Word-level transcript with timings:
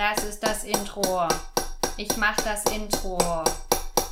Das 0.00 0.24
ist 0.24 0.40
das 0.40 0.64
Intro. 0.64 1.28
Ich 1.98 2.16
mach 2.16 2.34
das 2.36 2.64
Intro. 2.74 3.18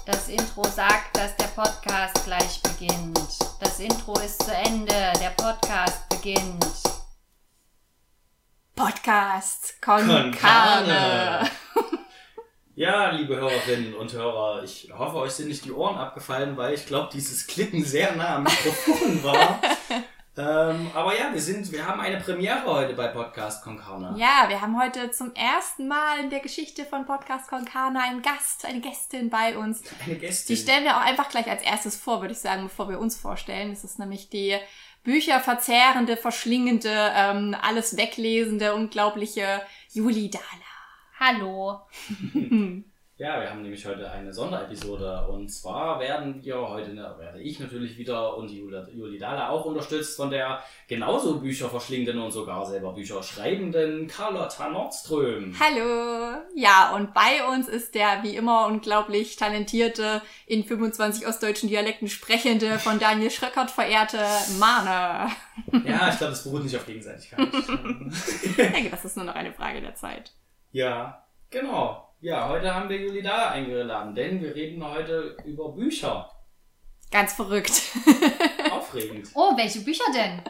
Das 0.05 0.29
Intro 0.29 0.63
sagt, 0.65 1.17
dass 1.17 1.35
der 1.37 1.47
Podcast 1.47 2.23
gleich 2.27 2.61
beginnt. 2.61 3.19
Das 3.59 3.81
Intro 3.81 4.13
ist 4.21 4.43
zu 4.45 4.55
Ende. 4.55 4.93
Der 5.19 5.31
Podcast 5.31 6.07
beginnt. 6.11 6.67
Podcast. 8.77 9.81
Carne. 9.81 11.51
Ja, 12.75 13.11
liebe 13.13 13.37
Hörerinnen 13.37 13.95
und 13.95 14.13
Hörer, 14.13 14.63
ich 14.65 14.93
hoffe, 14.97 15.17
euch 15.17 15.33
sind 15.33 15.49
nicht 15.49 15.65
die 15.65 15.73
Ohren 15.73 15.97
abgefallen, 15.97 16.59
weil 16.59 16.75
ich 16.75 16.85
glaube, 16.85 17.09
dieses 17.15 17.47
Klicken 17.47 17.83
sehr 17.83 18.15
nah 18.15 18.37
am 18.37 18.43
Mikrofon 18.43 19.25
war. 19.25 19.59
ähm, 20.39 20.91
aber 20.95 21.19
ja, 21.19 21.33
wir 21.33 21.41
sind, 21.41 21.71
wir 21.73 21.87
haben 21.87 22.01
eine 22.01 22.19
Premiere 22.21 22.65
heute 22.65 22.95
bei 22.95 23.09
Podcast 23.09 23.63
Concarne. 23.65 24.15
Ja, 24.17 24.45
wir 24.49 24.61
haben 24.61 24.81
heute 24.81 25.11
zum 25.11 25.35
ersten 25.35 25.89
Mal 25.89 26.21
in 26.21 26.31
der 26.31 26.41
Geschichte 26.41 26.85
von 26.85 27.07
Podcast 27.07 27.49
con 27.49 27.65
Carne 27.65 28.01
einen 28.03 28.23
Gast, 28.23 28.65
eine 28.65 28.81
Gästin 28.81 29.31
bei 29.31 29.59
uns. 29.59 29.83
Eine 30.05 30.17
Gästin. 30.17 30.55
Die 30.55 30.63
stellen 30.63 30.85
wir 30.85 30.97
auch 30.97 31.05
einfach 31.05 31.29
gleich 31.29 31.49
als 31.49 31.63
erstes 31.63 31.97
vor, 31.97 32.21
würde 32.21 32.33
ich 32.33 32.41
sagen, 32.41 32.63
bevor 32.65 32.89
wir 32.89 33.01
uns 33.01 33.19
vorstellen. 33.19 33.71
Das 33.71 33.85
ist 33.85 33.99
nämlich 33.99 34.31
die 34.31 34.57
bücherverzehrende, 35.03 36.17
verschlingende, 36.17 37.13
ähm, 37.15 37.57
alles 37.61 37.97
weglesende, 37.97 38.75
unglaubliche 38.75 39.63
Juli 39.91 40.31
Dahler. 40.31 40.45
Hallo. 41.19 41.81
Ja, 43.19 43.41
wir 43.41 43.51
haben 43.51 43.63
nämlich 43.63 43.85
heute 43.85 44.09
eine 44.09 44.33
Sonderepisode 44.33 45.27
und 45.27 45.49
zwar 45.49 45.99
werden 45.99 46.41
wir 46.41 46.57
heute, 46.57 46.95
werde 46.95 47.41
ich 47.41 47.59
natürlich 47.59 47.99
wieder 47.99 48.37
und 48.37 48.49
die 48.49 48.59
Juli, 48.59 49.19
Dahler 49.19 49.51
auch 49.51 49.65
unterstützt 49.65 50.17
von 50.17 50.31
der 50.31 50.63
genauso 50.87 51.41
Bücher 51.41 51.69
verschlingenden 51.69 52.21
und 52.21 52.31
sogar 52.31 52.65
selber 52.65 52.93
Bücher 52.93 53.21
schreibenden 53.25 54.07
Carlotta 54.07 54.69
Nordström. 54.69 55.53
Hallo! 55.59 56.45
Ja, 56.55 56.95
und 56.95 57.13
bei 57.13 57.45
uns 57.53 57.67
ist 57.67 57.97
der 57.97 58.23
wie 58.23 58.37
immer 58.37 58.67
unglaublich 58.67 59.35
talentierte, 59.35 60.23
in 60.47 60.63
25 60.63 61.27
ostdeutschen 61.27 61.69
Dialekten 61.69 62.07
sprechende, 62.07 62.79
von 62.79 63.01
Daniel 63.01 63.33
Schröckert 63.33 63.73
verehrte 63.73 64.25
Mane. 64.61 65.33
Ja, 65.85 66.09
ich 66.09 66.19
glaube, 66.19 66.31
das 66.31 66.45
beruht 66.45 66.63
nicht 66.63 66.77
auf 66.77 66.87
Gegenseitigkeit. 66.87 67.41
Ich 68.45 68.55
denke, 68.55 68.91
das 68.91 69.05
ist 69.05 69.17
nur 69.17 69.27
noch 69.27 69.35
eine 69.35 69.53
Frage 69.53 69.81
der 69.81 69.97
Zeit. 69.97 70.31
Ja, 70.71 71.27
genau. 71.51 72.08
Ja, 72.21 72.49
heute 72.49 72.75
haben 72.75 72.89
wir 72.89 72.97
Juli 73.01 73.23
Dahler 73.23 73.53
eingeladen, 73.53 74.13
denn 74.13 74.43
wir 74.43 74.53
reden 74.53 74.85
heute 74.85 75.37
über 75.45 75.71
Bücher. 75.71 76.29
Ganz 77.13 77.35
verrückt. 77.35 77.93
Aufregend. 78.73 79.29
Oh, 79.35 79.57
welche 79.57 79.81
Bücher 79.83 80.05
denn? 80.13 80.43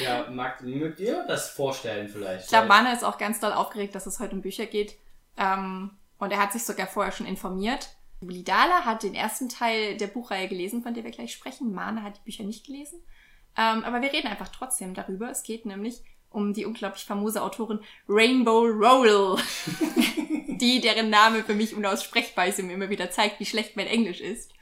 Ja, 0.00 0.28
mag, 0.28 0.60
mögt 0.62 0.98
ihr 0.98 1.24
das 1.28 1.50
vorstellen 1.50 2.08
vielleicht? 2.08 2.44
Ich 2.44 2.48
glaube, 2.48 2.66
Mane 2.66 2.92
ist 2.92 3.04
auch 3.04 3.16
ganz 3.16 3.38
doll 3.38 3.52
aufgeregt, 3.52 3.94
dass 3.94 4.06
es 4.06 4.18
heute 4.18 4.34
um 4.34 4.42
Bücher 4.42 4.66
geht. 4.66 4.96
Ähm, 5.36 5.92
und 6.18 6.32
er 6.32 6.38
hat 6.38 6.52
sich 6.52 6.64
sogar 6.64 6.88
vorher 6.88 7.12
schon 7.12 7.26
informiert. 7.26 7.90
Juli 8.20 8.42
Dahler 8.42 8.84
hat 8.84 9.04
den 9.04 9.14
ersten 9.14 9.48
Teil 9.48 9.96
der 9.96 10.08
Buchreihe 10.08 10.48
gelesen, 10.48 10.82
von 10.82 10.94
der 10.94 11.04
wir 11.04 11.12
gleich 11.12 11.32
sprechen. 11.32 11.72
Mane 11.72 12.02
hat 12.02 12.16
die 12.16 12.24
Bücher 12.24 12.42
nicht 12.42 12.66
gelesen. 12.66 13.00
Ähm, 13.56 13.84
aber 13.84 14.02
wir 14.02 14.12
reden 14.12 14.26
einfach 14.26 14.48
trotzdem 14.48 14.94
darüber. 14.94 15.30
Es 15.30 15.44
geht 15.44 15.64
nämlich 15.64 16.02
um 16.34 16.52
die 16.52 16.66
unglaublich 16.66 17.04
famose 17.04 17.42
Autorin 17.42 17.80
Rainbow 18.08 18.64
Rowell, 18.64 19.42
die 20.58 20.80
deren 20.80 21.10
Name 21.10 21.44
für 21.44 21.54
mich 21.54 21.74
unaussprechbar 21.74 22.46
ist 22.46 22.58
und 22.58 22.66
mir 22.66 22.74
immer 22.74 22.90
wieder 22.90 23.10
zeigt, 23.10 23.40
wie 23.40 23.46
schlecht 23.46 23.76
mein 23.76 23.86
Englisch 23.86 24.20
ist. 24.20 24.52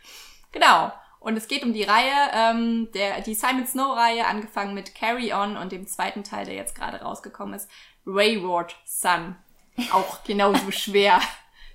Genau. 0.52 0.92
Und 1.18 1.36
es 1.36 1.46
geht 1.46 1.62
um 1.62 1.72
die 1.72 1.84
Reihe, 1.84 2.30
ähm, 2.32 2.88
der, 2.92 3.20
die 3.20 3.34
Simon 3.34 3.66
Snow-Reihe, 3.66 4.26
angefangen 4.26 4.74
mit 4.74 4.94
Carry 4.94 5.32
On 5.32 5.56
und 5.56 5.70
dem 5.70 5.86
zweiten 5.86 6.24
Teil, 6.24 6.46
der 6.46 6.54
jetzt 6.54 6.74
gerade 6.74 6.98
rausgekommen 6.98 7.54
ist, 7.54 7.70
Wayward 8.04 8.76
Sun. 8.84 9.36
Auch 9.92 10.24
genauso 10.24 10.70
schwer 10.72 11.20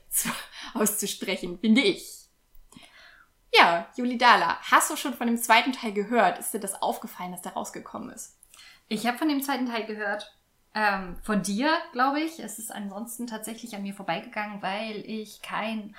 zu, 0.10 0.30
auszusprechen, 0.74 1.60
finde 1.60 1.82
ich. 1.82 2.18
Ja, 3.54 3.88
Juli 3.96 4.18
Dahler, 4.18 4.58
hast 4.62 4.92
du 4.92 4.98
schon 4.98 5.14
von 5.14 5.28
dem 5.28 5.38
zweiten 5.38 5.72
Teil 5.72 5.94
gehört? 5.94 6.38
Ist 6.38 6.54
dir 6.54 6.60
das 6.60 6.82
aufgefallen, 6.82 7.32
dass 7.32 7.42
der 7.42 7.54
rausgekommen 7.54 8.12
ist? 8.12 8.37
Ich 8.88 9.06
habe 9.06 9.18
von 9.18 9.30
dem 9.30 9.42
zweiten 9.42 9.66
Teil 9.68 9.86
gehört. 9.86 10.34
Ähm, 10.74 11.18
von 11.24 11.42
dir, 11.42 11.72
glaube 11.92 12.22
ich. 12.22 12.40
Es 12.40 12.60
ist 12.60 12.72
ansonsten 12.72 13.28
tatsächlich 13.28 13.76
an 13.76 13.82
mir 13.82 13.94
vorbeigegangen, 13.94 14.62
weil 14.62 15.04
ich 15.06 15.42
kein 15.42 15.96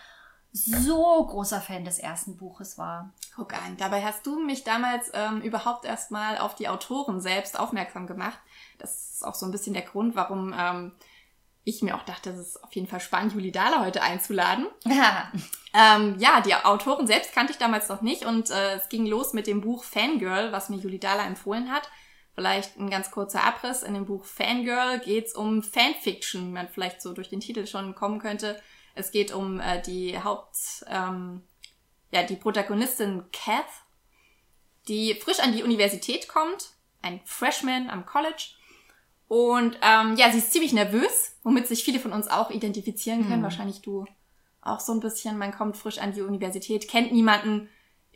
so 0.52 1.24
großer 1.26 1.60
Fan 1.60 1.84
des 1.84 1.98
ersten 1.98 2.36
Buches 2.36 2.78
war. 2.78 3.12
Guck 3.36 3.54
an, 3.54 3.76
dabei 3.76 4.02
hast 4.02 4.26
du 4.26 4.40
mich 4.40 4.64
damals 4.64 5.10
ähm, 5.12 5.42
überhaupt 5.42 5.84
erstmal 5.84 6.38
auf 6.38 6.54
die 6.54 6.68
Autoren 6.68 7.20
selbst 7.20 7.58
aufmerksam 7.58 8.06
gemacht. 8.06 8.38
Das 8.78 9.14
ist 9.14 9.24
auch 9.24 9.34
so 9.34 9.46
ein 9.46 9.52
bisschen 9.52 9.74
der 9.74 9.82
Grund, 9.82 10.16
warum 10.16 10.54
ähm, 10.56 10.92
ich 11.64 11.82
mir 11.82 11.96
auch 11.96 12.02
dachte, 12.02 12.30
es 12.30 12.38
ist 12.38 12.64
auf 12.64 12.72
jeden 12.72 12.88
Fall 12.88 13.00
spannend, 13.00 13.34
Juli 13.34 13.52
Dahler 13.52 13.84
heute 13.84 14.02
einzuladen. 14.02 14.66
Ja. 14.84 15.30
Ähm, 15.74 16.16
ja, 16.18 16.40
die 16.40 16.54
Autoren 16.54 17.06
selbst 17.06 17.34
kannte 17.34 17.52
ich 17.52 17.58
damals 17.58 17.90
noch 17.90 18.00
nicht 18.00 18.24
und 18.24 18.50
äh, 18.50 18.76
es 18.76 18.88
ging 18.88 19.04
los 19.04 19.34
mit 19.34 19.46
dem 19.46 19.60
Buch 19.60 19.84
Fangirl, 19.84 20.50
was 20.50 20.70
mir 20.70 20.78
Juli 20.78 20.98
Dahler 20.98 21.26
empfohlen 21.26 21.70
hat. 21.70 21.90
Vielleicht 22.38 22.78
ein 22.78 22.88
ganz 22.88 23.10
kurzer 23.10 23.42
Abriss. 23.42 23.82
In 23.82 23.94
dem 23.94 24.06
Buch 24.06 24.24
Fangirl 24.24 25.00
geht's 25.00 25.34
um 25.34 25.60
Fanfiction, 25.60 26.46
wie 26.46 26.52
man 26.52 26.68
vielleicht 26.68 27.02
so 27.02 27.12
durch 27.12 27.28
den 27.28 27.40
Titel 27.40 27.66
schon 27.66 27.96
kommen 27.96 28.20
könnte. 28.20 28.62
Es 28.94 29.10
geht 29.10 29.32
um 29.32 29.58
äh, 29.58 29.82
die 29.82 30.16
Haupt, 30.22 30.84
ähm, 30.86 31.42
ja, 32.12 32.22
die 32.22 32.36
Protagonistin 32.36 33.24
Kath, 33.32 33.64
die 34.86 35.14
frisch 35.14 35.40
an 35.40 35.52
die 35.52 35.64
Universität 35.64 36.28
kommt, 36.28 36.74
ein 37.02 37.20
Freshman 37.24 37.90
am 37.90 38.06
College. 38.06 38.50
Und 39.26 39.76
ähm, 39.82 40.14
ja, 40.14 40.30
sie 40.30 40.38
ist 40.38 40.52
ziemlich 40.52 40.72
nervös, 40.72 41.36
womit 41.42 41.66
sich 41.66 41.82
viele 41.82 41.98
von 41.98 42.12
uns 42.12 42.28
auch 42.28 42.52
identifizieren 42.52 43.24
können. 43.26 43.40
Mhm. 43.40 43.46
Wahrscheinlich 43.46 43.82
du 43.82 44.04
auch 44.62 44.78
so 44.78 44.92
ein 44.92 45.00
bisschen. 45.00 45.38
Man 45.38 45.50
kommt 45.50 45.76
frisch 45.76 45.98
an 45.98 46.12
die 46.12 46.22
Universität, 46.22 46.86
kennt 46.86 47.10
niemanden, 47.10 47.68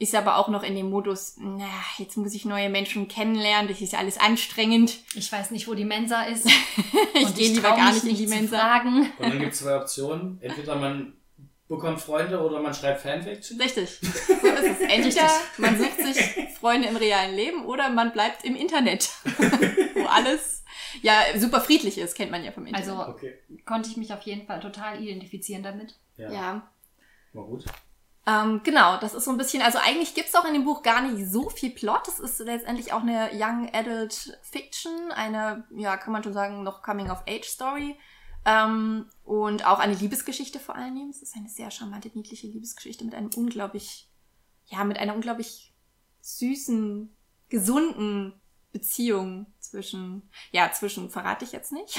ist 0.03 0.15
aber 0.15 0.37
auch 0.37 0.49
noch 0.49 0.63
in 0.63 0.75
dem 0.75 0.91
Modus, 0.91 1.37
na, 1.39 1.65
jetzt 1.99 2.17
muss 2.17 2.35
ich 2.35 2.45
neue 2.45 2.69
Menschen 2.69 3.09
kennenlernen, 3.09 3.69
das 3.69 3.81
ist 3.81 3.93
ja 3.93 3.99
alles 4.01 4.19
anstrengend. 4.19 4.99
Ich 5.15 5.31
weiß 5.31 5.51
nicht, 5.53 5.69
wo 5.69 5.75
die 5.75 5.85
Mensa 5.85 6.23
ist. 6.25 6.47
Ich 7.15 7.27
Und 7.27 7.37
gehe 7.37 7.51
lieber 7.53 7.71
gar 7.77 7.93
nicht 7.93 8.05
in 8.05 8.17
die 8.17 8.27
Mensa. 8.27 8.59
Fragen. 8.59 9.13
Und 9.19 9.29
dann 9.29 9.39
gibt 9.39 9.53
es 9.53 9.59
zwei 9.61 9.77
Optionen. 9.77 10.39
Entweder 10.41 10.77
man 10.77 11.13
bekommt 11.69 12.01
Freunde 12.01 12.41
oder 12.43 12.61
man 12.61 12.73
schreibt 12.75 13.03
Fanfiction. 13.03 13.61
Richtig. 13.61 13.99
So 14.03 14.49
ist 14.49 14.81
es. 14.81 14.81
Entweder 14.81 15.31
man 15.59 15.79
sucht 15.79 15.99
sich 15.99 16.49
Freunde 16.59 16.89
im 16.89 16.97
realen 16.97 17.35
Leben 17.37 17.65
oder 17.67 17.91
man 17.91 18.13
bleibt 18.13 18.45
im 18.45 18.57
Internet, 18.57 19.11
wo 19.95 20.07
alles 20.07 20.65
ja 21.03 21.21
super 21.39 21.61
friedlich 21.61 21.99
ist, 21.99 22.15
kennt 22.17 22.31
man 22.31 22.43
ja 22.45 22.51
vom 22.53 22.67
Internet. 22.67 22.89
Also 22.89 23.03
Okay. 23.13 23.35
konnte 23.67 23.89
ich 23.91 23.97
mich 23.97 24.13
auf 24.13 24.23
jeden 24.23 24.47
Fall 24.47 24.61
total 24.61 25.03
identifizieren 25.03 25.63
damit. 25.63 25.95
Ja. 26.17 26.33
ja. 26.33 26.71
War 27.35 27.45
gut. 27.45 27.65
Ähm, 28.25 28.61
genau, 28.63 28.99
das 28.99 29.15
ist 29.15 29.25
so 29.25 29.33
ein 29.33 29.37
bisschen, 29.37 29.63
also 29.63 29.79
eigentlich 29.79 30.15
gibt's 30.15 30.35
auch 30.37 30.45
in 30.45 30.55
dem 30.55 30.65
Buch 30.65 30.83
gar 30.83 31.03
nicht 31.03 31.29
so 31.29 31.51
viel 31.51 31.71
Plot. 31.71 32.07
Es 32.07 32.21
ist 32.21 32.39
letztendlich 32.39 32.93
auch 32.93 33.03
eine 33.03 33.31
Young 33.33 33.69
Adult 33.73 34.39
Fiction, 34.43 35.11
eine, 35.11 35.65
ja, 35.75 35.97
kann 35.97 36.13
man 36.13 36.23
schon 36.23 36.33
sagen, 36.33 36.63
noch 36.63 36.83
Coming-of-Age-Story. 36.83 37.97
Ähm, 38.45 39.07
und 39.25 39.67
auch 39.67 39.79
eine 39.79 39.95
Liebesgeschichte 39.95 40.61
vor 40.61 40.77
allen 40.77 40.95
Dingen. 40.95 41.11
Es 41.11 41.23
ist 41.23 41.37
eine 41.37 41.49
sehr 41.49 41.71
charmante, 41.71 42.11
niedliche 42.15 42.47
Liebesgeschichte 42.47 43.05
mit 43.05 43.15
einem 43.15 43.31
unglaublich, 43.35 44.09
ja, 44.67 44.85
mit 44.85 44.99
einer 44.99 45.15
unglaublich 45.15 45.75
süßen, 46.21 47.15
gesunden 47.49 48.41
Beziehung 48.73 49.47
zwischen, 49.59 50.29
ja, 50.53 50.71
zwischen 50.73 51.11
verrate 51.11 51.45
ich 51.45 51.53
jetzt 51.53 51.73
nicht. 51.73 51.99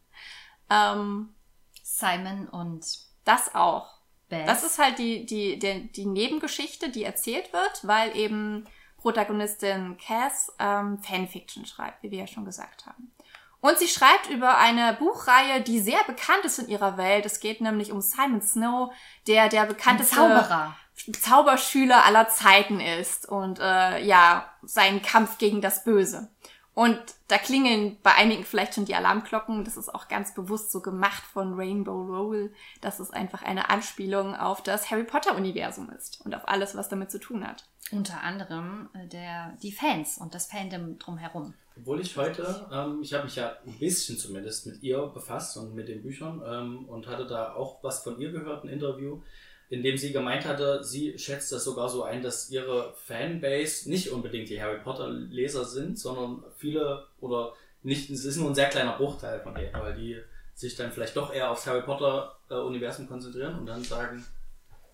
ähm, 0.70 1.34
Simon 1.82 2.48
und 2.48 2.98
das 3.24 3.54
auch. 3.54 3.95
Beth. 4.28 4.46
Das 4.46 4.62
ist 4.62 4.78
halt 4.78 4.98
die, 4.98 5.26
die, 5.26 5.58
die, 5.58 5.90
die 5.92 6.06
Nebengeschichte, 6.06 6.90
die 6.90 7.04
erzählt 7.04 7.52
wird, 7.52 7.86
weil 7.86 8.16
eben 8.16 8.66
Protagonistin 8.98 9.96
Cass 9.98 10.52
ähm, 10.58 10.98
Fanfiction 10.98 11.64
schreibt, 11.64 12.02
wie 12.02 12.10
wir 12.10 12.20
ja 12.20 12.26
schon 12.26 12.44
gesagt 12.44 12.86
haben. 12.86 13.12
Und 13.60 13.78
sie 13.78 13.88
schreibt 13.88 14.28
über 14.30 14.58
eine 14.58 14.94
Buchreihe, 14.94 15.60
die 15.60 15.80
sehr 15.80 16.02
bekannt 16.06 16.44
ist 16.44 16.58
in 16.58 16.68
ihrer 16.68 16.96
Welt. 16.96 17.26
Es 17.26 17.40
geht 17.40 17.60
nämlich 17.60 17.90
um 17.90 18.00
Simon 18.00 18.42
Snow, 18.42 18.92
der 19.26 19.48
der 19.48 19.62
ein 19.62 19.68
bekannteste 19.68 20.16
Zauberer. 20.16 20.76
Zauberschüler 21.20 22.04
aller 22.04 22.28
Zeiten 22.28 22.80
ist 22.80 23.28
und 23.28 23.58
äh, 23.58 24.02
ja, 24.02 24.50
seinen 24.62 25.02
Kampf 25.02 25.38
gegen 25.38 25.60
das 25.60 25.84
Böse. 25.84 26.30
Und 26.76 27.00
da 27.28 27.38
klingeln 27.38 27.96
bei 28.02 28.12
einigen 28.16 28.44
vielleicht 28.44 28.74
schon 28.74 28.84
die 28.84 28.94
Alarmglocken. 28.94 29.64
Das 29.64 29.78
ist 29.78 29.94
auch 29.94 30.08
ganz 30.08 30.34
bewusst 30.34 30.70
so 30.70 30.82
gemacht 30.82 31.22
von 31.22 31.54
Rainbow 31.54 32.02
Rowell, 32.02 32.52
dass 32.82 33.00
es 33.00 33.10
einfach 33.10 33.42
eine 33.42 33.70
Anspielung 33.70 34.34
auf 34.36 34.62
das 34.62 34.90
Harry 34.90 35.04
Potter-Universum 35.04 35.88
ist 35.96 36.20
und 36.26 36.34
auf 36.34 36.46
alles, 36.46 36.76
was 36.76 36.90
damit 36.90 37.10
zu 37.10 37.18
tun 37.18 37.48
hat. 37.48 37.66
Unter 37.92 38.22
anderem 38.22 38.90
äh, 38.92 39.06
der, 39.06 39.56
die 39.62 39.72
Fans 39.72 40.18
und 40.18 40.34
das 40.34 40.48
Fandom 40.48 40.98
drumherum. 40.98 41.54
Obwohl 41.78 41.98
ich 41.98 42.14
heute, 42.18 42.68
ähm, 42.70 43.00
ich 43.00 43.14
habe 43.14 43.24
mich 43.24 43.36
ja 43.36 43.56
ein 43.66 43.78
bisschen 43.78 44.18
zumindest 44.18 44.66
mit 44.66 44.82
ihr 44.82 45.00
befasst 45.06 45.56
und 45.56 45.74
mit 45.74 45.88
den 45.88 46.02
Büchern 46.02 46.42
ähm, 46.46 46.84
und 46.90 47.06
hatte 47.06 47.26
da 47.26 47.54
auch 47.54 47.82
was 47.82 48.04
von 48.04 48.18
ihr 48.18 48.32
gehört, 48.32 48.64
ein 48.64 48.68
Interview, 48.68 49.22
in 49.68 49.82
dem 49.82 49.96
sie 49.96 50.12
gemeint 50.12 50.44
hatte, 50.44 50.82
sie 50.84 51.18
schätzt 51.18 51.50
das 51.52 51.64
sogar 51.64 51.88
so 51.88 52.04
ein, 52.04 52.22
dass 52.22 52.50
ihre 52.50 52.94
Fanbase 52.94 53.88
nicht 53.90 54.10
unbedingt 54.10 54.48
die 54.48 54.60
Harry 54.62 54.78
Potter 54.80 55.08
Leser 55.08 55.64
sind, 55.64 55.98
sondern 55.98 56.44
viele 56.56 57.06
oder 57.20 57.52
nicht, 57.82 58.10
es 58.10 58.24
ist 58.24 58.36
nur 58.36 58.48
ein 58.50 58.54
sehr 58.54 58.68
kleiner 58.68 58.96
Bruchteil 58.96 59.40
von 59.40 59.54
denen, 59.54 59.72
weil 59.74 59.94
die 59.94 60.16
sich 60.54 60.74
dann 60.76 60.90
vielleicht 60.92 61.16
doch 61.16 61.32
eher 61.32 61.50
aufs 61.50 61.66
Harry 61.66 61.82
Potter-Universum 61.82 63.06
konzentrieren 63.08 63.58
und 63.58 63.66
dann 63.66 63.82
sagen, 63.84 64.24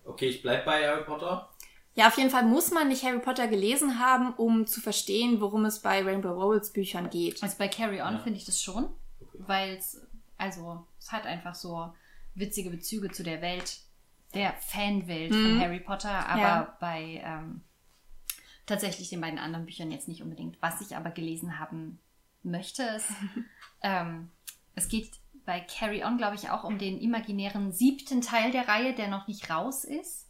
okay, 0.04 0.28
ich 0.28 0.42
bleib 0.42 0.64
bei 0.64 0.86
Harry 0.86 1.04
Potter. 1.04 1.48
Ja, 1.94 2.08
auf 2.08 2.16
jeden 2.16 2.30
Fall 2.30 2.44
muss 2.44 2.70
man 2.70 2.88
nicht 2.88 3.04
Harry 3.04 3.19
Potter 3.20 3.48
gelesen 3.48 3.98
haben, 3.98 4.32
um 4.34 4.66
zu 4.66 4.80
verstehen, 4.80 5.40
worum 5.40 5.66
es 5.66 5.80
bei 5.80 6.02
Rainbow 6.02 6.30
Rowells 6.30 6.72
Büchern 6.72 7.10
geht. 7.10 7.42
Also 7.42 7.56
bei 7.58 7.69
Carry 7.69 8.00
On 8.00 8.14
Ja. 8.14 8.19
finde 8.19 8.38
ich 8.38 8.46
das 8.46 8.62
schon, 8.62 8.84
Okay. 9.20 9.38
weil 9.46 9.76
es, 9.76 10.00
also, 10.38 10.86
es 10.98 11.12
hat 11.12 11.26
einfach 11.26 11.54
so 11.54 11.92
witzige 12.34 12.70
Bezüge 12.70 13.10
zu 13.10 13.22
der 13.22 13.42
Welt, 13.42 13.76
der 14.34 14.55
Fanwelt 14.55 15.32
von 15.32 15.61
Harry 15.61 15.81
Potter, 15.81 16.26
aber 16.29 16.40
Ja. 16.40 16.76
bei 16.81 17.20
ähm, 17.25 17.62
tatsächlich 18.67 19.11
den 19.11 19.20
beiden 19.20 19.38
anderen 19.38 19.67
Büchern 19.67 19.90
jetzt 19.90 20.08
nicht 20.08 20.23
unbedingt. 20.23 20.56
Was 20.61 20.81
ich 20.81 20.96
aber 20.96 21.11
gelesen 21.11 21.58
haben 21.58 21.99
möchte, 22.43 22.82
ist, 22.82 23.11
ähm, 23.82 24.31
es 24.75 24.88
geht 24.88 25.11
bei 25.44 25.61
Carry 25.61 26.05
On, 26.05 26.19
glaube 26.19 26.37
ich, 26.37 26.50
auch 26.50 26.64
um 26.64 26.79
den 26.79 27.00
imaginären 27.00 27.73
siebten 27.73 28.20
Teil 28.20 28.52
der 28.52 28.69
Reihe, 28.69 28.94
der 28.94 29.08
noch 29.08 29.26
nicht 29.26 29.50
raus 29.50 29.84
ist. 29.84 30.29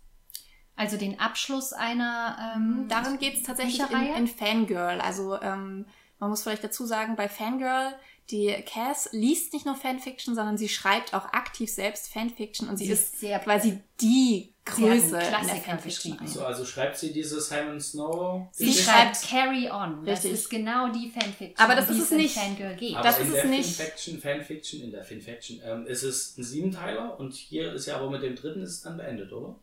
Also 0.74 0.96
den 0.96 1.20
Abschluss 1.20 1.72
einer 1.74 2.54
ähm, 2.56 2.86
Darin 2.88 3.18
geht 3.18 3.34
es 3.36 3.42
tatsächlich 3.42 3.88
in, 3.90 4.14
in 4.14 4.26
Fangirl. 4.26 5.00
Also 5.00 5.40
ähm, 5.40 5.84
man 6.18 6.30
muss 6.30 6.42
vielleicht 6.42 6.64
dazu 6.64 6.86
sagen, 6.86 7.14
bei 7.14 7.28
Fangirl, 7.28 7.94
die 8.32 8.52
Cass 8.66 9.08
liest 9.12 9.52
nicht 9.52 9.66
nur 9.66 9.76
Fanfiction, 9.76 10.34
sondern 10.34 10.56
sie 10.58 10.68
schreibt 10.68 11.14
auch 11.14 11.26
aktiv 11.32 11.70
selbst 11.70 12.12
Fanfiction 12.12 12.68
und 12.68 12.78
sie, 12.78 12.86
Sie 12.86 12.92
ist 12.92 13.20
sehr- 13.20 13.38
quasi 13.38 13.78
die 14.00 14.52
Größe 14.64 15.16
in 15.18 15.46
der 15.46 15.56
Fanfiction. 15.56 16.12
geschrieben. 16.16 16.26
So, 16.26 16.44
also 16.44 16.64
schreibt 16.64 16.96
sie 16.96 17.12
diese 17.12 17.40
Simon 17.40 17.80
Snow. 17.80 18.46
Sie 18.52 18.70
Sie 18.72 18.82
schreibt 18.82 19.20
Carry 19.28 19.68
On. 19.70 20.04
Das 20.04 20.18
Richtig. 20.18 20.32
ist 20.32 20.50
genau 20.50 20.88
die 20.88 21.10
Fanfiction, 21.10 21.54
Aber 21.58 21.74
das 21.76 21.88
die 21.88 21.94
ist 21.94 22.02
es 22.04 22.10
in 22.12 22.16
nicht. 22.18 22.34
Fangirl 22.38 22.74
geht. 22.76 22.94
Aber 22.96 23.02
Das 23.04 23.18
in 23.18 23.26
ist 23.26 23.34
der 23.34 23.44
es 23.44 23.50
nicht. 23.50 23.76
Fanfiction, 23.76 24.18
Fanfiction, 24.20 24.80
in 24.82 24.90
der 24.92 25.04
Fanfiction 25.04 25.60
ähm, 25.64 25.86
ist 25.86 26.02
es 26.02 26.36
ein 26.38 26.44
Siebenteiler 26.44 27.18
und 27.20 27.34
hier 27.34 27.72
ist 27.72 27.86
ja 27.86 27.96
aber 27.96 28.08
mit 28.10 28.22
dem 28.22 28.34
dritten 28.36 28.62
ist 28.62 28.70
es 28.70 28.80
dann 28.82 28.96
beendet, 28.96 29.32
oder? 29.32 29.56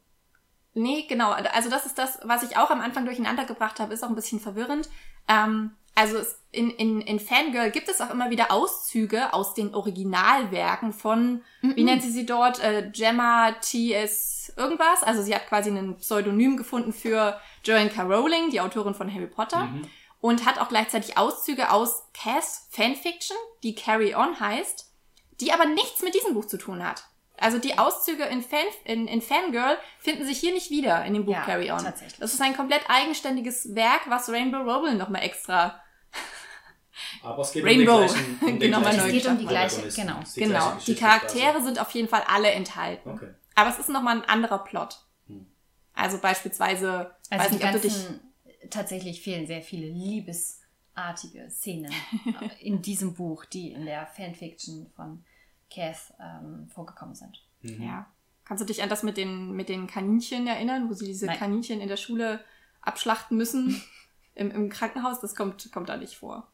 Nee, 0.74 1.06
genau. 1.10 1.32
Also 1.32 1.70
das 1.70 1.86
ist 1.86 1.98
das, 1.98 2.20
was 2.24 2.44
ich 2.44 2.56
auch 2.58 2.70
am 2.70 2.82
Anfang 2.82 3.06
durcheinander 3.06 3.46
gebracht 3.46 3.80
habe, 3.80 3.94
ist 3.94 4.04
auch 4.04 4.10
ein 4.10 4.16
bisschen 4.16 4.40
verwirrend. 4.40 4.90
Ähm, 5.28 5.72
also 5.96 6.20
in, 6.52 6.72
in, 6.72 7.02
in 7.02 7.20
Fangirl 7.20 7.72
gibt 7.72 7.90
es 7.90 8.02
auch 8.02 8.10
immer 8.10 8.30
wieder 8.30 8.52
Auszüge 8.52 9.34
aus 9.34 9.54
den 9.54 9.76
Originalwerken 9.76 10.94
von, 10.94 11.44
wie 11.62 11.84
nennt 11.84 12.02
sie 12.02 12.10
sie 12.12 12.26
dort, 12.26 12.64
äh, 12.64 12.90
Gemma 12.92 13.52
T.S. 13.62 14.54
irgendwas. 14.58 15.04
Also 15.04 15.22
sie 15.22 15.36
hat 15.36 15.48
quasi 15.48 15.70
ein 15.70 15.98
Pseudonym 15.98 16.58
gefunden 16.58 16.92
für 16.92 17.40
Joanne 17.64 17.90
K. 17.90 18.04
Rowling, 18.04 18.50
die 18.50 18.62
Autorin 18.62 18.96
von 18.96 19.14
Harry 19.14 19.28
Potter. 19.28 19.66
Mhm. 19.66 19.88
Und 20.22 20.46
hat 20.46 20.60
auch 20.60 20.68
gleichzeitig 20.68 21.18
Auszüge 21.18 21.72
aus 21.72 22.04
Cass 22.14 22.68
Fanfiction, 22.72 23.38
die 23.64 23.74
Carry 23.74 24.16
On 24.16 24.38
heißt, 24.38 24.92
die 25.40 25.54
aber 25.54 25.66
nichts 25.66 26.02
mit 26.02 26.14
diesem 26.14 26.34
Buch 26.34 26.46
zu 26.46 26.58
tun 26.58 26.86
hat. 26.86 27.09
Also 27.42 27.58
die 27.58 27.78
Auszüge 27.78 28.24
in, 28.26 28.42
Fan, 28.42 28.66
in, 28.86 29.08
in 29.08 29.22
Fangirl 29.22 29.78
finden 30.00 30.26
sich 30.26 30.40
hier 30.40 30.54
nicht 30.54 30.70
wieder 30.72 31.06
in 31.06 31.14
dem 31.14 31.26
Buch 31.26 31.34
Ja, 31.34 31.46
Carry 31.46 31.72
On. 31.72 31.78
tatsächlich. 31.84 32.20
Das 32.20 32.34
ist 32.34 32.42
ein 32.42 32.56
komplett 32.56 32.82
eigenständiges 32.90 33.74
Werk, 33.76 34.02
was 34.10 34.30
Rainbow 34.30 34.58
Rowell 34.58 34.96
nochmal 34.96 35.24
extra. 35.24 35.80
Aber 37.24 37.42
es 37.44 37.52
geht 37.54 37.64
Rainbow. 37.64 37.96
um 37.96 38.02
den 38.02 38.08
gleichen, 38.08 38.40
um 38.42 38.48
den 38.48 38.60
Genau, 38.60 38.80
mal 38.82 38.90
gleichen 38.92 39.00
neu 39.00 39.08
Es 39.08 39.12
geht 39.14 39.26
um 39.28 39.38
die 39.38 39.46
gleiche- 39.46 39.82
genau. 39.82 40.20
Die 40.36 40.40
genau. 40.40 40.50
gleiche 40.50 40.70
Die 40.72 40.76
Geschichte 40.80 40.96
Charaktere 41.06 41.62
sind 41.64 41.80
auf 41.80 41.92
jeden 41.92 42.08
Fall 42.10 42.24
alle 42.28 42.52
enthalten. 42.52 43.10
quasi. 43.12 43.26
Okay. 43.26 43.34
Aber 43.56 43.70
es 43.70 43.80
ist 43.80 43.90
nochmal 43.90 44.18
ein 44.18 44.26
anderer 44.26 44.60
Plot. 44.64 45.00
Hm. 45.28 45.46
Also 45.94 46.18
beispielsweise, 46.20 47.16
Also 47.30 47.44
weiß 47.44 47.50
die 47.50 47.56
nicht, 47.56 47.66
ob 47.66 47.72
du 47.74 47.80
dich. 47.80 47.94
ganzen, 47.94 48.34
tatsächlich 48.70 49.22
fehlen 49.22 49.48
sehr 49.48 49.62
viele 49.62 49.88
liebesartige 49.88 51.50
Szenen 51.50 51.94
in 52.60 52.82
diesem 52.82 53.14
Buch, 53.14 53.46
die 53.46 53.72
in 53.72 53.86
der 53.86 54.08
Fanfiction 54.08 54.92
von 54.96 55.24
Cass 55.70 56.14
ähm, 56.20 56.68
vorgekommen 56.74 57.16
sind. 57.16 57.42
Mhm. 57.62 57.84
Ja. 57.84 58.08
Kannst 58.46 58.62
du 58.62 58.66
dich 58.66 58.82
an 58.82 58.90
das 58.90 59.04
mit 59.04 59.18
den, 59.18 59.52
mit 59.52 59.70
den 59.70 59.86
Kaninchen 59.88 60.48
erinnern, 60.48 60.90
wo 60.90 60.94
sie 60.94 61.06
diese 61.06 61.28
Nein. 61.28 61.38
Kaninchen 61.38 61.82
in 61.82 61.88
der 61.88 61.98
Schule 61.98 62.44
abschlachten 62.82 63.38
müssen? 63.38 63.82
Im, 64.36 64.52
Im 64.52 64.70
Krankenhaus, 64.70 65.20
das 65.20 65.36
kommt, 65.36 65.70
kommt 65.72 65.90
da 65.90 65.98
nicht 65.98 66.18
vor. 66.18 66.48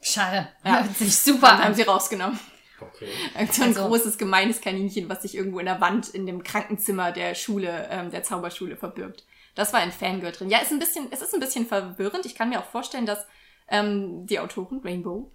Schade. 0.00 0.48
Ja. 0.64 0.82
Hört 0.82 0.96
sich 0.96 1.16
super 1.16 1.46
Dann 1.48 1.64
haben 1.64 1.74
sie 1.74 1.82
rausgenommen. 1.82 2.38
Okay. 2.80 3.08
So 3.52 3.62
ein 3.62 3.68
Also- 3.68 3.86
großes, 3.86 4.18
gemeines 4.18 4.60
Kaninchen, 4.60 5.08
was 5.08 5.22
sich 5.22 5.36
irgendwo 5.36 5.60
in 5.60 5.66
der 5.66 5.80
Wand 5.80 6.08
in 6.08 6.26
dem 6.26 6.42
Krankenzimmer 6.42 7.12
der 7.12 7.36
Schule, 7.36 7.86
ähm, 7.90 8.10
der 8.10 8.24
Zauberschule 8.24 8.76
verbirgt. 8.76 9.24
Das 9.54 9.72
war 9.72 9.84
in 9.84 9.92
Fangirl 9.92 10.32
drin. 10.32 10.50
Ja, 10.50 10.58
ist 10.58 10.72
ein 10.72 10.78
bisschen, 10.80 11.06
es 11.12 11.22
ist 11.22 11.32
ein 11.32 11.40
bisschen 11.40 11.66
verwirrend. 11.66 12.26
Ich 12.26 12.34
kann 12.34 12.48
mir 12.48 12.58
auch 12.58 12.64
vorstellen, 12.64 13.06
dass 13.06 13.24
ähm, 13.68 14.26
die 14.26 14.40
Autorin 14.40 14.80
Rainbow 14.82 15.30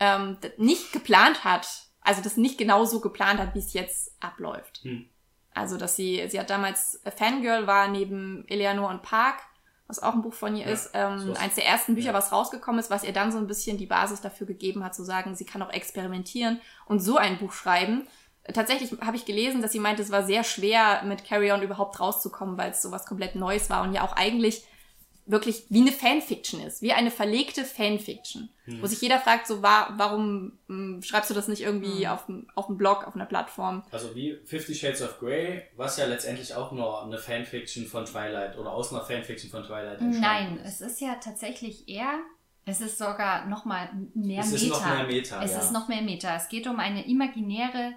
ähm, 0.00 0.38
nicht 0.56 0.92
geplant 0.92 1.44
hat, 1.44 1.68
also 2.06 2.22
das 2.22 2.36
nicht 2.36 2.56
genau 2.58 2.84
so 2.84 3.00
geplant 3.00 3.40
hat, 3.40 3.54
wie 3.54 3.58
es 3.58 3.72
jetzt 3.72 4.14
abläuft. 4.20 4.80
Hm. 4.82 5.06
Also, 5.54 5.76
dass 5.78 5.96
sie, 5.96 6.24
sie 6.28 6.38
hat 6.38 6.50
damals 6.50 7.00
äh, 7.04 7.10
Fangirl 7.10 7.66
war 7.66 7.88
neben 7.88 8.44
Eleanor 8.48 8.90
und 8.90 9.02
Park, 9.02 9.40
was 9.86 10.02
auch 10.02 10.14
ein 10.14 10.22
Buch 10.22 10.34
von 10.34 10.54
ihr 10.56 10.66
Ja, 10.66 10.72
ist, 10.72 10.90
ähm, 10.94 11.18
sowas. 11.18 11.38
eins 11.38 11.54
der 11.54 11.66
ersten 11.66 11.94
Bücher, 11.94 12.08
Ja. 12.08 12.14
was 12.14 12.32
rausgekommen 12.32 12.78
ist, 12.80 12.90
was 12.90 13.04
ihr 13.04 13.12
dann 13.12 13.32
so 13.32 13.38
ein 13.38 13.46
bisschen 13.46 13.78
die 13.78 13.86
Basis 13.86 14.20
dafür 14.20 14.46
gegeben 14.46 14.84
hat, 14.84 14.94
zu 14.94 15.04
sagen, 15.04 15.34
sie 15.34 15.44
kann 15.46 15.62
auch 15.62 15.72
experimentieren 15.72 16.60
und 16.86 17.00
so 17.00 17.16
ein 17.16 17.38
Buch 17.38 17.52
schreiben. 17.52 18.06
Tatsächlich 18.52 19.00
habe 19.00 19.16
ich 19.16 19.24
gelesen, 19.24 19.62
dass 19.62 19.72
sie 19.72 19.80
meinte, 19.80 20.02
es 20.02 20.10
war 20.10 20.24
sehr 20.24 20.44
schwer, 20.44 21.02
mit 21.04 21.24
Carry 21.24 21.50
On 21.52 21.62
überhaupt 21.62 21.98
rauszukommen, 21.98 22.56
weil 22.58 22.70
es 22.72 22.82
sowas 22.82 23.06
komplett 23.06 23.34
Neues 23.34 23.70
war 23.70 23.82
und 23.82 23.92
ja 23.92 24.02
auch 24.02 24.14
eigentlich 24.14 24.64
wirklich 25.28 25.64
wie 25.70 25.80
eine 25.80 25.90
Fanfiction 25.92 26.60
ist, 26.60 26.82
wie 26.82 26.92
eine 26.92 27.10
verlegte 27.10 27.64
Fanfiction, 27.64 28.48
Hm. 28.64 28.80
wo 28.80 28.86
sich 28.86 29.00
jeder 29.00 29.18
fragt, 29.18 29.46
so 29.46 29.60
war, 29.62 29.92
warum 29.96 30.58
mh, 30.68 31.02
schreibst 31.02 31.30
du 31.30 31.34
das 31.34 31.48
nicht 31.48 31.62
irgendwie 31.62 32.04
Hm. 32.06 32.12
auf, 32.12 32.26
dem- 32.26 32.46
auf 32.54 32.66
Blog, 32.68 33.06
auf 33.06 33.14
einer 33.16 33.26
Plattform? 33.26 33.82
Also 33.90 34.14
wie 34.14 34.38
Fifty 34.44 34.74
Shades 34.74 35.02
of 35.02 35.18
Grey, 35.18 35.62
was 35.76 35.96
ja 35.96 36.06
letztendlich 36.06 36.54
auch 36.54 36.70
nur 36.72 37.02
eine 37.02 37.18
Fanfiction 37.18 37.86
von 37.86 38.04
Twilight 38.04 38.56
oder 38.56 38.72
aus 38.72 38.92
einer 38.92 39.02
Fanfiction 39.02 39.50
von 39.50 39.62
Twilight 39.64 40.00
entstanden 40.00 40.20
Nein, 40.20 40.58
ist. 40.64 40.80
es 40.80 40.92
ist 40.92 41.00
ja 41.00 41.16
tatsächlich 41.16 41.88
eher, 41.88 42.18
es 42.64 42.80
ist 42.80 42.98
sogar 42.98 43.46
noch 43.46 43.64
mal 43.64 43.88
mehr 44.14 44.40
Es 44.42 44.52
Meta. 44.52 44.64
ist 44.64 44.68
noch 44.70 44.86
mehr 44.86 45.06
Meta, 45.06 45.42
Es 45.42 45.52
ja. 45.52 45.58
ist 45.58 45.72
noch 45.72 45.88
mehr 45.88 46.02
Meta. 46.02 46.36
Es 46.36 46.48
geht 46.48 46.66
um 46.66 46.78
eine 46.80 47.06
imaginäre, 47.06 47.94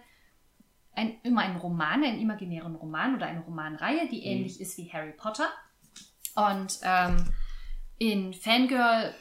ein, 0.95 1.19
immer 1.23 1.41
einen 1.41 1.57
Roman, 1.57 2.03
einen 2.03 2.19
imaginären 2.19 2.75
Roman 2.75 3.15
oder 3.15 3.27
eine 3.27 3.41
Romanreihe, 3.41 4.07
die 4.09 4.23
ähnlich 4.25 4.59
ist 4.59 4.77
wie 4.77 4.91
Harry 4.91 5.13
Potter. 5.13 5.47
Und 6.35 6.79
ähm, 6.83 7.25
in 7.97 8.33
Fangirl 8.33 9.13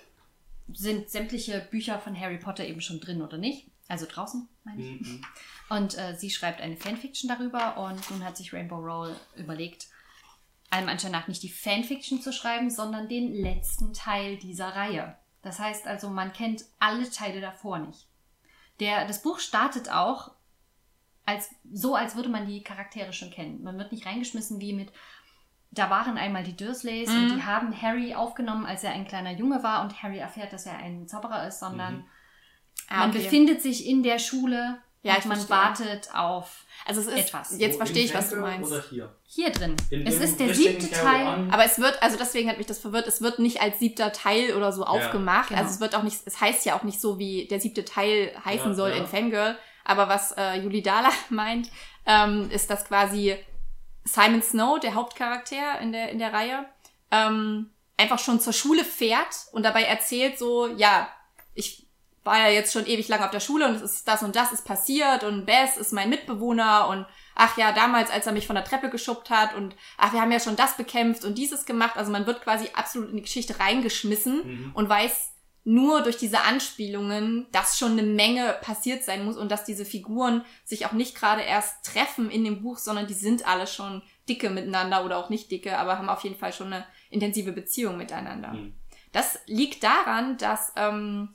sind 0.73 1.11
sämtliche 1.11 1.67
Bücher 1.71 1.99
von 1.99 2.19
Harry 2.19 2.39
Potter 2.39 2.67
eben 2.67 2.81
schon 2.81 3.01
drin 3.01 3.23
oder 3.23 3.39
nicht. 3.39 3.71
Also 3.89 4.07
draußen, 4.07 4.49
meine 4.65 4.83
ich. 4.83 5.01
Mhm. 5.01 5.25
Und 5.71 5.99
äh, 5.99 6.15
sie 6.15 6.31
schreibt 6.31 6.61
eine 6.61 6.77
Fanfiction 6.77 7.29
darüber 7.29 7.79
und 7.79 8.11
nun 8.11 8.25
hat 8.25 8.37
sich 8.37 8.53
Rainbow 8.53 8.77
Roll 8.77 9.17
überlegt, 9.37 9.89
allem 10.71 10.89
Anschein 10.89 11.13
nach 11.13 11.29
nicht 11.29 11.43
die 11.43 11.49
Fanfiction 11.49 12.21
zu 12.21 12.33
schreiben, 12.33 12.71
sondern 12.71 13.09
den 13.09 13.33
letzten 13.33 13.95
Teil 13.95 14.37
dieser 14.37 14.69
Reihe. 14.69 15.17
Das 15.43 15.59
heißt 15.59 15.87
also, 15.87 16.11
man 16.11 16.33
kennt 16.33 16.65
alle 16.79 17.11
Teile 17.11 17.41
davor 17.41 17.79
nicht. 17.79 18.07
Der, 18.81 19.07
das 19.07 19.23
Buch 19.23 19.39
startet 19.39 19.91
auch 19.91 20.33
als, 21.25 21.51
so, 21.73 21.95
als 21.95 22.17
würde 22.17 22.29
man 22.29 22.47
die 22.47 22.63
Charaktere 22.63 23.13
schon 23.13 23.31
kennen. 23.31 23.63
Man 23.63 23.79
wird 23.79 23.93
nicht 23.93 24.07
reingeschmissen 24.07 24.61
wie 24.61 24.73
mit, 24.73 24.93
da 25.71 25.91
waren 25.91 26.17
einmal 26.19 26.43
die 26.45 26.57
Dursleys 26.57 27.09
und 27.11 27.29
Mhm. 27.33 27.37
die 27.37 27.43
haben 27.45 27.83
Harry 27.83 28.15
aufgenommen, 28.15 28.65
als 28.67 28.85
er 28.85 28.93
ein 28.93 29.07
kleiner 29.07 29.33
Junge 29.33 29.63
war 29.63 29.83
und 29.83 30.03
Harry 30.03 30.19
erfährt, 30.19 30.53
dass 30.53 30.67
er 30.67 30.77
ein 30.79 31.07
Zauberer 31.09 31.47
ist, 31.47 31.61
sondern 31.61 31.97
Mhm. 31.99 32.05
Ah, 32.89 32.99
man 33.01 33.11
okay. 33.11 33.19
befindet 33.19 33.61
sich 33.63 33.87
in 33.87 34.03
der 34.03 34.19
Schule 34.19 34.79
Ja, 35.03 35.15
und 35.17 35.27
man 35.27 35.37
verstehe. 35.37 35.57
wartet 35.57 36.09
auf 36.15 36.65
Also 36.87 37.01
es 37.03 37.07
ist, 37.09 37.17
Etwas. 37.19 37.59
jetzt 37.59 37.75
Wo, 37.75 37.79
verstehe 37.79 38.05
ich, 38.05 38.15
was 38.15 38.31
du 38.31 38.37
meinst. 38.37 38.71
Oder 38.73 38.83
hier? 38.89 39.15
hier 39.25 39.51
drin. 39.51 39.77
In 39.91 40.07
es 40.07 40.21
ist 40.21 40.41
der 40.41 40.55
siebte 40.55 40.91
Teil. 40.91 41.27
On? 41.27 41.51
Aber 41.51 41.65
es 41.65 41.79
wird, 41.79 42.03
also 42.03 42.17
deswegen 42.17 42.49
hat 42.49 42.57
mich 42.57 42.67
das 42.67 42.79
verwirrt, 42.79 43.07
es 43.07 43.21
wird 43.21 43.39
nicht 43.41 43.61
als 43.61 43.79
siebter 43.79 44.11
Teil 44.13 44.55
oder 44.55 44.73
so 44.73 44.85
aufgemacht. 44.85 45.49
genau. 45.51 45.61
Also 45.61 45.75
es 45.75 45.81
wird 45.81 45.95
auch 45.95 46.03
nicht, 46.03 46.19
es 46.25 46.41
heißt 46.41 46.65
ja 46.67 46.77
auch 46.79 46.83
nicht 46.83 47.01
so, 47.01 47.19
wie 47.19 47.47
der 47.47 47.61
siebte 47.61 47.85
Teil 47.85 48.33
heißen 48.45 48.71
Ja, 48.71 48.75
soll 48.75 48.91
ja. 48.91 48.97
in 48.97 49.07
Fangirl. 49.07 49.57
Aber 49.85 50.09
was 50.09 50.33
äh, 50.37 50.55
Julie 50.61 50.83
Dahler 50.83 51.11
meint, 51.31 51.71
ähm, 52.07 52.51
ist, 52.51 52.71
dass 52.71 52.85
quasi 52.87 53.37
Simon 54.13 54.43
Snow, 54.43 54.79
der 54.79 54.95
Hauptcharakter 54.95 55.81
in 55.81 55.93
der, 55.93 56.11
in 56.11 56.19
der 56.19 56.33
Reihe, 56.33 56.65
ähm, 57.11 57.71
einfach 57.97 58.19
schon 58.19 58.41
zur 58.41 58.53
Schule 58.53 58.85
fährt 58.85 59.47
und 59.53 59.63
dabei 59.65 59.83
erzählt 59.83 60.39
so, 60.39 60.67
ja, 60.69 61.09
ich 61.55 61.87
war 62.25 62.39
ja 62.39 62.49
jetzt 62.49 62.73
schon 62.73 62.87
ewig 62.87 63.09
lang 63.09 63.23
auf 63.23 63.31
der 63.31 63.41
Schule 63.41 63.67
und 63.67 63.75
es 63.77 63.83
ist 63.83 64.09
das 64.09 64.23
und 64.23 64.37
das 64.37 64.53
ist 64.53 64.65
passiert 64.67 65.25
und 65.25 65.47
Bess 65.47 65.77
ist 65.77 65.93
mein 65.93 66.11
Mitbewohner 66.11 66.89
und 66.89 67.07
ach 67.35 67.57
ja, 67.57 67.73
damals, 67.73 68.11
als 68.11 68.27
er 68.27 68.33
mich 68.33 68.47
von 68.47 68.57
der 68.57 68.65
Treppe 68.65 68.91
geschubbt 68.91 69.31
hat 69.31 69.55
und 69.55 69.75
ach, 69.97 70.13
wir 70.13 70.21
haben 70.21 70.33
ja 70.33 70.41
schon 70.41 70.57
das 70.57 70.77
bekämpft 70.77 71.25
und 71.25 71.39
dieses 71.39 71.65
gemacht. 71.65 71.97
Also 71.97 72.13
man 72.13 72.27
wird 72.27 72.43
quasi 72.43 72.69
absolut 72.75 73.11
in 73.11 73.17
die 73.17 73.23
Geschichte 73.23 73.59
reingeschmissen 73.61 74.37
Mhm. 74.45 74.71
und 74.75 74.89
weiß 74.89 75.31
nur 75.69 76.01
durch 76.01 76.17
diese 76.17 76.41
Anspielungen, 76.45 77.47
dass 77.53 77.77
schon 77.77 77.93
eine 77.93 78.03
Menge 78.03 78.57
passiert 78.63 79.05
sein 79.05 79.27
muss 79.27 79.37
und 79.37 79.53
dass 79.53 79.65
diese 79.65 79.85
Figuren 79.85 80.43
sich 80.65 80.87
auch 80.87 80.93
nicht 80.93 81.15
gerade 81.15 81.43
erst 81.43 81.85
treffen 81.85 82.31
in 82.31 82.43
dem 82.43 82.63
Buch, 82.63 82.79
sondern 82.79 83.07
die 83.07 83.13
sind 83.13 83.47
alle 83.47 83.67
schon 83.67 84.01
dicke 84.31 84.49
miteinander 84.49 85.05
oder 85.05 85.19
auch 85.19 85.29
nicht 85.29 85.51
dicke, 85.51 85.77
aber 85.77 85.99
haben 85.99 86.09
auf 86.09 86.25
jeden 86.25 86.37
Fall 86.37 86.55
schon 86.55 86.73
eine 86.73 86.87
intensive 87.11 87.53
Beziehung 87.53 87.99
miteinander. 87.99 88.55
Mhm. 88.55 88.73
Das 89.13 89.41
liegt 89.45 89.83
daran, 89.85 90.39
dass 90.39 90.73
ähm, 90.75 91.35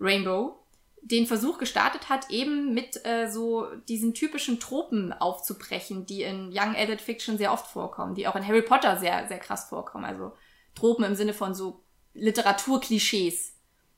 Rainbow 0.00 0.58
den 1.00 1.28
Versuch 1.28 1.58
gestartet 1.58 2.08
hat, 2.08 2.30
eben 2.30 2.74
mit 2.74 3.06
äh, 3.06 3.30
so 3.30 3.68
diesen 3.88 4.12
typischen 4.12 4.58
Tropen 4.58 5.12
aufzubrechen, 5.12 6.04
die 6.04 6.22
in 6.22 6.48
Young 6.48 6.74
Adult 6.74 7.00
Fiction 7.00 7.38
sehr 7.38 7.52
oft 7.52 7.68
vorkommen, 7.68 8.16
die 8.16 8.26
auch 8.26 8.34
in 8.34 8.44
Harry 8.44 8.62
Potter 8.62 8.98
sehr, 8.98 9.28
sehr 9.28 9.38
krass 9.38 9.68
vorkommen. 9.68 10.04
Also 10.04 10.32
Tropen 10.74 11.04
im 11.04 11.14
Sinne 11.14 11.32
von 11.32 11.54
so 11.54 11.84
Literaturklischees 12.14 13.51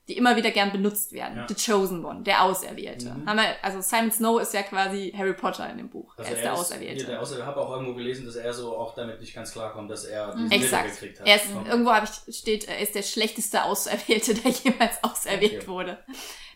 die 0.09 0.17
immer 0.19 0.37
wieder 0.37 0.51
gern 0.51 0.71
benutzt 0.71 1.13
werden. 1.13 1.39
Ja. 1.39 1.47
The 1.49 1.55
Chosen 1.55 2.05
One, 2.05 2.23
der 2.25 2.43
Auserwählte. 2.43 3.11
Mhm. 3.11 3.27
Haben 3.27 3.39
wir, 3.39 3.55
also 3.63 3.81
Simon 3.81 4.13
Snow 4.13 4.41
ist 4.41 4.53
ja 4.53 4.63
quasi 4.63 5.15
Harry 5.17 5.33
Potter 5.33 5.69
in 5.71 5.79
dem 5.79 5.89
Buch. 5.89 6.13
Also 6.19 6.31
er 6.31 6.37
ist 6.37 6.43
der 6.45 6.53
Hier, 6.53 6.61
Auserwählte. 6.61 7.05
der 7.07 7.21
Auserwählte. 7.23 7.43
Ich 7.43 7.47
habe 7.47 7.61
auch 7.61 7.71
irgendwo 7.71 7.95
gelesen, 7.95 8.27
dass 8.27 8.37
er 8.37 8.53
so 8.53 8.77
auch 8.77 8.95
damit 8.95 9.21
nicht 9.21 9.35
ganz 9.35 9.53
klarkommt, 9.53 9.91
dass 9.91 10.05
er 10.05 10.33
diesen 10.35 10.53
Exakt. 10.53 10.91
Gekriegt 10.93 11.21
hat. 11.21 11.27
Er 11.27 11.37
ist, 11.37 11.47
Okay. 11.55 11.69
Irgendwo 11.71 11.91
habe 11.93 12.07
ich 12.27 12.37
steht, 12.37 12.69
er 12.69 12.79
ist 12.81 12.95
der 12.95 13.03
schlechteste 13.03 13.65
Auserwählte, 13.65 14.35
der 14.35 14.51
jemals 14.65 15.03
auserwählt 15.03 15.63
Okay. 15.63 15.69
wurde. 15.69 15.99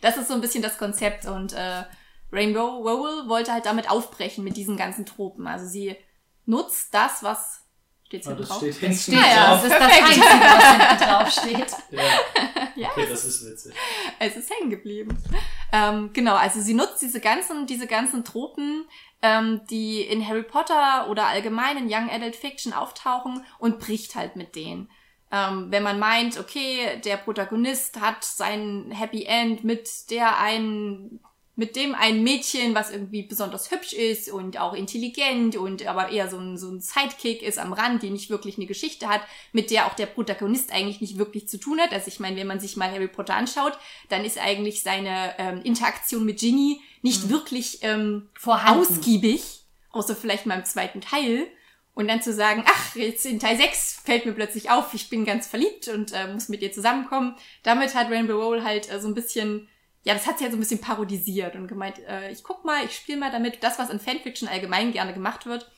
Das 0.02 0.16
ist 0.18 0.28
so 0.28 0.34
ein 0.34 0.40
bisschen 0.42 0.62
das 0.62 0.76
Konzept 0.76 1.24
und 1.26 1.54
äh, 1.54 1.84
Rainbow 2.30 2.60
Rowell 2.82 3.28
wollte 3.28 3.52
halt 3.52 3.64
damit 3.64 3.90
aufbrechen 3.90 4.44
mit 4.44 4.56
diesen 4.58 4.76
ganzen 4.76 5.06
Tropen. 5.06 5.46
Also 5.46 5.66
sie 5.66 5.96
nutzt 6.44 6.92
das, 6.92 7.22
was 7.22 7.64
steht's 8.08 8.26
hier 8.26 8.34
Und 8.34 8.40
das 8.40 8.48
drauf? 8.48 8.58
steht 8.58 8.74
hinten 8.76 8.96
Steht 8.98 9.14
Ja, 9.14 9.20
ja, 9.20 9.34
ja, 9.34 9.54
das 9.54 9.64
ist 9.64 9.72
das. 9.72 9.80
Einzige, 9.82 10.20
was 10.24 10.70
hinten 10.70 11.04
drauf 11.04 11.30
steht. 11.30 11.72
Ja. 11.90 12.02
Ja, 12.76 12.88
Okay, 12.92 13.06
das 13.10 13.24
ist 13.24 13.44
witzig. 13.44 13.74
Es 14.20 14.36
ist 14.36 14.50
hängen 14.50 14.70
geblieben. 14.70 15.16
Ähm, 15.72 16.10
genau, 16.12 16.36
also 16.36 16.60
sie 16.60 16.74
nutzt 16.74 17.02
diese 17.02 17.20
ganzen, 17.20 17.66
diese 17.66 17.86
ganzen 17.88 18.24
Tropen, 18.24 18.84
ähm, 19.20 19.62
die 19.68 20.02
in 20.02 20.26
Harry 20.26 20.44
Potter 20.44 21.08
oder 21.10 21.26
allgemein 21.26 21.76
in 21.76 21.86
Young 21.92 22.08
Adult 22.08 22.36
Fiction 22.36 22.72
auftauchen 22.72 23.44
und 23.58 23.80
bricht 23.80 24.14
halt 24.14 24.36
mit 24.36 24.54
denen. 24.54 24.88
Ähm, 25.32 25.66
wenn 25.70 25.82
man 25.82 25.98
meint, 25.98 26.38
okay, 26.38 27.00
der 27.04 27.16
Protagonist 27.16 28.00
hat 28.00 28.22
sein 28.24 28.92
Happy 28.92 29.24
End 29.24 29.64
mit 29.64 30.10
der 30.10 30.38
einen, 30.38 31.18
mit 31.58 31.74
dem 31.74 31.96
ein 31.96 32.22
Mädchen, 32.22 32.76
was 32.76 32.92
irgendwie 32.92 33.24
besonders 33.24 33.72
hübsch 33.72 33.92
ist 33.92 34.30
und 34.30 34.60
auch 34.60 34.74
intelligent 34.74 35.56
und 35.56 35.84
aber 35.88 36.10
eher 36.10 36.30
so 36.30 36.38
ein, 36.38 36.56
so 36.56 36.70
ein 36.70 36.80
Sidekick 36.80 37.42
ist 37.42 37.58
am 37.58 37.72
Rand, 37.72 38.04
die 38.04 38.10
nicht 38.10 38.30
wirklich 38.30 38.58
eine 38.58 38.66
Geschichte 38.66 39.08
hat, 39.08 39.22
mit 39.52 39.72
der 39.72 39.86
auch 39.86 39.94
der 39.94 40.06
Protagonist 40.06 40.72
eigentlich 40.72 41.00
nicht 41.00 41.18
wirklich 41.18 41.48
zu 41.48 41.58
tun 41.58 41.80
hat. 41.80 41.92
Also 41.92 42.06
ich 42.06 42.20
meine, 42.20 42.36
wenn 42.36 42.46
man 42.46 42.60
sich 42.60 42.76
mal 42.76 42.88
Harry 42.92 43.08
Potter 43.08 43.34
anschaut, 43.34 43.76
dann 44.08 44.24
ist 44.24 44.38
eigentlich 44.38 44.84
seine 44.84 45.34
ähm, 45.38 45.60
Interaktion 45.62 46.24
mit 46.24 46.38
Ginny 46.38 46.80
nicht 47.02 47.28
wirklich 47.28 47.80
ähm, 47.82 48.28
Vorhanden. 48.38 48.80
ausgiebig, 48.80 49.64
außer 49.90 50.14
vielleicht 50.14 50.46
mal 50.46 50.60
im 50.60 50.64
zweiten 50.64 51.00
Teil. 51.00 51.48
Und 51.94 52.06
dann 52.06 52.22
zu 52.22 52.32
sagen, 52.32 52.62
ach, 52.68 52.94
jetzt 52.94 53.26
in 53.26 53.40
Teil 53.40 53.56
6 53.56 54.02
fällt 54.04 54.26
mir 54.26 54.32
plötzlich 54.32 54.70
auf, 54.70 54.94
ich 54.94 55.10
bin 55.10 55.24
ganz 55.24 55.48
verliebt 55.48 55.88
und 55.88 56.12
äh, 56.12 56.32
muss 56.32 56.48
mit 56.48 56.62
ihr 56.62 56.70
zusammenkommen. 56.70 57.34
Damit 57.64 57.96
hat 57.96 58.12
Rainbow 58.12 58.40
Roll 58.40 58.62
halt 58.62 58.88
äh, 58.92 59.00
so 59.00 59.08
ein 59.08 59.14
bisschen, 59.14 59.66
ja, 60.04 60.14
das 60.14 60.26
hat 60.26 60.38
sie 60.38 60.44
ja 60.44 60.50
so 60.50 60.56
ein 60.56 60.60
bisschen 60.60 60.80
parodisiert 60.80 61.54
und 61.56 61.68
gemeint, 61.68 61.98
äh, 62.06 62.30
ich 62.30 62.42
guck 62.42 62.64
mal, 62.64 62.84
ich 62.84 62.94
spiele 62.96 63.18
mal 63.18 63.30
damit, 63.30 63.62
das, 63.62 63.78
was 63.78 63.90
in 63.90 64.00
Fanfiction 64.00 64.48
allgemein 64.48 64.92
gerne 64.92 65.12
gemacht 65.12 65.44
wird. 65.46 65.70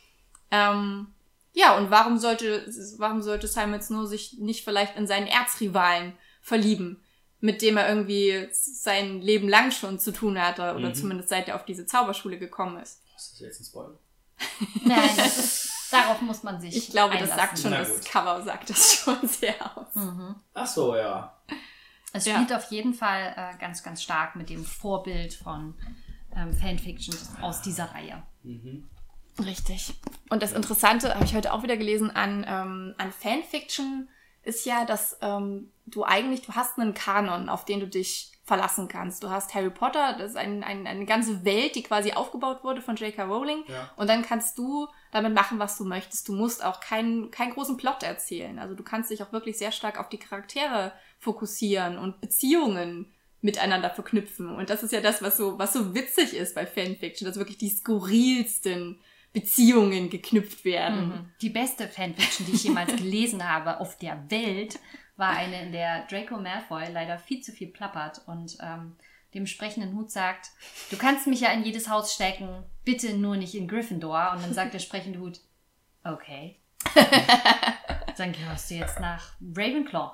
Ähm, 0.50 1.09
ja, 1.53 1.77
und 1.77 1.91
warum 1.91 2.19
sollte, 2.19 2.65
warum 2.99 3.23
sollte 3.23 3.49
Simon 3.49 3.83
Snow 3.83 4.07
sich 4.07 4.39
nicht 4.39 4.65
vielleicht 4.65 4.97
in 4.97 5.07
seinen 5.07 5.27
Erzrivalen 5.27 6.12
verlieben, 6.43 7.03
mit 7.41 7.62
dem 7.62 7.77
er 7.77 7.89
irgendwie 7.89 8.49
sein 8.53 9.21
Leben 9.21 9.49
lang 9.49 9.73
schon 9.73 9.99
zu 9.99 10.12
tun 10.12 10.41
hatte, 10.41 10.75
oder 10.77 10.91
Mhm. 10.91 10.95
zumindest 10.95 11.29
seit 11.31 11.49
er 11.49 11.57
auf 11.57 11.65
diese 11.65 11.87
Zauberschule 11.87 12.39
gekommen 12.39 12.79
ist. 12.81 13.03
Ist 13.17 13.33
das 13.33 13.41
jetzt 13.41 13.61
ein 13.61 13.65
Spoiler? 13.65 13.99
Nein, 14.85 15.11
das 15.17 15.39
ist, 15.39 15.93
darauf 15.93 16.21
muss 16.23 16.43
man 16.43 16.61
sich 16.61 16.75
Ich 16.77 16.91
glaube, 16.91 17.19
das 17.19 17.31
einlassen. 17.31 17.39
sagt 17.57 17.59
schon, 17.59 17.71
das. 17.73 18.05
Cover 18.05 18.43
sagt 18.43 18.71
das 18.71 18.95
schon 18.95 19.29
sehr 19.29 19.55
aus. 19.77 19.95
Mhm. 19.95 20.35
Ach 20.55 20.67
so, 20.67 20.97
ja. 20.97 21.37
Es 22.12 22.26
Ja. 22.26 22.35
spielt 22.35 22.52
auf 22.52 22.71
jeden 22.71 22.95
Fall 22.95 23.35
äh, 23.37 23.59
ganz, 23.59 23.83
ganz 23.83 24.02
stark 24.02 24.37
mit 24.37 24.50
dem 24.50 24.64
Vorbild 24.64 25.35
von 25.35 25.75
ähm, 26.37 26.52
Fanfiction 26.55 27.14
aus 27.40 27.62
dieser 27.62 27.93
Reihe. 27.95 28.23
Mhm. 28.43 28.88
Richtig. 29.45 29.95
Und 30.29 30.43
das 30.43 30.52
Interessante, 30.52 31.14
habe 31.14 31.25
ich 31.25 31.35
heute 31.35 31.52
auch 31.52 31.62
wieder 31.62 31.76
gelesen, 31.76 32.11
an, 32.11 32.45
ähm, 32.47 32.95
an 32.99 33.12
Fanfiction 33.12 34.09
ist 34.43 34.64
ja, 34.64 34.85
dass 34.85 35.19
ähm, 35.21 35.71
du 35.87 36.05
eigentlich, 36.05 36.43
du 36.43 36.52
hast 36.55 36.79
einen 36.79 36.95
Kanon, 36.95 37.49
auf 37.49 37.64
den 37.64 37.81
du 37.81 37.87
dich 37.87 38.33
verlassen 38.43 38.88
kannst. 38.88 39.23
Du 39.23 39.31
hast 39.31 39.55
Harry 39.55 39.71
Potter, 39.71 40.14
das 40.19 40.31
ist 40.31 40.37
ein, 40.37 40.64
ein, 40.64 40.87
eine 40.87 41.05
ganze 41.05 41.45
Welt, 41.45 41.75
die 41.76 41.83
quasi 41.83 42.12
aufgebaut 42.12 42.64
wurde 42.64 42.81
von 42.83 42.97
J.K. 42.97 43.23
Rowling. 43.25 43.64
Ja. 43.69 43.90
Und 43.97 44.09
dann 44.09 44.23
kannst 44.23 44.59
du 44.59 44.88
damit 45.12 45.35
machen, 45.35 45.59
was 45.59 45.76
du 45.79 45.85
möchtest. 45.85 46.26
Du 46.26 46.33
musst 46.33 46.64
auch 46.64 46.81
keinen, 46.81 47.31
keinen 47.31 47.52
großen 47.52 47.76
Plot 47.76 48.02
erzählen. 48.02 48.59
Also 48.59 48.75
du 48.75 48.83
kannst 48.83 49.11
dich 49.11 49.23
auch 49.23 49.31
wirklich 49.33 49.57
sehr 49.59 49.73
stark 49.73 50.00
auf 50.00 50.09
die 50.09 50.19
Charaktere 50.19 50.93
fokussieren 51.21 51.99
und 51.99 52.21
Beziehungen 52.21 53.12
miteinander 53.43 53.91
verknüpfen. 53.91 54.49
Und 54.55 54.69
das 54.69 54.83
ist 54.83 54.93
ja 54.93 55.00
das, 55.00 55.23
was 55.23 55.37
so, 55.37 55.59
was 55.59 55.73
so 55.73 55.95
witzig 55.95 56.35
ist 56.35 56.55
bei 56.55 56.67
Fanfiction, 56.67 57.27
dass 57.27 57.37
wirklich 57.37 57.59
die 57.59 57.69
skurrilsten 57.69 58.99
Beziehungen 59.33 60.11
geknüpft 60.11 60.65
werden. 60.65 61.09
Mhm. 61.09 61.31
Die 61.41 61.50
beste 61.50 61.87
Fanfiction, 61.89 62.47
die 62.47 62.55
ich 62.55 62.65
jemals 62.65 62.97
gelesen 62.97 63.49
habe 63.49 63.81
auf 63.81 63.97
der 63.99 64.31
Welt, 64.31 64.79
war 65.17 65.31
eine, 65.31 65.62
in 65.62 65.73
der 65.73 66.07
Draco 66.07 66.39
Malfoy 66.39 66.91
leider 66.93 67.19
viel 67.19 67.41
zu 67.43 67.53
viel 67.53 67.69
plappert 67.69 68.23
und 68.27 68.59
ähm, 68.61 68.97
dem 69.35 69.47
sprechenden 69.47 69.95
Hut 69.95 70.11
sagt, 70.11 70.50
du 70.91 70.97
kannst 70.97 71.27
mich 71.27 71.41
ja 71.41 71.53
in 71.53 71.62
jedes 71.62 71.89
Haus 71.89 72.12
stecken, 72.12 72.65
bitte 72.85 73.17
nur 73.17 73.37
nicht 73.37 73.55
in 73.55 73.69
Gryffindor. 73.69 74.33
Und 74.35 74.43
dann 74.43 74.55
sagt 74.55 74.75
der 74.75 74.79
sprechende 74.81 75.21
Hut, 75.21 75.41
okay. 76.05 76.57
dann 78.21 78.33
gehörst 78.33 78.71
du 78.71 78.75
jetzt 78.75 79.00
nach 79.00 79.33
Ravenclaw. 79.41 80.12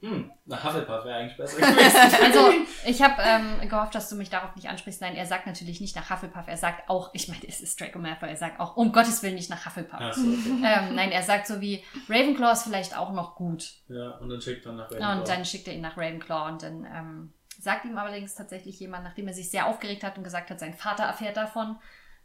Hm, 0.00 0.30
nach 0.44 0.64
Hufflepuff 0.64 1.04
wäre 1.04 1.16
eigentlich 1.16 1.36
besser 1.36 1.56
gewesen. 1.60 2.22
Also, 2.22 2.50
ich 2.84 3.02
habe 3.02 3.22
ähm, 3.22 3.68
gehofft, 3.68 3.94
dass 3.94 4.08
du 4.10 4.16
mich 4.16 4.30
darauf 4.30 4.54
nicht 4.54 4.68
ansprichst. 4.68 5.00
Nein, 5.00 5.16
er 5.16 5.26
sagt 5.26 5.46
natürlich 5.46 5.80
nicht 5.80 5.96
nach 5.96 6.10
Hufflepuff. 6.10 6.46
Er 6.46 6.56
sagt 6.56 6.90
auch, 6.90 7.10
ich 7.14 7.28
meine, 7.28 7.40
es 7.48 7.60
ist 7.60 7.80
Draco 7.80 7.98
Malfoy, 7.98 8.28
er 8.28 8.36
sagt 8.36 8.60
auch, 8.60 8.76
um 8.76 8.92
Gottes 8.92 9.22
Willen 9.22 9.36
nicht 9.36 9.48
nach 9.48 9.64
Hufflepuff. 9.64 10.14
So, 10.14 10.20
okay. 10.20 10.62
Ähm, 10.64 10.94
nein, 10.94 11.10
er 11.10 11.22
sagt 11.22 11.46
so 11.46 11.60
wie, 11.60 11.82
Ravenclaw 12.08 12.52
ist 12.52 12.64
vielleicht 12.64 12.96
auch 12.96 13.12
noch 13.12 13.34
gut. 13.34 13.72
Ja, 13.88 14.18
und 14.18 14.28
dann 14.28 14.40
schickt 14.40 14.66
man 14.66 14.76
nach 14.76 14.90
Ravenclaw. 14.90 15.18
Und 15.18 15.28
dann 15.28 15.44
schickt 15.44 15.68
er 15.68 15.74
ihn 15.74 15.80
nach 15.80 15.96
Ravenclaw 15.96 16.50
und 16.50 16.62
dann 16.62 16.84
ähm, 16.84 17.32
sagt 17.58 17.84
ihm 17.84 17.96
allerdings 17.96 18.34
tatsächlich 18.34 18.78
jemand, 18.80 19.04
nachdem 19.04 19.28
er 19.28 19.34
sich 19.34 19.50
sehr 19.50 19.66
aufgeregt 19.66 20.04
hat 20.04 20.18
und 20.18 20.24
gesagt 20.24 20.50
hat, 20.50 20.60
sein 20.60 20.74
Vater 20.74 21.04
erfährt 21.04 21.36
davon, 21.36 21.76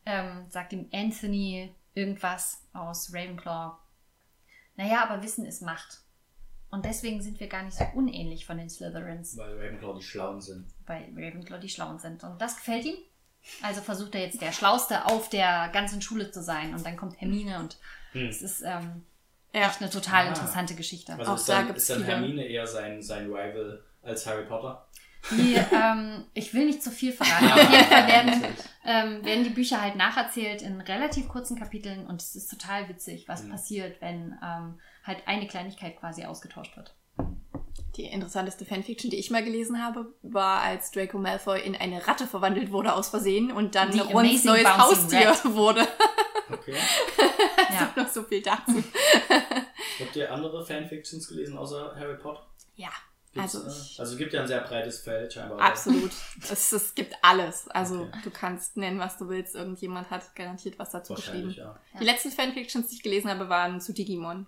ähm, 0.06 0.46
sagt 0.50 0.74
ihm 0.74 0.90
Anthony 0.92 1.74
irgendwas 1.94 2.68
aus 2.74 3.14
Ravenclaw. 3.14 3.78
Naja, 4.78 5.04
aber 5.08 5.22
Wissen 5.22 5.46
ist 5.46 5.62
Macht. 5.62 6.00
Und 6.70 6.86
deswegen 6.86 7.22
sind 7.22 7.40
wir 7.40 7.48
gar 7.48 7.64
nicht 7.64 7.78
so 7.78 7.86
unähnlich 7.96 8.46
von 8.46 8.58
den 8.58 8.70
Slytherins, 8.70 9.38
Weil 9.38 9.54
Ravenclaw 9.58 9.98
die 9.98 10.04
Schlauen 10.04 10.42
sind. 10.42 10.66
weil 10.86 11.04
Ravenclaw 11.16 11.60
die 11.60 11.70
Schlauen 11.70 11.98
sind. 12.00 12.24
Und 12.24 12.42
das 12.42 12.56
gefällt 12.58 12.86
ihm. 12.86 12.98
Also 13.62 13.82
versucht 13.82 14.14
er 14.16 14.22
jetzt 14.22 14.42
der 14.42 14.52
Schlauste 14.52 15.06
auf 15.06 15.30
der 15.30 15.70
ganzen 15.70 16.02
Schule 16.02 16.32
zu 16.32 16.42
sein. 16.44 16.74
Und 16.74 16.86
dann 16.86 16.98
kommt 16.98 17.20
Hermine 17.22 17.60
und 17.60 17.78
Hm. 18.12 18.28
es 18.28 18.42
ist 18.42 18.62
ähm, 18.62 19.06
Ja. 19.54 19.68
echt 19.68 19.82
eine 19.82 19.90
total 19.90 20.26
Ah. 20.26 20.30
interessante 20.30 20.76
Geschichte. 20.76 21.14
Also 21.14 21.32
Auch 21.32 21.36
ist 21.38 21.48
da 21.50 21.54
dann, 21.60 21.68
gibt's 21.68 21.84
ist 21.84 21.90
dann. 21.92 22.04
Hermine 22.04 22.46
eher 22.46 22.68
sein, 22.68 23.02
sein 23.02 23.26
Rival 23.28 23.82
als 24.04 24.26
Harry 24.26 24.46
Potter? 24.46 24.86
Die, 25.32 25.56
ähm, 25.74 26.26
ich 26.34 26.54
will 26.54 26.66
nicht 26.66 26.82
zu 26.84 26.92
viel 26.92 27.12
verraten. 27.14 27.52
Auf 27.52 27.72
jeden 27.72 27.84
Fall 27.86 28.08
werden, 28.08 28.44
ähm, 28.86 29.26
werden 29.26 29.44
die 29.44 29.50
Bücher 29.50 29.82
halt 29.82 29.96
nacherzählt 29.96 30.62
in 30.62 30.80
relativ 30.82 31.28
kurzen 31.28 31.58
Kapiteln 31.60 32.08
und 32.08 32.22
es 32.22 32.36
ist 32.36 32.50
total 32.50 32.88
witzig, 32.90 33.28
was 33.28 33.44
Mhm. 33.44 33.50
passiert, 33.52 34.02
wenn 34.02 34.38
ähm, 34.44 34.80
halt 35.04 35.20
eine 35.28 35.48
Kleinigkeit 35.48 35.98
quasi 36.00 36.24
ausgetauscht 36.26 36.76
wird. 36.78 36.96
Die 37.98 38.06
interessanteste 38.06 38.64
Fanfiction, 38.66 39.10
die 39.10 39.18
ich 39.18 39.32
mal 39.32 39.44
gelesen 39.44 39.84
habe, 39.84 40.14
war, 40.22 40.62
als 40.62 40.92
Draco 40.92 41.18
Malfoy 41.18 41.60
in 41.62 41.76
eine 41.76 42.08
Ratte 42.08 42.28
verwandelt 42.28 42.72
wurde 42.72 42.94
aus 42.94 43.10
Versehen 43.10 43.52
und 43.52 43.76
dann 43.76 43.92
Die 43.92 44.00
Rons 44.00 44.12
Amazing 44.46 44.46
neues 44.52 44.64
Bouncing 44.64 44.78
Haustier 44.80 45.30
Rat. 45.30 45.46
wurde. 45.56 45.88
Okay. 46.52 46.76
Ja. 47.70 47.92
Noch 48.02 48.08
so 48.08 48.24
viel 48.24 48.42
dazu. 48.42 48.82
Habt 50.00 50.16
ihr 50.16 50.32
andere 50.32 50.66
Fanfictions 50.66 51.28
gelesen 51.28 51.58
außer 51.58 51.94
Harry 52.00 52.16
Potter? 52.18 52.48
Ja, 52.76 52.90
also 53.40 53.64
äh, 53.64 53.68
ich, 53.68 54.00
also 54.00 54.12
es 54.14 54.18
gibt 54.18 54.34
ja 54.34 54.42
ein 54.42 54.48
sehr 54.48 54.62
breites 54.62 55.00
Feld 55.02 55.34
scheinbar. 55.34 55.60
absolut. 55.60 56.12
es, 56.50 56.72
es 56.72 56.96
gibt 56.96 57.16
alles. 57.22 57.68
Also 57.70 58.02
Okay. 58.02 58.20
du 58.24 58.32
kannst 58.32 58.78
nennen, 58.78 59.00
was 59.00 59.18
du 59.18 59.28
willst. 59.30 59.56
Irgendjemand 59.56 60.10
hat 60.10 60.36
garantiert 60.36 60.78
was 60.80 60.92
dazu 60.92 61.14
geschrieben. 61.16 61.52
Ja. 61.52 61.80
Ja. 61.94 62.00
Die 62.00 62.06
letzten 62.06 62.32
Fanfictions, 62.32 62.88
die 62.88 62.96
ich 62.96 63.04
gelesen 63.04 63.30
habe, 63.30 63.50
waren 63.50 63.80
zu 63.82 63.94
Digimon. 63.94 64.46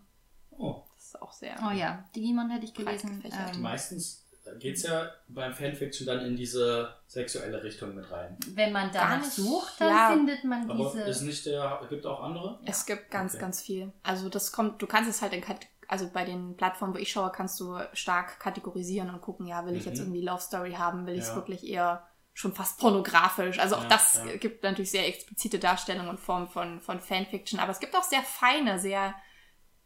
Oh, 0.52 0.84
Das 0.96 1.06
ist 1.06 1.22
auch 1.22 1.32
sehr. 1.34 1.56
Oh 1.66 1.72
ja, 1.72 2.04
Digimon 2.16 2.50
hätte 2.50 2.66
ich 2.66 2.74
gelesen. 2.74 3.24
Ähm, 3.26 3.62
meistens 3.62 4.26
geht 4.60 4.78
es 4.78 4.84
ja 4.84 5.12
beim 5.28 5.54
Fanfiction 5.54 6.08
dann 6.08 6.26
in 6.26 6.36
diese 6.36 6.92
sexuelle 7.08 7.62
Richtung 7.64 7.94
mit 7.94 8.10
rein. 8.12 8.36
wenn 8.56 8.72
man 8.72 8.90
danach 8.92 9.20
nicht. 9.20 9.32
sucht, 9.32 9.80
dann 9.80 9.90
Ja. 9.90 10.12
findet 10.12 10.44
man 10.44 10.70
Aber 10.70 10.92
diese. 10.92 11.04
ist 11.04 11.22
nicht 11.22 11.46
der, 11.46 11.82
gibt 11.88 12.06
auch 12.06 12.22
andere? 12.24 12.60
Es 12.66 12.86
gibt 12.86 13.12
ganz, 13.12 13.34
Okay. 13.34 13.42
ganz 13.42 13.62
viel. 13.62 13.92
Also 14.02 14.28
das 14.28 14.52
kommt, 14.52 14.82
du 14.82 14.88
kannst 14.88 15.10
es 15.10 15.22
halt 15.22 15.34
in 15.34 15.42
Kat 15.42 15.60
also 15.90 16.10
bei 16.14 16.24
den 16.24 16.56
Plattformen, 16.56 16.94
wo 16.94 16.98
ich 16.98 17.12
schaue, 17.12 17.32
kannst 17.32 17.60
du 17.60 17.78
stark 17.94 18.40
kategorisieren 18.40 19.10
und 19.10 19.22
gucken, 19.22 19.48
ja, 19.48 19.66
will 19.66 19.76
ich 19.76 19.84
Mhm. 19.86 19.90
jetzt 19.90 20.00
irgendwie 20.00 20.22
Love 20.22 20.42
Story 20.42 20.74
haben, 20.74 21.06
will 21.06 21.16
ich 21.16 21.24
es 21.24 21.30
Ja. 21.30 21.36
wirklich 21.36 21.68
eher 21.68 22.08
schon 22.34 22.54
fast 22.54 22.80
pornografisch. 22.80 23.60
Also 23.60 23.76
auch 23.76 23.84
Ja, 23.84 23.90
das 23.90 24.22
ja. 24.26 24.38
gibt 24.38 24.64
natürlich 24.64 24.92
sehr 24.92 25.08
explizite 25.08 25.60
Darstellungen 25.60 26.10
und 26.10 26.20
Formen 26.20 26.48
von, 26.48 26.80
von 26.80 27.00
Fanfiction, 27.00 27.60
aber 27.60 27.72
es 27.72 27.80
gibt 27.80 27.96
auch 27.96 28.04
sehr 28.04 28.22
feine, 28.22 28.80
sehr 28.80 29.14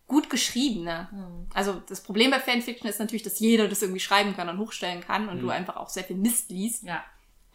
gut 0.06 0.30
geschriebene. 0.30 1.08
Hm. 1.10 1.48
Also 1.54 1.82
das 1.88 2.04
Problem 2.04 2.30
bei 2.32 2.40
Fanfiction 2.40 2.90
ist 2.90 3.00
natürlich, 3.00 3.24
dass 3.24 3.40
jeder 3.40 3.68
das 3.70 3.82
irgendwie 3.82 4.02
schreiben 4.02 4.36
kann 4.36 4.50
und 4.50 4.60
hochstellen 4.60 5.02
kann 5.02 5.30
und 5.30 5.38
Mhm. 5.38 5.42
du 5.42 5.50
einfach 5.50 5.78
auch 5.78 5.90
sehr 5.90 6.04
viel 6.04 6.18
Mist 6.18 6.50
liest. 6.52 6.84
Ja, 6.84 7.04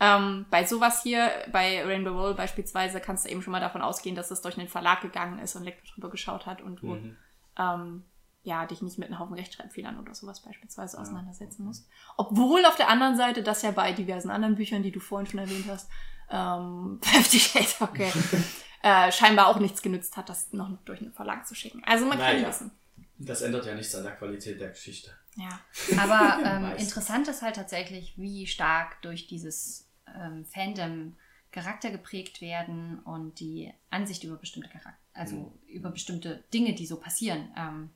Ähm, 0.01 0.47
bei 0.49 0.65
sowas 0.65 1.03
hier, 1.03 1.31
bei 1.53 1.85
Rainbow 1.85 2.11
Roll 2.13 2.35
beispielsweise, 2.35 3.01
kannst 3.01 3.25
du 3.27 3.31
eben 3.31 3.43
schon 3.43 3.51
mal 3.51 3.61
davon 3.61 3.83
ausgehen, 3.83 4.15
dass 4.15 4.31
es 4.31 4.41
durch 4.41 4.57
einen 4.57 4.69
Verlag 4.69 5.01
gegangen 5.01 5.41
ist 5.41 5.57
und 5.57 5.65
Lektor 5.65 5.85
drüber 5.93 6.09
geschaut 6.09 6.47
hat 6.47 6.63
und 6.63 6.77
du 6.81 6.95
Mhm. 6.95 7.17
ähm, 7.59 8.05
ja, 8.43 8.65
dich 8.67 8.83
nicht 8.83 8.99
mit 8.99 9.09
einem 9.09 9.19
Haufen 9.19 9.35
Rechtschreibfehlern 9.35 9.99
oder 9.99 10.15
sowas 10.15 10.41
beispielsweise 10.43 10.99
auseinandersetzen 10.99 11.65
musst. 11.65 11.89
Obwohl 12.17 12.65
auf 12.65 12.77
der 12.77 12.89
anderen 12.89 13.17
Seite 13.17 13.43
das 13.43 13.63
ja 13.63 13.71
bei 13.73 13.93
diversen 13.93 14.31
anderen 14.31 14.55
Büchern, 14.55 14.83
die 14.83 14.93
du 14.93 15.01
vorhin 15.01 15.27
schon 15.29 15.41
erwähnt 15.41 15.67
hast, 15.69 15.91
ähm, 16.31 16.99
Fifty 17.03 17.39
Shades, 17.39 17.81
okay, 17.81 18.11
äh, 18.83 19.11
scheinbar 19.13 19.49
auch 19.49 19.59
nichts 19.59 19.83
genützt 19.83 20.17
hat, 20.17 20.29
das 20.29 20.53
noch 20.53 20.71
durch 20.85 21.01
einen 21.01 21.13
Verlag 21.13 21.47
zu 21.47 21.55
schicken. 21.55 21.83
Also 21.85 22.07
man 22.07 22.19
kann 22.19 22.37
Naja. 22.37 22.49
wissen. 22.49 22.71
Das 23.19 23.43
ändert 23.43 23.67
ja 23.67 23.75
nichts 23.75 23.95
an 23.95 24.05
der 24.05 24.15
Qualität 24.17 24.61
der 24.61 24.69
Geschichte. 24.71 25.11
Ja. 25.37 25.49
Aber 25.99 26.43
ähm, 26.45 26.77
interessant 26.79 27.29
ist 27.29 27.43
halt 27.43 27.57
tatsächlich, 27.57 28.15
wie 28.17 28.47
stark 28.47 29.03
durch 29.03 29.27
dieses 29.27 29.89
ähm, 30.17 30.45
Fandom 30.45 31.17
Charakter 31.51 31.91
geprägt 31.91 32.41
werden 32.41 33.01
und 33.01 33.41
die 33.41 33.73
Ansicht 33.91 34.23
über 34.23 34.37
bestimmte 34.37 34.69
Charakter, 34.69 34.99
also 35.15 35.37
Mhm. 35.37 35.53
über 35.69 35.91
bestimmte 35.91 36.45
Dinge, 36.53 36.75
die 36.75 36.87
so 36.87 37.01
passieren. 37.01 37.51
Ähm, 37.57 37.91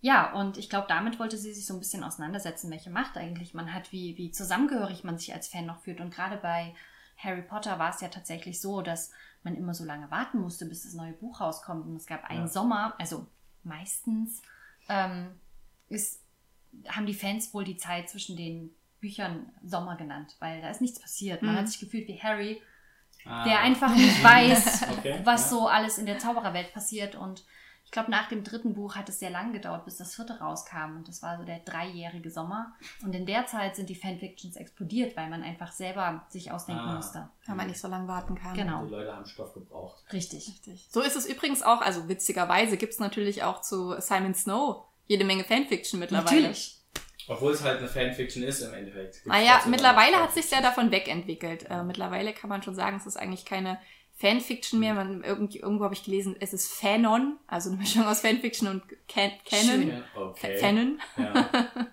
ja, 0.00 0.32
und 0.32 0.56
ich 0.58 0.68
glaube, 0.70 0.86
damit 0.88 1.18
wollte 1.18 1.36
sie 1.36 1.52
sich 1.52 1.66
so 1.66 1.74
ein 1.74 1.80
bisschen 1.80 2.04
auseinandersetzen, 2.04 2.70
welche 2.70 2.90
Macht 2.90 3.16
eigentlich 3.16 3.54
man 3.54 3.72
hat, 3.74 3.90
wie, 3.92 4.16
wie 4.16 4.30
zusammengehörig 4.30 5.02
man 5.04 5.18
sich 5.18 5.34
als 5.34 5.48
Fan 5.48 5.66
noch 5.66 5.80
fühlt. 5.80 6.00
Und 6.00 6.14
gerade 6.14 6.36
bei 6.36 6.74
Harry 7.16 7.42
Potter 7.42 7.78
war 7.78 7.90
es 7.90 8.00
ja 8.00 8.08
tatsächlich 8.08 8.60
so, 8.60 8.80
dass 8.82 9.10
man 9.42 9.56
immer 9.56 9.74
so 9.74 9.84
lange 9.84 10.10
warten 10.10 10.38
musste, 10.40 10.66
bis 10.66 10.84
das 10.84 10.94
neue 10.94 11.12
Buch 11.12 11.40
rauskommt. 11.40 11.84
Und 11.86 11.96
es 11.96 12.06
gab 12.06 12.24
einen 12.24 12.42
Ja. 12.42 12.48
Sommer, 12.48 12.94
also 12.98 13.26
meistens 13.64 14.40
ähm, 14.88 15.28
ist, 15.88 16.22
haben 16.88 17.06
die 17.06 17.14
Fans 17.14 17.52
wohl 17.54 17.64
die 17.64 17.76
Zeit 17.76 18.08
zwischen 18.08 18.36
den 18.36 18.70
Büchern 19.00 19.50
Sommer 19.64 19.96
genannt, 19.96 20.36
weil 20.38 20.60
da 20.60 20.70
ist 20.70 20.80
nichts 20.80 21.00
passiert. 21.00 21.42
Man 21.42 21.54
Mhm. 21.54 21.58
hat 21.58 21.68
sich 21.68 21.80
gefühlt 21.80 22.06
wie 22.08 22.20
Harry, 22.20 22.62
Ah. 23.24 23.44
der 23.44 23.60
einfach 23.60 23.92
nicht 23.96 24.22
weiß, 24.22 24.82
Okay, 24.98 25.20
was 25.24 25.42
ja. 25.42 25.48
so 25.48 25.66
alles 25.68 25.98
in 25.98 26.06
der 26.06 26.18
Zaubererwelt 26.18 26.72
passiert. 26.72 27.14
Und 27.16 27.44
ich 27.88 27.92
glaube, 27.92 28.10
nach 28.10 28.28
dem 28.28 28.44
dritten 28.44 28.74
Buch 28.74 28.96
hat 28.96 29.08
es 29.08 29.18
sehr 29.18 29.30
lang 29.30 29.54
gedauert, 29.54 29.86
bis 29.86 29.96
das 29.96 30.14
vierte 30.14 30.38
rauskam. 30.40 30.96
Und 30.98 31.08
das 31.08 31.22
war 31.22 31.38
so 31.38 31.44
der 31.44 31.60
dreijährige 31.60 32.30
Sommer. 32.30 32.74
Und 33.02 33.14
in 33.14 33.24
der 33.24 33.46
Zeit 33.46 33.76
sind 33.76 33.88
die 33.88 33.94
Fanfictions 33.94 34.56
explodiert, 34.56 35.16
weil 35.16 35.30
man 35.30 35.42
einfach 35.42 35.72
selber 35.72 36.26
sich 36.28 36.52
ausdenken 36.52 36.82
Ah. 36.82 36.96
musste. 36.96 37.30
Weil 37.46 37.56
man 37.56 37.66
nicht 37.66 37.80
so 37.80 37.88
lange 37.88 38.06
warten 38.06 38.34
kann. 38.34 38.52
Genau. 38.54 38.84
Die 38.84 38.90
Leute 38.90 39.16
haben 39.16 39.24
Stoff 39.24 39.54
gebraucht. 39.54 40.04
Richtig. 40.12 40.46
Richtig. 40.48 40.86
So 40.90 41.00
ist 41.00 41.16
es 41.16 41.24
übrigens 41.24 41.62
auch, 41.62 41.80
also 41.80 42.10
witzigerweise 42.10 42.76
gibt 42.76 42.92
es 42.92 42.98
natürlich 42.98 43.42
auch 43.42 43.62
zu 43.62 43.98
Simon 44.02 44.34
Snow 44.34 44.84
jede 45.06 45.24
Menge 45.24 45.44
Fanfiction 45.44 45.98
mittlerweile. 45.98 46.42
Natürlich. 46.42 46.74
Obwohl 47.26 47.52
es 47.52 47.62
halt 47.62 47.78
eine 47.78 47.88
Fanfiction 47.88 48.42
ist 48.42 48.60
im 48.60 48.74
Endeffekt. 48.74 49.24
Naja, 49.26 49.62
mittlerweile 49.66 50.16
hat 50.16 50.32
sich 50.34 50.50
ja 50.50 50.60
davon 50.60 50.90
wegentwickelt. 50.90 51.64
Äh, 51.70 51.82
mittlerweile 51.84 52.34
kann 52.34 52.50
man 52.50 52.62
schon 52.62 52.74
sagen, 52.74 52.98
es 52.98 53.06
ist 53.06 53.16
eigentlich 53.16 53.46
keine 53.46 53.78
Fanfiction 54.18 54.80
mehr. 54.80 54.94
Man, 54.94 55.22
irgendwie, 55.22 55.60
irgendwo 55.60 55.84
habe 55.84 55.94
ich 55.94 56.02
gelesen, 56.02 56.36
es 56.40 56.52
ist 56.52 56.72
Fanon, 56.72 57.38
also 57.46 57.70
eine 57.70 57.78
Mischung 57.78 58.04
aus 58.04 58.20
Fanfiction 58.20 58.68
und 58.68 58.82
Can 59.06 59.30
Canon. 59.44 60.02
Okay. 60.14 60.58
Fanon. 60.58 61.00
Ja. 61.16 61.48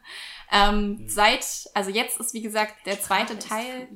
Ähm, 0.51 0.97
Mhm. 0.99 1.09
Seit, 1.09 1.43
also 1.73 1.89
jetzt 1.89 2.19
ist 2.19 2.35
wie 2.35 2.41
gesagt 2.43 2.85
der 2.85 3.01
zweite 3.01 3.39
Teil, 3.39 3.89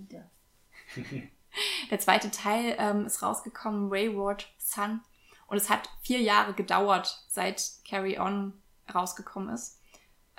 der 1.91 1.99
zweite 1.99 2.31
Teil 2.31 2.75
ähm, 2.79 3.05
ist 3.05 3.21
rausgekommen, 3.21 3.91
Wayward 3.91 4.51
Sun. 4.57 5.01
Und 5.45 5.57
es 5.57 5.69
hat 5.69 5.89
vier 6.01 6.19
Jahre 6.19 6.53
gedauert, 6.53 7.23
seit 7.27 7.63
Carry 7.87 8.19
On 8.19 8.53
rausgekommen 8.93 9.53
ist. 9.53 9.78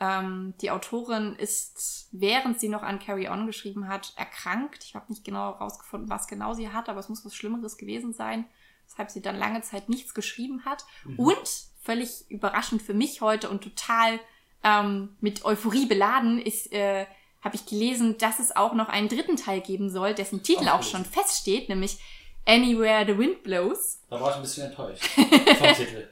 Ähm, 0.01 0.55
die 0.63 0.71
Autorin 0.71 1.37
ist, 1.37 2.09
während 2.11 2.59
sie 2.59 2.71
noch 2.71 2.83
an 2.83 2.99
Carry 2.99 3.29
On 3.29 3.47
geschrieben 3.47 3.87
hat, 3.87 4.15
erkrankt. 4.17 4.83
Ich 4.85 4.95
habe 4.95 5.13
nicht 5.13 5.25
genau 5.25 5.55
herausgefunden, 5.55 6.09
was 6.09 6.27
genau 6.27 6.55
sie 6.55 6.71
hat, 6.71 6.89
aber 6.89 7.01
es 7.01 7.11
muss 7.11 7.25
was 7.25 7.35
Schlimmeres 7.35 7.77
gewesen 7.77 8.15
sein, 8.15 8.47
weshalb 8.89 9.11
sie 9.11 9.21
dann 9.21 9.37
lange 9.37 9.61
Zeit 9.61 9.91
nichts 9.91 10.15
geschrieben 10.15 10.65
hat. 10.65 10.85
Mhm. 11.05 11.19
Und 11.19 11.65
völlig 11.83 12.31
überraschend 12.31 12.81
für 12.81 12.95
mich 12.95 13.21
heute 13.21 13.51
und 13.51 13.63
total 13.63 14.19
ähm, 14.65 15.17
mit 15.21 15.45
Euphorie 15.45 15.87
beladen 15.87 16.41
ist, 16.41 16.73
äh, 16.73 17.07
habe 17.43 17.57
ich 17.57 17.67
gelesen, 17.67 18.17
dass 18.19 18.39
es 18.39 18.55
auch 18.55 18.75
noch 18.75 18.89
einen 18.89 19.09
dritten 19.09 19.37
Teil 19.37 19.61
geben 19.61 19.91
soll, 19.91 20.15
dessen 20.15 20.43
Titel 20.43 20.69
auch 20.69 20.81
gut. 20.81 20.91
schon 20.91 21.05
feststeht, 21.05 21.69
nämlich 21.69 21.99
Anywhere 22.47 23.05
the 23.07 23.19
Wind 23.19 23.43
Blows. 23.43 24.01
Da 24.09 24.21
war 24.21 24.31
ich 24.31 24.37
ein 24.37 24.43
bisschen 24.43 24.67
enttäuscht 24.67 25.05
vom 25.09 25.75
Titel. 25.75 26.09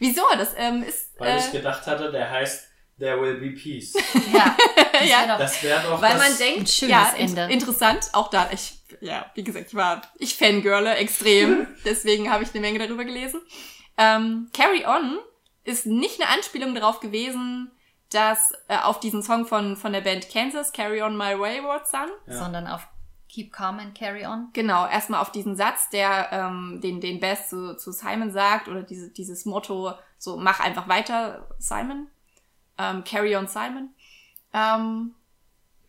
Wieso? 0.00 0.22
Das 0.36 0.54
ähm, 0.56 0.82
ist 0.82 1.18
Weil 1.18 1.38
ich 1.38 1.48
äh, 1.48 1.58
gedacht 1.58 1.86
hatte, 1.86 2.10
der 2.10 2.30
heißt 2.30 2.67
There 2.98 3.20
Will 3.20 3.34
Be 3.36 3.50
Peace. 3.50 3.94
Ja, 4.32 4.56
das 4.92 5.08
Ja, 5.08 5.18
wär 5.20 5.26
doch 5.28 5.38
Das 5.38 5.62
wäre 5.62 5.82
doch 5.82 6.02
weil 6.02 6.12
das, 6.14 6.18
man 6.22 6.32
ein 6.32 6.38
denkt, 6.38 6.68
schönes 6.68 6.90
ja, 6.92 7.08
in, 7.16 7.36
Ende. 7.36 7.52
interessant, 7.52 8.10
auch 8.12 8.28
da, 8.30 8.50
ich, 8.52 8.74
ja, 9.00 9.26
wie 9.34 9.44
gesagt, 9.44 9.66
ich 9.68 9.74
war, 9.74 10.02
ich 10.18 10.36
fangirle 10.36 10.94
extrem, 10.96 11.68
deswegen 11.84 12.30
habe 12.30 12.42
ich 12.42 12.50
eine 12.50 12.60
Menge 12.60 12.78
darüber 12.80 13.04
gelesen. 13.04 13.40
Ähm, 13.96 14.48
Carry 14.52 14.84
On 14.86 15.18
ist 15.64 15.86
nicht 15.86 16.20
eine 16.20 16.30
Anspielung 16.30 16.74
darauf 16.74 17.00
gewesen, 17.00 17.70
dass 18.10 18.52
äh, 18.68 18.76
auf 18.78 19.00
diesen 19.00 19.22
Song 19.22 19.44
von, 19.46 19.76
von 19.76 19.92
der 19.92 20.00
Band 20.00 20.30
Kansas, 20.30 20.72
Carry 20.72 21.02
On 21.02 21.16
My 21.16 21.38
Wayward 21.38 21.86
Son, 21.88 22.08
Ja. 22.26 22.38
sondern 22.38 22.66
auf 22.66 22.86
Keep 23.28 23.52
Calm 23.52 23.78
and 23.78 23.94
Carry 23.96 24.24
On. 24.26 24.48
Genau, 24.54 24.86
erstmal 24.88 25.20
auf 25.20 25.30
diesen 25.30 25.54
Satz, 25.56 25.90
der 25.90 26.28
ähm, 26.32 26.80
den, 26.82 27.00
den 27.02 27.20
Bess 27.20 27.50
zu, 27.50 27.76
zu 27.76 27.92
Simon 27.92 28.32
sagt, 28.32 28.68
oder 28.68 28.82
diese, 28.82 29.10
dieses 29.10 29.44
Motto, 29.44 29.92
so 30.16 30.38
mach 30.38 30.60
einfach 30.60 30.88
weiter, 30.88 31.46
Simon. 31.58 32.08
Ähm, 32.78 33.04
carry 33.04 33.36
on 33.36 33.48
Simon. 33.48 33.90
Ähm, 34.52 35.14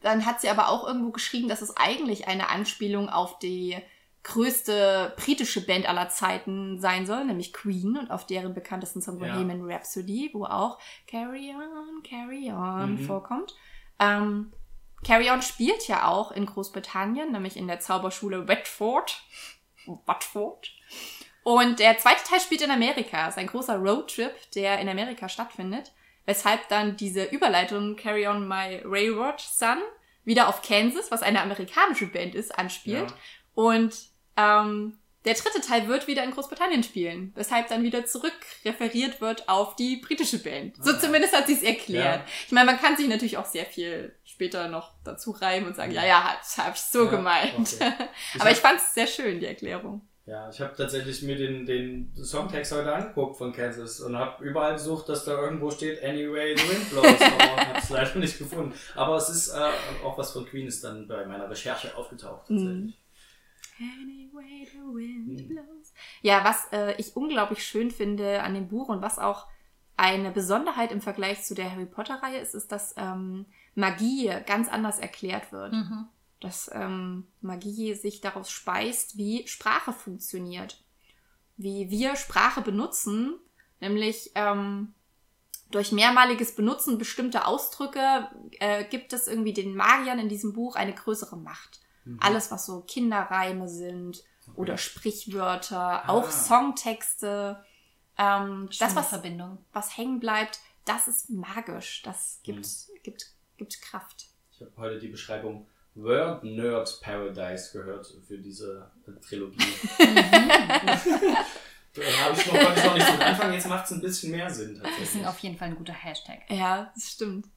dann 0.02 0.26
hat 0.26 0.42
sie 0.42 0.50
aber 0.50 0.70
auch 0.70 0.88
irgendwo 0.88 1.12
geschrieben, 1.12 1.48
dass 1.50 1.62
es 1.62 1.76
eigentlich 1.78 2.28
eine 2.28 2.50
Anspielung 2.50 3.10
auf 3.10 3.38
die 3.40 3.78
größte 4.24 5.14
britische 5.18 5.66
Band 5.66 5.88
aller 5.88 6.10
Zeiten 6.10 6.80
sein 6.80 7.06
soll, 7.06 7.24
nämlich 7.26 7.54
Queen 7.54 7.98
und 7.98 8.12
auf 8.12 8.26
deren 8.26 8.54
bekanntesten 8.54 9.02
Song 9.02 9.20
Ja. 9.20 9.34
Bohemian 9.34 9.62
Rhapsody, 9.70 10.30
wo 10.34 10.46
auch 10.46 10.78
Carry 11.08 11.54
on, 11.56 12.04
Carry 12.04 12.52
on 12.52 12.94
Mhm. 12.94 12.98
vorkommt. 13.00 13.56
Ähm, 14.00 14.52
Carry 15.06 15.30
On 15.32 15.42
spielt 15.42 15.88
ja 15.88 16.08
auch 16.08 16.32
in 16.32 16.46
Großbritannien, 16.46 17.32
nämlich 17.32 17.56
in 17.56 17.68
der 17.68 17.80
Zauberschule 17.80 18.48
Watford. 18.48 19.22
Watford. 20.06 20.70
Und 21.44 21.80
der 21.80 21.98
zweite 21.98 22.24
Teil 22.26 22.42
spielt 22.42 22.62
in 22.62 22.72
Amerika. 22.72 23.24
Es 23.28 23.36
ist 23.36 23.40
ein 23.40 23.48
großer 23.48 23.78
Roadtrip, 23.78 24.34
der 24.52 24.80
in 24.80 24.90
Amerika 24.90 25.30
stattfindet. 25.30 25.94
Weshalb 26.30 26.68
dann 26.70 26.96
diese 26.96 27.24
Überleitung 27.24 27.96
Carry 27.96 28.28
On 28.28 28.48
My 28.48 28.82
Wayward 28.86 29.42
Son 29.42 29.80
wieder 30.26 30.48
auf 30.48 30.62
Kansas, 30.62 31.10
was 31.10 31.24
eine 31.24 31.42
amerikanische 31.42 32.06
Band 32.06 32.36
ist, 32.36 32.56
anspielt. 32.56 33.10
Ja. 33.10 33.18
Und 33.56 33.96
ähm, 34.38 35.00
der 35.26 35.34
dritte 35.34 35.60
Teil 35.60 35.88
wird 35.88 36.06
wieder 36.08 36.24
in 36.24 36.30
Großbritannien 36.32 36.84
spielen, 36.84 37.32
weshalb 37.36 37.68
dann 37.70 37.82
wieder 37.84 38.06
zurück 38.06 38.32
referiert 38.64 39.22
wird 39.22 39.50
auf 39.50 39.76
die 39.76 39.98
britische 39.98 40.38
Band. 40.42 40.76
So 40.84 40.92
Ah. 40.92 41.00
zumindest 41.00 41.36
hat 41.36 41.48
sie 41.48 41.54
es 41.54 41.64
erklärt. 41.64 42.20
Ja. 42.20 42.26
Ich 42.46 42.52
meine, 42.52 42.68
man 42.68 42.80
kann 42.80 42.96
sich 42.96 43.08
natürlich 43.08 43.38
auch 43.38 43.46
sehr 43.46 43.66
viel 43.66 44.16
später 44.24 44.68
noch 44.68 44.92
dazu 45.04 45.32
reimen 45.32 45.68
und 45.68 45.76
sagen, 45.76 45.92
ja, 45.92 46.06
ja, 46.06 46.36
das 46.40 46.58
habe 46.60 46.76
ich 46.76 46.82
so 46.82 47.06
Ja, 47.06 47.10
gemeint. 47.12 47.54
okay. 47.58 47.92
Ich 48.36 48.40
Aber 48.40 48.46
hab- 48.50 48.52
ich 48.56 48.60
fand 48.60 48.78
es 48.80 48.94
sehr 48.94 49.08
schön, 49.08 49.40
die 49.40 49.48
Erklärung. 49.48 50.08
Ja, 50.30 50.48
ich 50.48 50.62
habe 50.62 50.76
tatsächlich 50.76 51.24
mir 51.24 51.36
den, 51.36 51.66
den 51.66 52.14
Songtext 52.16 52.72
heute 52.72 52.94
angeguckt 52.94 53.38
von 53.38 53.52
Kansas 53.52 54.00
und 54.00 54.16
habe 54.16 54.44
überall 54.44 54.74
gesucht, 54.74 55.10
dass 55.10 55.26
da 55.26 55.32
irgendwo 55.32 55.72
steht 55.72 56.04
Anyway 56.04 56.56
the 56.56 56.70
Wind 56.70 56.90
Blows, 56.92 57.20
aber 57.22 57.66
habe 57.68 57.80
es 57.80 57.90
leider 57.90 58.20
nicht 58.20 58.38
gefunden. 58.38 58.74
Aber 58.94 59.16
es 59.16 59.30
ist 59.30 59.50
äh, 59.50 59.72
auch 60.06 60.20
was 60.20 60.32
von 60.32 60.46
Queen 60.46 60.68
ist 60.68 60.84
dann 60.84 61.08
bei 61.08 61.26
meiner 61.26 61.50
Recherche 61.50 61.98
aufgetaucht. 61.98 62.48
Tatsächlich. 62.48 62.96
Anyway, 63.80 64.68
the 64.72 64.78
wind 64.78 65.40
Hm. 65.40 65.48
blows. 65.48 65.94
Ja, 66.22 66.44
was 66.44 66.68
äh, 66.74 66.94
ich 66.98 67.16
unglaublich 67.16 67.66
schön 67.66 67.90
finde 67.90 68.44
an 68.44 68.54
dem 68.54 68.68
Buch 68.68 68.90
und 68.90 69.02
was 69.02 69.18
auch 69.18 69.48
eine 69.98 70.30
Besonderheit 70.30 70.92
im 70.92 71.02
Vergleich 71.02 71.42
zu 71.44 71.56
der 71.56 71.72
Harry 71.72 71.88
Potter-Reihe 71.88 72.40
ist, 72.40 72.54
ist, 72.54 72.72
dass 72.72 72.94
ähm, 72.98 73.48
Magie 73.74 74.32
ganz 74.46 74.70
anders 74.70 75.00
erklärt 75.00 75.52
wird. 75.52 75.74
Mhm. 75.74 76.08
Dass 76.40 76.70
ähm, 76.74 77.28
Magie 77.42 77.94
sich 77.96 78.22
daraus 78.22 78.50
speist, 78.50 79.18
wie 79.18 79.48
Sprache 79.48 79.92
funktioniert. 79.92 80.82
Wie 81.58 81.90
wir 81.90 82.16
Sprache 82.16 82.62
benutzen, 82.62 83.36
nämlich 83.82 84.32
ähm, 84.36 84.94
durch 85.72 85.92
mehrmaliges 85.92 86.56
Benutzen 86.56 86.98
bestimmter 86.98 87.48
Ausdrücke 87.48 88.30
äh, 88.60 88.86
gibt 88.86 89.14
es 89.14 89.28
irgendwie 89.28 89.54
den 89.54 89.76
Magiern 89.76 90.20
in 90.20 90.30
diesem 90.30 90.54
Buch 90.54 90.76
eine 90.76 90.94
größere 90.94 91.38
Macht. 91.38 91.82
Mhm. 92.06 92.18
Alles, 92.22 92.52
was 92.52 92.66
so 92.66 92.82
Kinderreime 92.82 93.68
sind 93.68 94.24
oder 94.56 94.78
Sprichwörter, 94.78 96.10
auch 96.10 96.28
Ah. 96.28 96.32
Songtexte. 96.32 97.64
Ähm, 98.18 98.70
das, 98.80 98.96
was, 98.96 99.10
Verbindung. 99.10 99.60
was 99.72 99.96
hängen 99.96 100.20
bleibt, 100.20 100.60
das 100.86 101.08
ist 101.08 101.30
magisch. 101.30 102.02
Das 102.04 102.40
gibt, 102.44 102.68
gibt, 103.04 103.28
gibt 103.58 103.82
Kraft. 103.82 104.28
Ich 104.52 104.62
habe 104.62 104.72
heute 104.78 105.00
die 105.00 105.08
Beschreibung 105.08 105.68
Word 105.96 106.44
Nerd 106.44 107.00
Paradise 107.02 107.72
gehört 107.74 108.08
für 108.28 108.38
diese 108.38 108.90
Trilogie. 109.28 109.58
da 111.94 112.02
habe 112.24 112.38
ich 112.40 112.46
noch, 112.46 112.54
konnte 112.60 112.80
ich 112.80 112.86
noch 112.86 112.96
nicht 112.96 113.12
mit 113.12 113.22
anfangen, 113.22 113.54
jetzt 113.54 113.68
macht 113.68 113.86
es 113.86 113.92
ein 113.92 114.02
bisschen 114.02 114.32
mehr 114.32 114.50
Sinn 114.50 114.76
Das 114.82 114.90
ist 114.92 114.98
tatsächlich. 114.98 115.28
auf 115.28 115.40
jeden 115.40 115.58
Fall 115.58 115.70
ein 115.70 115.76
guter 115.76 115.94
Hashtag. 115.94 116.40
Ja, 116.50 116.92
das 116.96 117.10
stimmt. 117.12 117.48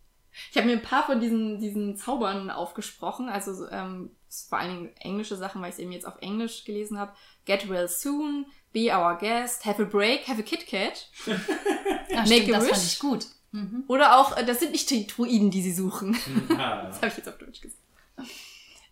Ich 0.51 0.57
habe 0.57 0.67
mir 0.67 0.73
ein 0.73 0.83
paar 0.83 1.05
von 1.05 1.21
diesen, 1.21 1.61
diesen 1.61 1.97
Zaubern 1.97 2.51
aufgesprochen, 2.51 3.29
also 3.29 3.69
ähm, 3.69 4.11
vor 4.49 4.59
allen 4.59 4.71
Dingen 4.77 4.97
englische 4.97 5.37
Sachen, 5.37 5.61
weil 5.61 5.69
ich 5.69 5.75
es 5.75 5.79
eben 5.81 5.93
jetzt 5.93 6.07
auf 6.07 6.17
Englisch 6.23 6.65
gelesen 6.65 6.99
habe. 6.99 7.13
Get 7.45 7.69
well 7.69 7.87
soon, 7.87 8.47
be 8.73 8.89
our 8.97 9.19
guest, 9.19 9.67
have 9.67 9.81
a 9.83 9.85
break, 9.85 10.27
have 10.27 10.41
a 10.41 10.43
Kit 10.43 10.67
Kat. 10.67 11.11
Ach, 11.27 12.27
Make 12.27 12.27
stimmt, 12.45 12.49
a 12.55 12.59
das 12.59 12.65
wish. 12.65 12.71
fand 12.73 12.85
ich 12.85 12.99
gut. 12.99 13.27
Mhm. 13.51 13.85
Oder 13.89 14.19
auch, 14.19 14.35
äh, 14.39 14.47
das 14.47 14.61
sind 14.61 14.73
nicht 14.73 14.89
die 14.89 15.07
Druiden, 15.07 15.51
die 15.51 15.61
sie 15.61 15.75
suchen. 15.75 16.17
Ah, 16.57 16.83
Das 16.87 16.97
habe 16.97 17.09
ich 17.09 17.17
jetzt 17.19 17.29
auf 17.29 17.37
Deutsch 17.37 17.61
gesagt. 17.61 17.82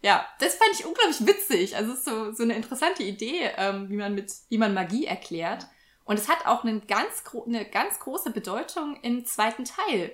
Ja, 0.03 0.27
das 0.39 0.55
fand 0.55 0.71
ich 0.73 0.87
unglaublich 0.87 1.27
witzig. 1.27 1.77
Also 1.77 1.93
es 1.93 1.99
ist 1.99 2.05
so, 2.07 2.33
so 2.33 2.43
eine 2.43 2.55
interessante 2.55 3.03
Idee, 3.03 3.51
ähm, 3.57 3.91
wie 3.91 3.97
man 3.97 4.15
mit, 4.15 4.33
wie 4.49 4.59
man 4.59 4.73
Magie 4.73 5.05
erklärt. 5.05 5.67
Und 6.05 6.19
es 6.19 6.29
hat 6.29 6.47
auch 6.47 6.65
einen 6.65 6.87
ganz 6.87 7.23
eine 7.47 7.65
ganz 7.65 8.01
große 8.01 8.31
Bedeutung 8.31 8.99
im 9.03 9.25
zweiten 9.27 9.65
Teil. 9.65 10.13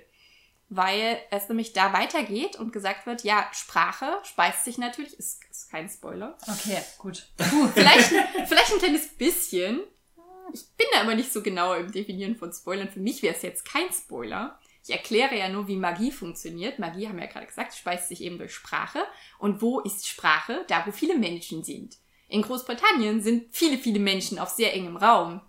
Weil 0.69 1.21
es 1.31 1.49
nämlich 1.49 1.73
da 1.73 1.93
weitergeht 1.93 2.57
und 2.57 2.73
gesagt 2.73 3.07
wird, 3.07 3.23
ja, 3.23 3.49
Sprache 3.53 4.19
speist 4.25 4.65
sich 4.65 4.79
natürlich, 4.79 5.17
ist, 5.17 5.41
ist 5.49 5.71
kein 5.71 5.89
Spoiler. 5.89 6.37
Okay, 6.43 6.83
gut. 6.99 7.29
Vielleicht, 7.73 8.09
vielleicht 8.49 8.73
ein 8.73 8.79
kleines 8.81 9.07
bisschen. 9.15 9.81
Ich 10.53 10.67
bin 10.77 10.87
da 10.93 11.03
immer 11.03 11.15
nicht 11.15 11.33
so 11.33 11.41
genau 11.41 11.75
im 11.75 11.93
Definieren 11.93 12.35
von 12.35 12.53
Spoilern. 12.53 12.91
Für 12.91 12.99
mich 12.99 13.23
wäre 13.23 13.37
es 13.37 13.43
jetzt 13.43 13.65
kein 13.65 13.93
Spoiler. 13.93 14.59
Ich 14.87 14.93
erkläre 14.93 15.37
ja 15.37 15.49
nur, 15.49 15.67
wie 15.67 15.77
Magie 15.77 16.13
funktioniert. 16.13 16.79
Magie, 16.79 17.09
haben 17.09 17.17
wir 17.17 17.25
ja 17.25 17.31
gerade 17.31 17.47
gesagt, 17.47 17.75
speist 17.75 18.09
sich 18.09 18.21
eben 18.21 18.39
durch 18.39 18.55
Sprache. 18.55 19.01
Und 19.41 19.61
wo 19.61 19.81
ist 19.81 20.07
Sprache? 20.07 20.65
Da, 20.69 20.87
wo 20.87 20.93
viele 20.93 21.19
Menschen 21.19 21.65
sind. 21.65 21.97
In 22.29 22.43
Großbritannien 22.43 23.21
sind 23.21 23.49
viele, 23.51 23.79
viele 23.79 23.99
Menschen 23.99 24.39
auf 24.39 24.51
sehr 24.51 24.75
engem 24.75 24.97
Raum. 24.97 25.41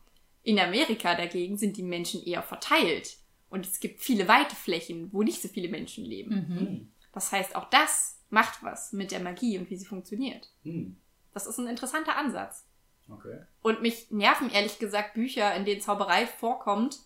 In 0.41 0.59
Amerika 0.59 1.13
dagegen 1.13 1.55
sind 1.55 1.77
die 1.77 1.83
Menschen 1.83 2.23
eher 2.23 2.41
verteilt. 2.41 3.17
Und 3.49 3.67
es 3.67 3.79
gibt 3.79 4.01
viele 4.01 4.27
weite 4.27 4.55
Flächen, 4.55 5.13
wo 5.13 5.21
nicht 5.21 5.39
so 5.39 5.49
viele 5.49 5.69
Menschen 5.69 6.03
leben. 6.03 6.33
Mhm. 6.33 6.59
Hm. 6.59 6.91
Das 7.11 7.31
heißt, 7.31 7.55
auch 7.55 7.69
das 7.69 8.19
macht 8.29 8.63
was 8.63 8.91
mit 8.91 9.11
der 9.11 9.19
Magie 9.19 9.59
und 9.59 9.69
wie 9.69 9.77
sie 9.77 9.85
funktioniert. 9.85 10.49
Hm. 10.63 10.97
Das 11.35 11.45
ist 11.45 11.59
ein 11.59 11.67
interessanter 11.67 12.17
Ansatz. 12.17 12.65
Okay. 13.07 13.37
Und 13.61 13.83
mich 13.83 14.09
nerven 14.09 14.49
ehrlich 14.49 14.79
gesagt 14.79 15.13
Bücher, 15.13 15.53
in 15.53 15.63
denen 15.63 15.81
Zauberei 15.81 16.25
vorkommt 16.25 16.97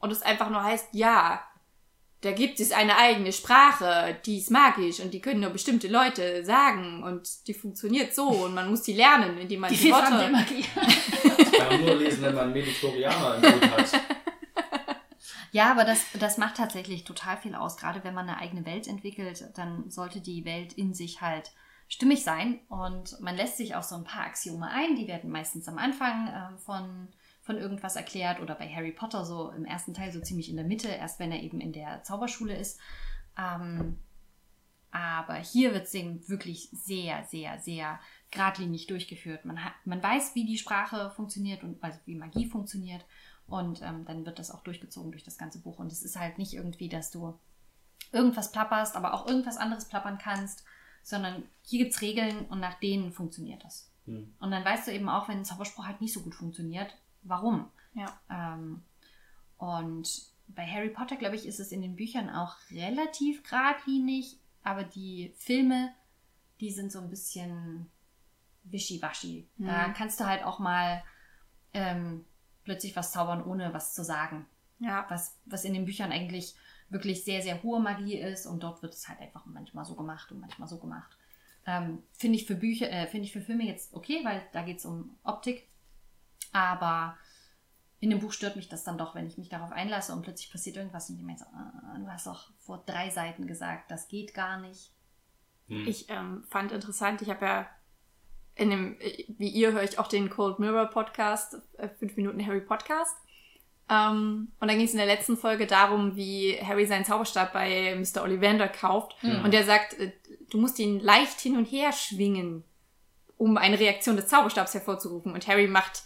und 0.00 0.10
es 0.10 0.22
einfach 0.22 0.50
nur 0.50 0.64
heißt, 0.64 0.88
ja, 0.90 1.46
da 2.26 2.32
gibt 2.32 2.58
es 2.58 2.72
eine 2.72 2.96
eigene 2.96 3.32
Sprache, 3.32 4.16
die 4.26 4.38
ist 4.38 4.50
magisch 4.50 4.98
und 4.98 5.14
die 5.14 5.20
können 5.20 5.40
nur 5.40 5.50
bestimmte 5.50 5.86
Leute 5.86 6.44
sagen 6.44 7.04
und 7.04 7.46
die 7.46 7.54
funktioniert 7.54 8.14
so 8.14 8.28
und 8.28 8.52
man 8.52 8.68
muss 8.68 8.82
die 8.82 8.94
lernen, 8.94 9.38
indem 9.38 9.60
man 9.60 9.70
Die 9.70 9.76
die, 9.76 9.82
Vielfalt 9.84 10.10
der 10.10 10.18
Worte... 10.18 10.32
Magie. 10.32 10.64
Kann 11.56 11.68
man 11.68 11.84
nur 11.84 11.94
lesen, 11.94 12.22
wenn 12.22 12.34
man 12.34 12.52
Meditorianer 12.52 13.36
im 13.36 13.40
Blut 13.42 13.70
hat. 13.70 14.00
Ja, 15.52 15.70
aber 15.70 15.84
das, 15.84 16.04
das 16.18 16.36
macht 16.36 16.56
tatsächlich 16.56 17.04
total 17.04 17.36
viel 17.36 17.54
aus. 17.54 17.76
Gerade 17.76 18.02
wenn 18.02 18.12
man 18.12 18.28
eine 18.28 18.38
eigene 18.38 18.66
Welt 18.66 18.88
entwickelt, 18.88 19.44
dann 19.54 19.88
sollte 19.88 20.20
die 20.20 20.44
Welt 20.44 20.72
in 20.72 20.92
sich 20.92 21.20
halt 21.20 21.52
stimmig 21.88 22.24
sein. 22.24 22.58
Und 22.68 23.20
man 23.20 23.36
lässt 23.36 23.56
sich 23.56 23.74
auch 23.74 23.84
so 23.84 23.94
ein 23.94 24.04
paar 24.04 24.26
Axiome 24.26 24.68
ein. 24.68 24.96
Die 24.96 25.06
werden 25.06 25.30
meistens 25.30 25.68
am 25.68 25.78
Anfang 25.78 26.26
äh, 26.26 26.58
von, 26.58 27.08
von 27.46 27.58
irgendwas 27.58 27.94
erklärt 27.94 28.40
oder 28.40 28.56
bei 28.56 28.68
Harry 28.68 28.90
Potter 28.90 29.24
so 29.24 29.50
im 29.52 29.64
ersten 29.64 29.94
Teil 29.94 30.10
so 30.10 30.20
ziemlich 30.20 30.50
in 30.50 30.56
der 30.56 30.64
Mitte, 30.64 30.88
erst 30.88 31.20
wenn 31.20 31.30
er 31.30 31.42
eben 31.42 31.60
in 31.60 31.72
der 31.72 32.02
Zauberschule 32.02 32.56
ist. 32.56 32.80
Ähm, 33.38 33.98
aber 34.90 35.34
hier 35.36 35.72
wird 35.72 35.84
es 35.84 35.94
eben 35.94 36.28
wirklich 36.28 36.68
sehr, 36.72 37.24
sehr, 37.24 37.60
sehr 37.60 38.00
geradlinig 38.32 38.88
durchgeführt. 38.88 39.44
Man, 39.44 39.64
hat, 39.64 39.74
man 39.84 40.02
weiß, 40.02 40.34
wie 40.34 40.44
die 40.44 40.58
Sprache 40.58 41.12
funktioniert 41.14 41.62
und 41.62 41.82
also 41.84 42.00
wie 42.04 42.16
Magie 42.16 42.46
funktioniert. 42.46 43.04
Und 43.46 43.80
ähm, 43.80 44.04
dann 44.06 44.26
wird 44.26 44.40
das 44.40 44.50
auch 44.50 44.64
durchgezogen 44.64 45.12
durch 45.12 45.22
das 45.22 45.38
ganze 45.38 45.60
Buch. 45.60 45.78
Und 45.78 45.92
es 45.92 46.02
ist 46.02 46.18
halt 46.18 46.38
nicht 46.38 46.54
irgendwie, 46.54 46.88
dass 46.88 47.12
du 47.12 47.38
irgendwas 48.10 48.50
plapperst, 48.50 48.96
aber 48.96 49.14
auch 49.14 49.28
irgendwas 49.28 49.56
anderes 49.56 49.84
plappern 49.84 50.18
kannst, 50.18 50.64
sondern 51.04 51.44
hier 51.62 51.84
gibt 51.84 51.94
es 51.94 52.02
Regeln 52.02 52.46
und 52.46 52.58
nach 52.58 52.80
denen 52.80 53.12
funktioniert 53.12 53.62
das. 53.62 53.92
Hm. 54.06 54.34
Und 54.40 54.50
dann 54.50 54.64
weißt 54.64 54.88
du 54.88 54.92
eben 54.92 55.08
auch, 55.08 55.28
wenn 55.28 55.38
ein 55.38 55.44
Zauberspruch 55.44 55.86
halt 55.86 56.00
nicht 56.00 56.12
so 56.12 56.22
gut 56.22 56.34
funktioniert, 56.34 56.96
warum. 57.28 57.70
Ja. 57.94 58.06
Ähm, 58.30 58.82
und 59.58 60.08
bei 60.48 60.66
Harry 60.66 60.90
Potter, 60.90 61.16
glaube 61.16 61.36
ich, 61.36 61.46
ist 61.46 61.60
es 61.60 61.72
in 61.72 61.82
den 61.82 61.96
Büchern 61.96 62.30
auch 62.30 62.56
relativ 62.70 63.42
geradlinig, 63.42 64.38
aber 64.62 64.84
die 64.84 65.32
Filme, 65.36 65.92
die 66.60 66.70
sind 66.70 66.92
so 66.92 67.00
ein 67.00 67.10
bisschen 67.10 67.90
wischiwaschi. 68.64 69.48
Da 69.58 69.88
Mhm. 69.88 69.94
kannst 69.94 70.20
du 70.20 70.26
halt 70.26 70.44
auch 70.44 70.58
mal 70.58 71.02
ähm, 71.72 72.24
plötzlich 72.64 72.96
was 72.96 73.12
zaubern, 73.12 73.44
ohne 73.44 73.72
was 73.74 73.94
zu 73.94 74.02
sagen. 74.04 74.46
Ja. 74.78 75.06
Was, 75.08 75.36
was 75.46 75.64
in 75.64 75.74
den 75.74 75.84
Büchern 75.84 76.12
eigentlich 76.12 76.54
wirklich 76.88 77.24
sehr, 77.24 77.42
sehr 77.42 77.62
hohe 77.62 77.80
Magie 77.80 78.16
ist 78.18 78.46
und 78.46 78.62
dort 78.62 78.82
wird 78.82 78.94
es 78.94 79.08
halt 79.08 79.20
einfach 79.20 79.44
manchmal 79.46 79.84
so 79.84 79.94
gemacht 79.94 80.30
und 80.32 80.40
manchmal 80.40 80.68
so 80.68 80.78
gemacht. 80.78 81.16
Ähm, 81.66 82.02
finde 82.12 82.36
ich 82.38 82.46
für 82.46 82.54
Bücher, 82.54 82.90
äh, 82.90 83.06
finde 83.06 83.26
ich 83.26 83.32
für 83.32 83.40
Filme 83.40 83.64
jetzt 83.64 83.92
okay, 83.92 84.20
weil 84.24 84.42
da 84.52 84.62
geht 84.62 84.78
es 84.78 84.84
um 84.84 85.16
Optik. 85.24 85.68
Aber 86.52 87.16
in 88.00 88.10
dem 88.10 88.20
Buch 88.20 88.32
stört 88.32 88.56
mich 88.56 88.68
das 88.68 88.84
dann 88.84 88.98
doch, 88.98 89.14
wenn 89.14 89.26
ich 89.26 89.38
mich 89.38 89.48
darauf 89.48 89.72
einlasse 89.72 90.12
und 90.12 90.22
plötzlich 90.22 90.50
passiert 90.50 90.76
irgendwas 90.76 91.08
und 91.10 91.16
ich 91.16 91.22
meine 91.22 91.38
so, 91.38 91.46
ah, 91.46 91.96
du 91.98 92.06
hast 92.08 92.26
doch 92.26 92.50
vor 92.58 92.82
drei 92.86 93.10
Seiten 93.10 93.46
gesagt, 93.46 93.90
das 93.90 94.08
geht 94.08 94.34
gar 94.34 94.60
nicht. 94.60 94.92
Hm. 95.68 95.86
Ich 95.86 96.08
ähm, 96.10 96.44
fand 96.48 96.72
interessant, 96.72 97.22
ich 97.22 97.30
habe 97.30 97.44
ja 97.44 97.66
in 98.54 98.70
dem, 98.70 99.00
äh, 99.00 99.24
wie 99.38 99.48
ihr 99.48 99.72
höre 99.72 99.82
ich 99.82 99.98
auch 99.98 100.08
den 100.08 100.30
Cold 100.30 100.58
Mirror 100.58 100.86
Podcast, 100.86 101.56
äh, 101.78 101.88
5 101.88 102.16
Minuten 102.16 102.44
Harry 102.44 102.60
Podcast. 102.60 103.16
Ähm, 103.88 104.52
und 104.58 104.68
dann 104.68 104.76
ging 104.76 104.86
es 104.86 104.92
in 104.92 104.98
der 104.98 105.06
letzten 105.06 105.36
Folge 105.36 105.66
darum, 105.66 106.16
wie 106.16 106.58
Harry 106.60 106.86
seinen 106.86 107.04
Zauberstab 107.04 107.52
bei 107.52 107.94
Mr. 107.94 108.22
Ollivander 108.22 108.68
kauft. 108.68 109.22
Mhm. 109.22 109.44
Und 109.44 109.52
der 109.52 109.64
sagt, 109.64 109.94
äh, 109.94 110.12
du 110.50 110.58
musst 110.58 110.78
ihn 110.78 111.00
leicht 111.00 111.40
hin 111.40 111.56
und 111.56 111.66
her 111.66 111.92
schwingen, 111.92 112.64
um 113.36 113.56
eine 113.56 113.78
Reaktion 113.78 114.16
des 114.16 114.26
Zauberstabs 114.28 114.74
hervorzurufen. 114.74 115.32
Und 115.32 115.46
Harry 115.46 115.68
macht 115.68 116.02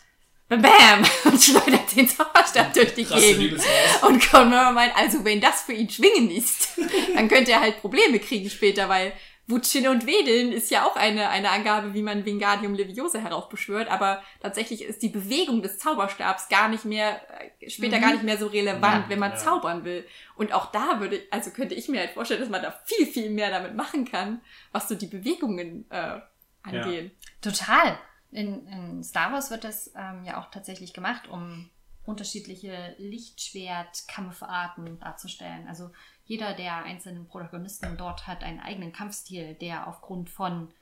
Bam 0.51 0.63
Bam 0.63 1.05
und 1.33 1.41
schleudert 1.41 1.97
den 1.97 2.09
Zauberstab 2.09 2.75
durch 2.75 2.93
die 2.95 3.05
Krasse 3.05 3.35
Gegend. 3.35 3.63
Und 4.03 4.33
Mirror 4.33 4.73
meint, 4.73 4.95
also 4.97 5.25
wenn 5.25 5.41
das 5.41 5.63
für 5.63 5.73
ihn 5.73 5.89
Schwingen 5.89 6.31
ist, 6.31 6.71
dann 7.15 7.29
könnte 7.29 7.53
er 7.53 7.61
halt 7.61 7.81
Probleme 7.81 8.19
kriegen 8.19 8.51
später, 8.51 8.89
weil 8.89 9.13
Wutschen 9.47 9.89
und 9.89 10.07
Wedeln 10.07 10.53
ist 10.53 10.71
ja 10.71 10.85
auch 10.85 10.97
eine, 10.97 11.29
eine 11.29 11.51
Angabe, 11.51 11.95
wie 11.95 12.03
man 12.03 12.25
Wingardium 12.25 12.75
Leviosa 12.75 13.19
heraufbeschwört, 13.19 13.89
aber 13.91 14.23
tatsächlich 14.41 14.83
ist 14.83 15.03
die 15.03 15.09
Bewegung 15.09 15.63
des 15.63 15.79
Zauberstabs 15.79 16.49
gar 16.49 16.69
nicht 16.69 16.85
mehr, 16.85 17.21
äh, 17.61 17.69
später 17.71 17.99
Mhm. 17.99 18.01
gar 18.01 18.13
nicht 18.13 18.23
mehr 18.25 18.39
so 18.39 18.47
relevant, 18.47 19.05
Ja, 19.05 19.09
wenn 19.09 19.19
man 19.19 19.33
ja. 19.33 19.37
zaubern 19.37 19.85
will. 19.85 20.07
Und 20.37 20.53
auch 20.53 20.71
da 20.71 21.01
würde, 21.01 21.23
also 21.31 21.51
könnte 21.51 21.75
ich 21.75 21.89
mir 21.89 22.01
halt 22.01 22.11
vorstellen, 22.11 22.41
dass 22.41 22.49
man 22.49 22.63
da 22.63 22.79
viel, 22.85 23.07
viel 23.07 23.31
mehr 23.31 23.51
damit 23.51 23.75
machen 23.75 24.05
kann, 24.05 24.41
was 24.73 24.89
so 24.89 24.95
die 24.95 25.07
Bewegungen 25.09 25.85
äh, 25.91 26.19
angehen. 26.63 27.11
Total. 27.41 27.99
In, 28.33 28.67
in 28.69 29.03
Star 29.03 29.33
Wars 29.33 29.51
wird 29.51 29.65
das 29.65 29.91
ähm, 29.97 30.25
ja 30.25 30.41
auch 30.41 30.51
tatsächlich 30.51 30.93
gemacht, 30.93 31.29
um 31.29 31.69
unterschiedliche 32.05 32.95
Lichtschwert-Kampfarten 32.99 34.99
darzustellen. 35.01 35.67
Also 35.69 35.91
jeder 36.25 36.55
der 36.55 36.85
einzelnen 36.85 37.27
Protagonisten 37.27 37.97
dort 37.97 38.27
hat 38.27 38.43
einen 38.43 38.61
eigenen 38.61 38.93
Kampfstil, 38.93 39.55
der 39.55 39.89
aufgrund 39.89 40.31
von 40.31 40.73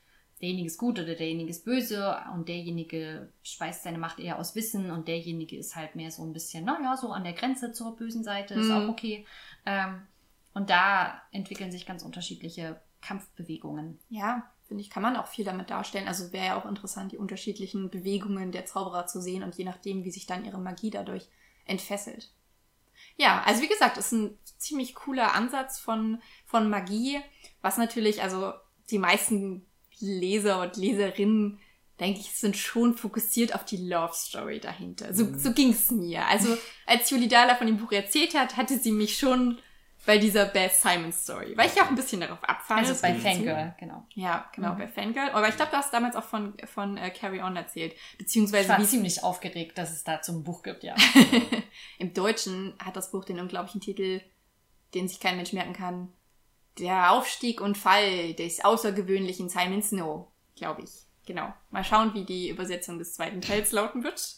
derjenige 0.41 0.69
ist 0.69 0.79
gut 0.79 1.01
oder 1.01 1.17
derjenige 1.17 1.51
ist 1.51 1.65
böse 1.65 2.17
und 2.33 2.49
derjenige 2.49 3.33
speist 3.43 3.83
seine 3.83 3.99
Macht 3.99 4.21
eher 4.21 4.39
aus 4.39 4.55
Wissen 4.55 4.91
und 4.91 5.09
derjenige 5.09 5.57
ist 5.57 5.75
halt 5.75 5.97
mehr 5.97 6.13
so 6.13 6.25
ein 6.25 6.33
bisschen, 6.33 6.65
naja, 6.65 6.97
so 6.97 7.11
an 7.11 7.25
der 7.25 7.33
Grenze 7.33 7.73
zur 7.73 7.97
bösen 7.97 8.23
Seite, 8.23 8.55
ist 8.55 8.69
Mhm. 8.69 8.73
auch 8.73 8.89
okay. 8.89 9.27
Ähm, 9.67 10.07
und 10.55 10.71
da 10.71 11.21
entwickeln 11.33 11.73
sich 11.73 11.87
ganz 11.87 12.03
unterschiedliche 12.03 12.81
Kampfbewegungen. 13.01 13.99
Ja, 14.09 14.49
finde 14.69 14.83
ich, 14.83 14.91
kann 14.91 15.03
man 15.03 15.17
auch 15.17 15.27
viel 15.27 15.45
damit 15.45 15.71
darstellen. 15.71 16.07
Also 16.09 16.33
wäre 16.33 16.47
ja 16.47 16.57
auch 16.61 16.67
interessant, 16.67 17.11
die 17.13 17.19
unterschiedlichen 17.19 17.91
Bewegungen 17.91 18.53
der 18.53 18.67
Zauberer 18.67 19.07
zu 19.07 19.21
sehen 19.21 19.43
und 19.43 19.57
je 19.57 19.65
nachdem, 19.65 20.05
wie 20.05 20.11
sich 20.11 20.27
dann 20.27 20.45
ihre 20.45 20.59
Magie 20.59 20.91
dadurch 20.91 21.27
entfesselt. 21.65 22.31
Ja, 23.17 23.43
also 23.45 23.63
wie 23.63 23.69
gesagt, 23.69 23.97
ist 23.97 24.13
ein 24.13 24.39
ziemlich 24.59 24.95
cooler 24.95 25.35
Ansatz 25.35 25.79
von, 25.79 26.21
von 26.45 26.69
Magie, 26.69 27.19
was 27.63 27.79
natürlich, 27.79 28.23
also 28.23 28.53
die 28.91 28.99
meisten 28.99 29.67
Leser 30.01 30.61
und 30.63 30.77
Leserinnen, 30.77 31.59
denke 31.99 32.21
ich, 32.21 32.33
sind 32.33 32.57
schon 32.57 32.95
fokussiert 32.97 33.55
auf 33.55 33.65
die 33.65 33.77
Love 33.89 34.13
Story 34.15 34.61
dahinter. 34.61 35.13
So, 35.15 35.25
Mhm. 35.25 35.39
so 35.39 35.53
ging's 35.53 35.91
mir. 35.91 36.27
Also 36.27 36.57
als 36.87 37.11
Julie 37.11 37.27
Dahler 37.29 37.57
von 37.57 37.67
dem 37.67 37.79
Buch 37.79 37.91
erzählt 37.91 38.35
hat, 38.35 38.57
hatte 38.57 38.79
sie 38.79 38.93
mich 38.93 39.19
schon 39.19 39.59
bei 40.09 40.17
dieser 40.17 40.47
Beth 40.47 40.73
Simon 40.73 41.13
Story, 41.13 41.55
weil 41.55 41.67
ich 41.69 41.79
auch 41.83 41.89
ein 41.89 41.95
bisschen 41.95 42.23
darauf 42.23 42.43
abfahre. 42.43 42.81
Also 42.81 42.99
bei 43.03 43.11
ich 43.11 43.19
zu. 43.19 43.29
Fangirl, 43.29 43.75
genau. 43.79 44.07
Ja, 44.15 44.51
genau, 44.55 44.73
Mhm. 44.73 44.79
bei 44.79 44.89
Fangirl. 44.89 45.29
Aber 45.33 45.47
ich 45.51 45.55
glaube, 45.57 45.71
du 45.71 45.77
hast 45.77 45.93
damals 45.93 46.17
auch 46.17 46.25
von, 46.25 46.55
von 46.65 46.97
äh, 46.97 47.11
Carry 47.11 47.43
On 47.43 47.55
erzählt. 47.55 47.93
Ich 48.13 48.17
Beziehungsweise 48.17 48.71
war 48.71 48.79
wie 48.79 48.87
ziemlich 48.87 49.23
aufgeregt, 49.23 49.77
dass 49.77 49.93
es 49.93 50.05
dazu 50.05 50.33
ein 50.33 50.45
Buch 50.45 50.63
gibt, 50.63 50.83
ja. 50.83 50.95
im 51.99 52.15
Deutschen 52.15 52.73
hat 52.83 52.97
das 52.97 53.11
Buch 53.11 53.27
den 53.27 53.39
unglaublichen 53.39 53.83
Titel, 53.83 54.23
den 54.95 55.09
sich 55.09 55.21
kein 55.21 55.37
Mensch 55.37 55.53
merken 55.53 55.75
kann. 55.75 56.11
Der 56.79 57.13
Aufstieg 57.13 57.61
und 57.61 57.77
Fall 57.77 58.33
des 58.33 58.65
außergewöhnlichen 58.65 59.51
Simon 59.51 59.83
Snow, 59.83 60.29
glaube 60.57 60.85
ich. 60.85 60.91
Genau. 61.27 61.53
Mal 61.69 61.85
schauen, 61.85 62.15
wie 62.15 62.25
die 62.25 62.49
Übersetzung 62.49 62.99
des 62.99 63.13
zweiten 63.13 63.43
Teils 63.43 63.73
lauten 63.73 64.05
wird. 64.05 64.37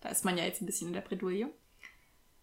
Da 0.00 0.10
ist 0.10 0.24
man 0.24 0.38
ja 0.38 0.44
jetzt 0.44 0.62
ein 0.62 0.66
bisschen 0.66 0.86
in 0.86 0.94
der 0.94 1.00
Bredouille. 1.00 1.48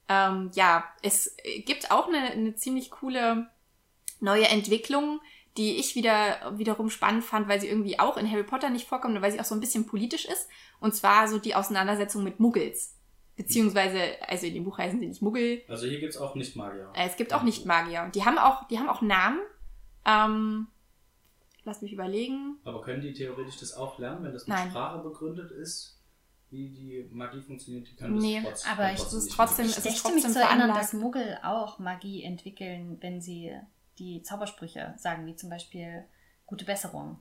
Ähm, 0.07 0.51
ja, 0.53 0.85
es 1.01 1.35
gibt 1.65 1.91
auch 1.91 2.07
eine, 2.07 2.17
eine 2.31 2.55
ziemlich 2.55 2.91
coole 2.91 3.47
neue 4.19 4.47
Entwicklungen, 4.47 5.19
die 5.57 5.77
ich 5.77 5.95
wieder 5.95 6.53
wiederum 6.57 6.89
spannend 6.89 7.23
fand, 7.23 7.47
weil 7.47 7.61
sie 7.61 7.67
irgendwie 7.67 7.97
auch 7.99 8.17
in 8.17 8.29
Harry 8.29 8.43
Potter 8.43 8.69
nicht 8.69 8.87
vorkommt 8.87 9.15
und 9.15 9.21
weil 9.21 9.31
sie 9.31 9.39
auch 9.39 9.45
so 9.45 9.55
ein 9.55 9.61
bisschen 9.61 9.87
politisch 9.87 10.25
ist. 10.25 10.47
Und 10.79 10.93
zwar 10.93 11.27
so 11.27 11.39
die 11.39 11.55
Auseinandersetzung 11.55 12.23
mit 12.23 12.39
Muggels. 12.39 12.93
Beziehungsweise, 13.37 13.99
also 14.27 14.45
in 14.45 14.53
dem 14.53 14.63
Buch 14.63 14.77
heißen 14.77 14.99
sie 14.99 15.07
nicht 15.07 15.21
Muggel. 15.21 15.61
Also 15.67 15.87
hier 15.87 15.99
gibt's 15.99 16.17
auch 16.17 16.35
nicht 16.35 16.55
Magier. 16.55 16.91
Äh, 16.93 17.07
Es 17.07 17.17
gibt 17.17 17.33
auch 17.33 17.43
nicht 17.43 17.65
Magier. 17.65 18.09
Die 18.13 18.23
haben 18.23 18.37
auch, 18.37 18.67
die 18.67 18.79
haben 18.79 18.89
auch 18.89 19.01
Namen. 19.01 19.39
Ähm, 20.05 20.67
lass 21.63 21.81
mich 21.81 21.91
überlegen. 21.91 22.59
Aber 22.63 22.81
können 22.81 23.01
die 23.01 23.13
theoretisch 23.13 23.57
das 23.57 23.73
auch 23.73 23.97
lernen, 23.99 24.23
wenn 24.23 24.33
das 24.33 24.47
mit 24.47 24.55
Nein. 24.55 24.69
Sprache 24.69 24.99
begründet 24.99 25.51
ist, 25.51 25.99
wie 26.49 26.69
die 26.69 27.09
Magie 27.11 27.41
funktioniert? 27.41 27.87
Die 27.89 27.95
können 27.95 28.17
Nee, 28.17 28.41
das 28.43 28.61
trotz, 28.63 28.71
aber 28.71 28.91
ich- 28.93 28.99
trotzdem- 28.99 29.65
wirklich. 29.65 29.77
es 29.77 29.77
Ich 29.77 29.77
ist 29.77 29.85
mich 29.85 30.01
trotzdem 30.13 30.31
zu 30.31 30.39
erinnern, 30.41 30.69
dass 30.73 30.93
Muggel 30.93 31.37
auch 31.43 31.79
Magie 31.79 32.23
entwickeln, 32.23 32.97
wenn 33.01 33.21
sie 33.21 33.51
die 33.97 34.21
Zaubersprüche 34.21 34.93
sagen, 34.97 35.25
wie 35.25 35.35
zum 35.35 35.49
Beispiel 35.49 36.05
gute 36.45 36.65
Besserung. 36.65 37.19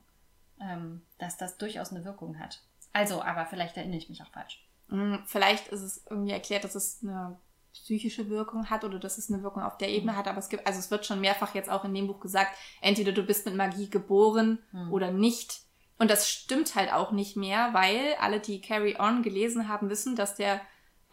Ähm, 0.61 1.01
dass 1.17 1.35
das 1.35 1.57
durchaus 1.57 1.91
eine 1.91 2.05
Wirkung 2.05 2.39
hat. 2.39 2.61
Also, 2.93 3.21
aber 3.21 3.45
vielleicht 3.45 3.75
erinnere 3.75 3.97
ich 3.97 4.07
mich 4.07 4.21
auch 4.21 4.31
falsch. 4.31 4.65
Hm, 4.87 5.21
Vielleicht 5.25 5.67
ist 5.67 5.81
es 5.81 6.05
irgendwie 6.09 6.31
erklärt, 6.31 6.63
dass 6.63 6.75
es 6.75 6.99
eine 7.03 7.37
psychische 7.73 8.29
Wirkung 8.29 8.69
hat 8.69 8.85
oder 8.85 8.97
dass 8.97 9.17
es 9.17 9.29
eine 9.29 9.43
Wirkung 9.43 9.63
auf 9.63 9.77
der 9.77 9.89
Ebene 9.89 10.15
hat, 10.15 10.29
aber 10.29 10.37
es 10.37 10.47
gibt, 10.47 10.65
also 10.65 10.79
es 10.79 10.91
wird 10.91 11.05
schon 11.05 11.19
mehrfach 11.19 11.53
jetzt 11.55 11.69
auch 11.69 11.83
in 11.83 11.93
dem 11.93 12.07
Buch 12.07 12.21
gesagt, 12.21 12.55
entweder 12.81 13.11
du 13.11 13.23
bist 13.23 13.45
mit 13.45 13.55
Magie 13.55 13.89
geboren 13.89 14.59
Hm. 14.71 14.93
oder 14.93 15.11
nicht. 15.11 15.64
Und 15.97 16.11
das 16.11 16.29
stimmt 16.29 16.75
halt 16.75 16.91
auch 16.91 17.11
nicht 17.11 17.37
mehr, 17.37 17.69
weil 17.73 18.15
alle, 18.19 18.39
die 18.39 18.61
Carry 18.61 18.97
On 18.99 19.23
gelesen 19.23 19.67
haben, 19.69 19.89
wissen, 19.89 20.15
dass 20.15 20.35
der 20.35 20.61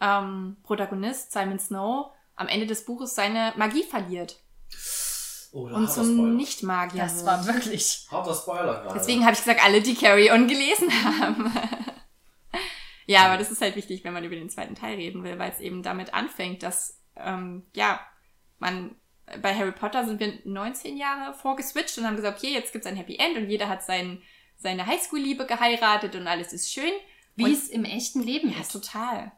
ähm, 0.01 0.57
Protagonist 0.63 1.31
Simon 1.31 1.59
Snow 1.59 2.11
am 2.35 2.47
Ende 2.47 2.65
des 2.65 2.85
Buches 2.85 3.15
seine 3.15 3.53
Magie 3.55 3.83
verliert 3.83 4.39
Oh, 5.53 5.67
und 5.67 5.89
zum 5.89 6.15
Spoiler. 6.15 6.33
Nicht-Magier 6.33 7.03
Das 7.03 7.25
war 7.27 7.45
wirklich. 7.45 8.07
Harter 8.09 8.33
Spoiler 8.33 8.81
gerade. 8.81 8.95
Deswegen 8.97 9.23
habe 9.23 9.33
ich 9.33 9.39
gesagt, 9.39 9.63
alle, 9.63 9.81
die 9.81 9.93
Carry 9.93 10.31
On 10.31 10.47
gelesen 10.47 10.89
haben. 10.91 11.53
ja, 13.05 13.25
aber 13.27 13.37
das 13.37 13.51
ist 13.51 13.61
halt 13.61 13.75
wichtig, 13.75 14.03
wenn 14.03 14.13
man 14.13 14.23
über 14.23 14.35
den 14.35 14.49
zweiten 14.49 14.73
Teil 14.73 14.95
reden 14.95 15.23
will, 15.23 15.37
weil 15.37 15.51
es 15.51 15.59
eben 15.59 15.83
damit 15.83 16.15
anfängt, 16.15 16.63
dass, 16.63 16.99
ähm, 17.15 17.67
ja, 17.75 17.99
man, 18.57 18.95
bei 19.43 19.55
Harry 19.55 19.73
Potter 19.73 20.05
sind 20.05 20.19
wir 20.19 20.39
19 20.43 20.97
Jahre 20.97 21.35
vorgeswitcht 21.35 21.99
und 21.99 22.07
haben 22.07 22.15
gesagt, 22.15 22.39
okay, 22.39 22.51
jetzt 22.51 22.73
gibt's 22.73 22.87
ein 22.87 22.95
Happy 22.95 23.17
End 23.17 23.37
und 23.37 23.47
jeder 23.47 23.69
hat 23.69 23.83
sein, 23.83 24.23
seine 24.63 24.87
Highschool-Liebe 24.87 25.45
geheiratet 25.45 26.15
und 26.15 26.25
alles 26.27 26.51
ist 26.53 26.71
schön. 26.71 26.91
Wie 27.35 27.43
Und- 27.43 27.51
es 27.53 27.69
im 27.69 27.85
echten 27.85 28.21
Leben 28.23 28.51
Ja, 28.51 28.61
ist. 28.61 28.71
total. 28.71 29.31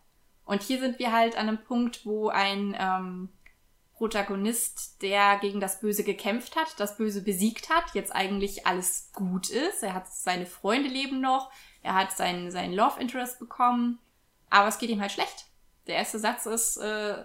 Und 0.46 0.62
hier 0.62 0.80
sind 0.80 1.00
wir 1.00 1.12
halt 1.12 1.36
an 1.36 1.48
einem 1.50 1.64
Punkt, 1.64 2.06
wo 2.06 2.30
ein 2.30 2.76
ähm, 2.80 3.30
Protagonist, 3.96 5.02
der 5.02 5.38
gegen 5.40 5.60
das 5.60 5.80
Böse 5.80 6.04
gekämpft 6.04 6.56
hat, 6.56 6.80
das 6.80 6.98
Böse 6.98 7.24
besiegt 7.24 7.70
hat, 7.70 7.94
jetzt 7.94 8.14
eigentlich 8.14 8.68
alles 8.68 9.10
gut 9.14 9.50
ist. 9.50 9.82
Er 9.84 9.94
hat 9.94 10.12
seine 10.14 10.46
Freunde 10.46 10.90
leben 10.90 11.22
noch, 11.22 11.50
er 11.82 11.96
hat 11.96 12.12
seinen, 12.16 12.52
seinen 12.52 12.74
Love 12.74 13.00
Interest 13.00 13.40
bekommen, 13.40 14.00
aber 14.50 14.68
es 14.68 14.78
geht 14.78 14.90
ihm 14.90 15.02
halt 15.02 15.12
schlecht. 15.14 15.46
Der 15.88 15.96
erste 15.96 16.20
Satz 16.20 16.46
ist, 16.46 16.78
äh, 16.78 17.24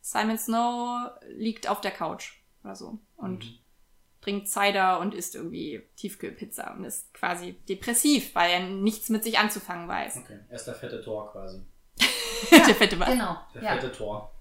Simon 0.00 0.36
Snow 0.38 1.10
liegt 1.28 1.68
auf 1.68 1.80
der 1.80 1.92
Couch 1.92 2.32
oder 2.64 2.74
so 2.74 2.98
und 3.16 3.44
Mhm. 3.44 3.58
Trinkt 4.20 4.48
Cider 4.48 5.00
und 5.00 5.14
isst 5.14 5.34
irgendwie 5.34 5.82
Tiefkühlpizza 5.96 6.72
und 6.74 6.84
ist 6.84 7.12
quasi 7.14 7.54
depressiv, 7.68 8.34
weil 8.34 8.50
er 8.50 8.60
nichts 8.60 9.08
mit 9.08 9.24
sich 9.24 9.38
anzufangen 9.38 9.88
weiß. 9.88 10.18
Okay, 10.18 10.38
er 10.48 10.56
ist 10.56 10.66
der 10.66 10.74
fette 10.74 11.02
Tor 11.02 11.30
quasi. 11.32 11.62
der 12.50 12.74
fette 12.74 12.96
Mann. 12.96 13.12
Genau. 13.12 13.36
Der 13.54 13.62
Ja. 13.62 13.72
fette 13.74 13.92
Tor. 13.92 14.34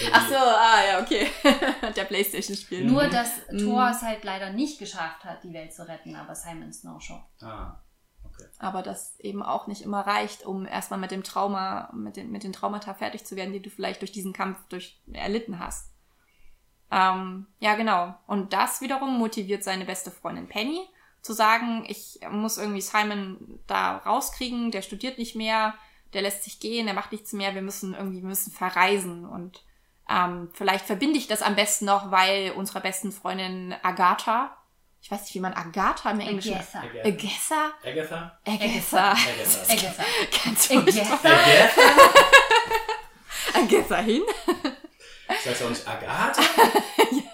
Der 0.00 0.08
Ach 0.12 0.28
so, 0.28 0.34
ah 0.34 0.84
ja, 0.88 1.00
okay. 1.00 1.28
der 1.96 2.04
Playstation-Spiel. 2.04 2.84
Mhm. 2.84 2.92
Nur, 2.92 3.06
dass 3.08 3.30
Mhm. 3.50 3.58
Thor 3.58 3.90
es 3.90 4.02
halt 4.02 4.24
leider 4.24 4.50
nicht 4.50 4.78
geschafft 4.78 5.24
hat, 5.24 5.44
die 5.44 5.52
Welt 5.52 5.72
zu 5.72 5.86
retten, 5.86 6.16
aber 6.16 6.34
Simon 6.34 6.72
Snow 6.72 7.00
schon. 7.00 7.22
Ah, 7.40 7.80
okay. 8.24 8.46
Aber 8.58 8.82
das 8.82 9.18
eben 9.20 9.42
auch 9.42 9.66
nicht 9.68 9.82
immer 9.82 10.00
reicht, 10.00 10.44
um 10.44 10.66
erstmal 10.66 10.98
mit 10.98 11.12
dem 11.12 11.22
Trauma, 11.22 11.92
mit 11.94 12.16
den, 12.16 12.30
mit 12.32 12.42
den 12.42 12.52
Traumata 12.52 12.94
fertig 12.94 13.24
zu 13.24 13.36
werden, 13.36 13.52
die 13.52 13.62
du 13.62 13.70
vielleicht 13.70 14.00
durch 14.00 14.12
diesen 14.12 14.32
Kampf 14.32 14.58
durch 14.70 15.00
erlitten 15.12 15.60
hast. 15.60 15.92
Ähm, 16.90 17.46
ja, 17.58 17.74
genau. 17.74 18.14
Und 18.26 18.52
das 18.52 18.80
wiederum 18.80 19.18
motiviert 19.18 19.64
seine 19.64 19.84
beste 19.84 20.10
Freundin 20.10 20.48
Penny 20.48 20.88
zu 21.22 21.32
sagen, 21.32 21.84
ich 21.88 22.20
muss 22.30 22.56
irgendwie 22.56 22.80
Simon 22.80 23.60
da 23.66 23.98
rauskriegen, 23.98 24.70
der 24.70 24.82
studiert 24.82 25.18
nicht 25.18 25.34
mehr, 25.34 25.74
der 26.12 26.22
lässt 26.22 26.44
sich 26.44 26.60
gehen, 26.60 26.86
der 26.86 26.94
macht 26.94 27.10
nichts 27.10 27.32
mehr, 27.32 27.54
wir 27.54 27.62
müssen 27.62 27.94
irgendwie, 27.94 28.22
wir 28.22 28.28
müssen 28.28 28.52
verreisen 28.52 29.24
und 29.24 29.64
ähm, 30.08 30.50
vielleicht 30.52 30.86
verbinde 30.86 31.18
ich 31.18 31.26
das 31.26 31.42
am 31.42 31.56
besten 31.56 31.86
noch, 31.86 32.12
weil 32.12 32.52
unserer 32.52 32.78
besten 32.80 33.10
Freundin 33.10 33.74
Agatha, 33.82 34.56
ich 35.02 35.10
weiß 35.10 35.22
nicht, 35.22 35.34
wie 35.34 35.40
man 35.40 35.52
Agatha 35.52 36.10
im 36.10 36.20
Englischen 36.20 36.54
Agatha. 36.54 36.82
Agatha? 37.04 37.72
Agatha? 37.84 38.38
Agatha. 38.44 39.10
Agatha. 39.12 39.14
Agatha. 39.68 40.74
Agatha. 40.74 41.30
Agatha? 41.34 41.96
Agatha 43.54 43.96
hin. 43.96 44.22
Sagst 45.46 45.60
du 45.60 45.64
auch 45.66 45.70
nicht 45.70 45.86
Agatha? 45.86 46.32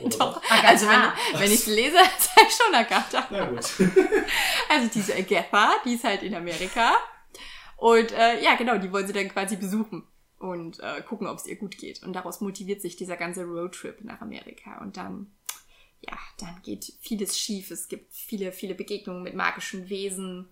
Oder 0.00 0.18
Doch. 0.18 0.42
Agatha. 0.50 0.68
Also 0.68 0.86
wenn, 0.86 1.40
wenn 1.40 1.52
ich 1.52 1.66
lese, 1.66 1.96
sage 2.18 2.46
ich 2.46 2.54
schon 2.54 2.74
Agatha. 2.74 3.26
Na 3.30 3.46
gut. 3.46 3.64
Also 4.68 4.88
diese 4.92 5.14
Agatha, 5.14 5.72
die 5.84 5.94
ist 5.94 6.04
halt 6.04 6.22
in 6.22 6.34
Amerika. 6.34 6.92
Und 7.76 8.12
äh, 8.12 8.42
ja, 8.42 8.54
genau, 8.56 8.76
die 8.76 8.92
wollen 8.92 9.06
sie 9.06 9.12
dann 9.14 9.28
quasi 9.28 9.56
besuchen 9.56 10.06
und 10.38 10.78
äh, 10.80 11.00
gucken, 11.02 11.26
ob 11.26 11.38
es 11.38 11.46
ihr 11.46 11.56
gut 11.56 11.78
geht. 11.78 12.02
Und 12.02 12.12
daraus 12.12 12.40
motiviert 12.42 12.82
sich 12.82 12.96
dieser 12.96 13.16
ganze 13.16 13.44
Roadtrip 13.44 14.04
nach 14.04 14.20
Amerika. 14.20 14.82
Und 14.82 14.98
dann, 14.98 15.32
ja, 16.00 16.16
dann 16.38 16.60
geht 16.62 16.92
vieles 17.00 17.38
schief. 17.38 17.70
Es 17.70 17.88
gibt 17.88 18.14
viele, 18.14 18.52
viele 18.52 18.74
Begegnungen 18.74 19.22
mit 19.22 19.34
magischen 19.34 19.88
Wesen. 19.88 20.48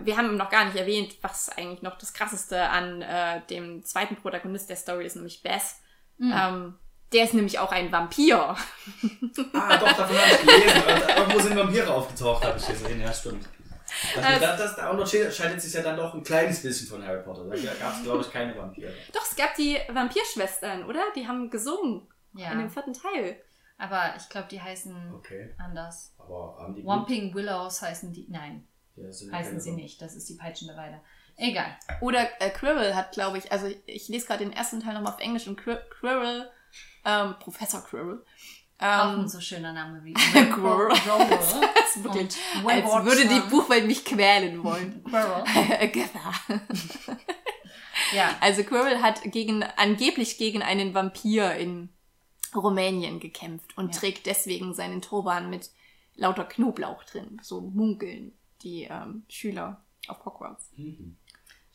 Wir 0.00 0.16
haben 0.16 0.36
noch 0.36 0.50
gar 0.50 0.64
nicht 0.64 0.76
erwähnt, 0.76 1.18
was 1.22 1.50
eigentlich 1.50 1.82
noch 1.82 1.98
das 1.98 2.12
Krasseste 2.12 2.68
an 2.68 3.00
äh, 3.02 3.46
dem 3.46 3.84
zweiten 3.84 4.16
Protagonist 4.16 4.68
der 4.68 4.76
Story 4.76 5.06
ist, 5.06 5.14
nämlich 5.14 5.42
Bess. 5.42 5.80
Mhm. 6.18 6.32
Ähm, 6.36 6.74
der 7.12 7.24
ist 7.24 7.34
nämlich 7.34 7.58
auch 7.58 7.72
ein 7.72 7.90
Vampir. 7.90 8.36
Ah, 8.38 9.76
doch, 9.78 9.92
davon 9.96 10.16
habe 10.16 10.30
ich 10.32 10.40
gelesen. 10.40 10.82
Irgendwo 11.16 11.38
sind 11.40 11.56
Vampire 11.56 11.92
aufgetaucht, 11.94 12.44
habe 12.44 12.58
ich 12.58 12.66
gesehen. 12.66 13.00
Ja, 13.00 13.12
stimmt. 13.12 13.48
Das, 14.14 14.24
Also- 14.24 14.40
das, 14.40 14.58
das, 14.58 14.76
da 14.76 14.90
unterscheidet 14.90 15.60
sich 15.62 15.72
ja 15.72 15.82
dann 15.82 15.96
doch 15.96 16.12
ein 16.14 16.22
kleines 16.22 16.62
bisschen 16.62 16.86
von 16.88 17.02
Harry 17.06 17.22
Potter. 17.22 17.44
Da 17.44 17.56
gab 17.56 17.96
es, 17.96 18.02
glaube 18.02 18.20
ich, 18.22 18.30
keine 18.30 18.54
Vampire. 18.56 18.92
Doch, 19.14 19.22
es 19.22 19.34
gab 19.36 19.54
die 19.54 19.78
Vampirschwestern, 19.88 20.84
oder? 20.84 21.00
Die 21.16 21.26
haben 21.26 21.48
gesungen 21.50 22.06
Ja. 22.34 22.52
in 22.52 22.58
dem 22.58 22.70
vierten 22.70 22.92
Teil. 22.92 23.40
Aber 23.78 24.14
ich 24.16 24.28
glaube, 24.28 24.48
die 24.50 24.60
heißen 24.60 25.14
Okay. 25.14 25.54
anders. 25.58 26.12
Aber 26.18 26.56
haben 26.60 26.74
die 26.74 26.84
Whomping 26.84 27.32
Willows 27.34 27.80
heißen 27.80 28.12
die. 28.12 28.26
Nein, 28.28 28.66
Ja, 28.96 29.06
heißen 29.06 29.60
sie 29.60 29.70
Vamp- 29.70 29.76
nicht. 29.76 30.02
Das 30.02 30.14
ist 30.16 30.28
die 30.28 30.34
peitschende 30.34 30.76
Weide. 30.76 31.00
Egal. 31.38 31.76
Oder 32.00 32.28
äh, 32.40 32.50
Quirrell 32.50 32.94
hat, 32.94 33.12
glaube 33.12 33.38
ich, 33.38 33.50
also 33.52 33.68
ich 33.86 34.08
lese 34.08 34.26
gerade 34.26 34.44
den 34.44 34.52
ersten 34.52 34.80
Teil 34.80 34.94
nochmal 34.94 35.14
auf 35.14 35.20
Englisch 35.20 35.46
und 35.46 35.56
Quir 35.56 35.76
Quirrell, 35.88 36.50
ähm, 37.04 37.36
Professor 37.38 37.80
Quirrell, 37.84 38.22
Auch 38.80 39.12
ähm, 39.14 39.20
ein 39.20 39.28
so 39.28 39.40
schöner 39.40 39.72
Name 39.72 40.02
wie 40.04 40.12
Quirrell. 40.52 40.92
Ist 40.92 42.02
wirklich, 42.04 42.36
Und 42.64 42.70
als 42.70 43.04
würde 43.04 43.28
die. 43.28 43.40
Buchwelt 43.50 43.86
mich 43.86 44.04
quälen 44.04 44.62
wollen. 44.64 45.02
Quirrell. 45.08 45.44
Agatha. 45.80 46.34
Ja. 48.14 48.36
Also 48.40 48.64
Quirrell 48.64 49.00
hat 49.02 49.22
gegen, 49.24 49.62
angeblich 49.62 50.38
gegen 50.38 50.62
einen 50.62 50.94
Vampir 50.94 51.54
in 51.54 51.90
Rumänien 52.54 53.20
gekämpft 53.20 53.76
und 53.76 53.94
Ja. 53.94 54.00
trägt 54.00 54.26
deswegen 54.26 54.74
seinen 54.74 55.02
Turban 55.02 55.50
mit 55.50 55.70
lauter 56.16 56.44
Knoblauch 56.44 57.04
drin. 57.04 57.38
So 57.42 57.60
munkeln 57.60 58.32
die 58.62 58.84
ähm, 58.84 59.24
Schüler 59.28 59.84
auf 60.08 60.24
Hogwarts. 60.24 60.70
Mhm. 60.76 61.16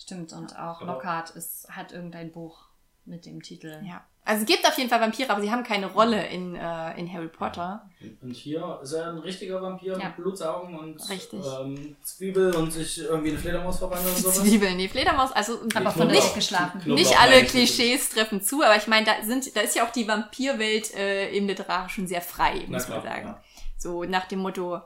Stimmt, 0.04 0.34
und 0.34 0.54
auch 0.58 0.82
Aber- 0.82 0.86
Lockhart 0.94 1.32
ist, 1.32 1.68
hat 1.70 1.92
irgendein 1.92 2.32
Buch 2.32 2.66
mit 3.06 3.26
dem 3.26 3.42
Titel. 3.42 3.82
Ja. 3.86 4.04
Also 4.26 4.44
es 4.44 4.48
gibt 4.48 4.66
auf 4.66 4.78
jeden 4.78 4.90
Fall 4.90 5.02
Vampire, 5.02 5.30
aber 5.30 5.42
sie 5.42 5.52
haben 5.52 5.64
keine 5.64 5.88
Rolle 5.88 6.26
in, 6.28 6.56
äh, 6.56 6.98
in 6.98 7.12
Harry 7.12 7.28
Potter. 7.28 7.90
Und 8.22 8.32
hier 8.34 8.80
ist 8.82 8.94
er 8.94 9.10
ein 9.10 9.18
richtiger 9.18 9.62
Vampir 9.62 9.98
Ja. 10.00 10.06
mit 10.06 10.16
Blutsaugen 10.16 10.78
und 10.80 11.02
ähm, 11.34 11.98
Zwiebel 12.04 12.56
und 12.56 12.72
sich 12.72 13.00
irgendwie 13.00 13.30
in 13.30 13.34
eine 13.36 13.42
Fledermaus 13.42 13.80
verwandeln 13.80 14.16
und 14.16 14.22
sowas. 14.22 14.40
Zwiebeln, 14.40 14.78
nee, 14.78 14.88
Fledermaus, 14.88 15.34
also 15.34 15.60
Aber 15.76 15.92
von 15.92 16.08
nicht, 16.08 16.34
geschlafen. 16.36 16.82
Nicht 16.94 17.20
alle 17.20 17.44
Klischees 17.44 18.12
treffen 18.12 18.42
zu, 18.42 18.64
aber 18.64 18.78
ich 18.78 18.88
meine, 18.88 19.06
da 19.06 19.12
sind, 19.26 19.54
da 19.58 19.60
ist 19.60 19.76
ja 19.76 19.86
auch 19.86 19.92
die 19.92 20.08
Vampirwelt 20.08 20.94
äh, 20.96 21.36
im 21.36 21.46
Literarischen 21.48 22.08
sehr 22.08 22.22
frei, 22.22 22.64
muss 22.70 22.88
man 22.88 23.04
sagen. 23.04 23.26
ja. 23.28 23.44
So 23.78 24.06
nach 24.06 24.26
dem 24.30 24.40
Motto, 24.40 24.80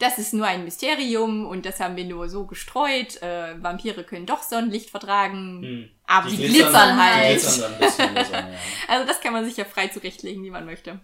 das 0.00 0.18
ist 0.18 0.32
nur 0.34 0.46
ein 0.46 0.64
Mysterium 0.64 1.46
und 1.46 1.64
das 1.66 1.78
haben 1.78 1.94
wir 1.94 2.04
nur 2.04 2.28
so 2.28 2.46
gestreut. 2.46 3.22
Äh, 3.22 3.62
Vampire 3.62 4.02
können 4.04 4.26
doch 4.26 4.42
Sonnenlicht 4.42 4.90
vertragen, 4.90 5.62
Hm. 5.62 5.90
aber 6.06 6.28
die, 6.28 6.36
glitzern, 6.38 6.96
Die 6.96 7.02
halt. 7.02 7.40
Die 7.42 7.46
glitzern 7.46 7.60
dann 7.60 7.72
ein 7.74 7.78
bisschen. 7.78 8.06
Sonne, 8.14 8.32
ja. 8.32 8.58
Also 8.88 9.06
das 9.06 9.20
kann 9.20 9.32
man 9.32 9.44
sich 9.44 9.56
ja 9.56 9.64
frei 9.64 9.88
zurechtlegen, 9.88 10.42
wie 10.42 10.50
man 10.50 10.64
möchte. 10.64 11.00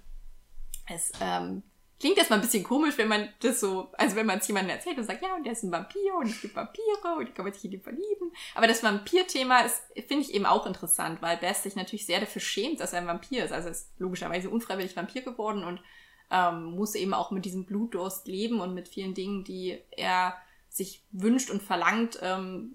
Es 0.88 1.12
ähm, 1.20 1.62
klingt 2.00 2.16
erstmal 2.16 2.38
ein 2.38 2.42
bisschen 2.42 2.64
komisch, 2.64 2.96
wenn 2.96 3.08
man 3.08 3.28
das 3.40 3.60
so, 3.60 3.92
also 3.98 4.16
wenn 4.16 4.26
man 4.26 4.38
es 4.38 4.46
jemandem 4.48 4.76
erzählt 4.76 4.96
und 4.98 5.04
sagt, 5.04 5.22
ja, 5.22 5.34
und 5.36 5.44
der 5.44 5.52
ist 5.52 5.62
ein 5.62 5.72
Vampir 5.72 6.14
und 6.18 6.28
es 6.28 6.40
gibt 6.40 6.56
Vampire 6.56 7.16
und 7.18 7.28
ich 7.28 7.34
kann 7.34 7.44
man 7.44 7.52
sich 7.52 7.64
in 7.64 7.72
die 7.72 7.78
verlieben. 7.78 8.32
Aber 8.54 8.66
das 8.66 8.82
Vampir-Thema 8.82 9.60
ist, 9.60 9.82
finde 10.08 10.24
ich 10.24 10.32
eben 10.32 10.46
auch 10.46 10.66
interessant, 10.66 11.20
weil 11.22 11.36
Bess 11.36 11.62
sich 11.64 11.76
natürlich 11.76 12.06
sehr 12.06 12.20
dafür 12.20 12.40
schämt, 12.40 12.80
dass 12.80 12.92
er 12.92 13.00
ein 13.00 13.06
Vampir 13.06 13.44
ist. 13.44 13.52
Also 13.52 13.68
er 13.68 13.72
ist 13.72 13.90
logischerweise 13.98 14.48
unfreiwillig 14.48 14.96
Vampir 14.96 15.22
geworden 15.22 15.64
und 15.64 15.80
ähm, 16.30 16.64
muss 16.74 16.94
eben 16.94 17.14
auch 17.14 17.30
mit 17.30 17.44
diesem 17.44 17.66
Blutdurst 17.66 18.26
leben 18.26 18.60
und 18.60 18.74
mit 18.74 18.88
vielen 18.88 19.14
Dingen, 19.14 19.44
die 19.44 19.78
er 19.90 20.36
sich 20.68 21.04
wünscht 21.10 21.50
und 21.50 21.62
verlangt, 21.62 22.18
ähm, 22.22 22.72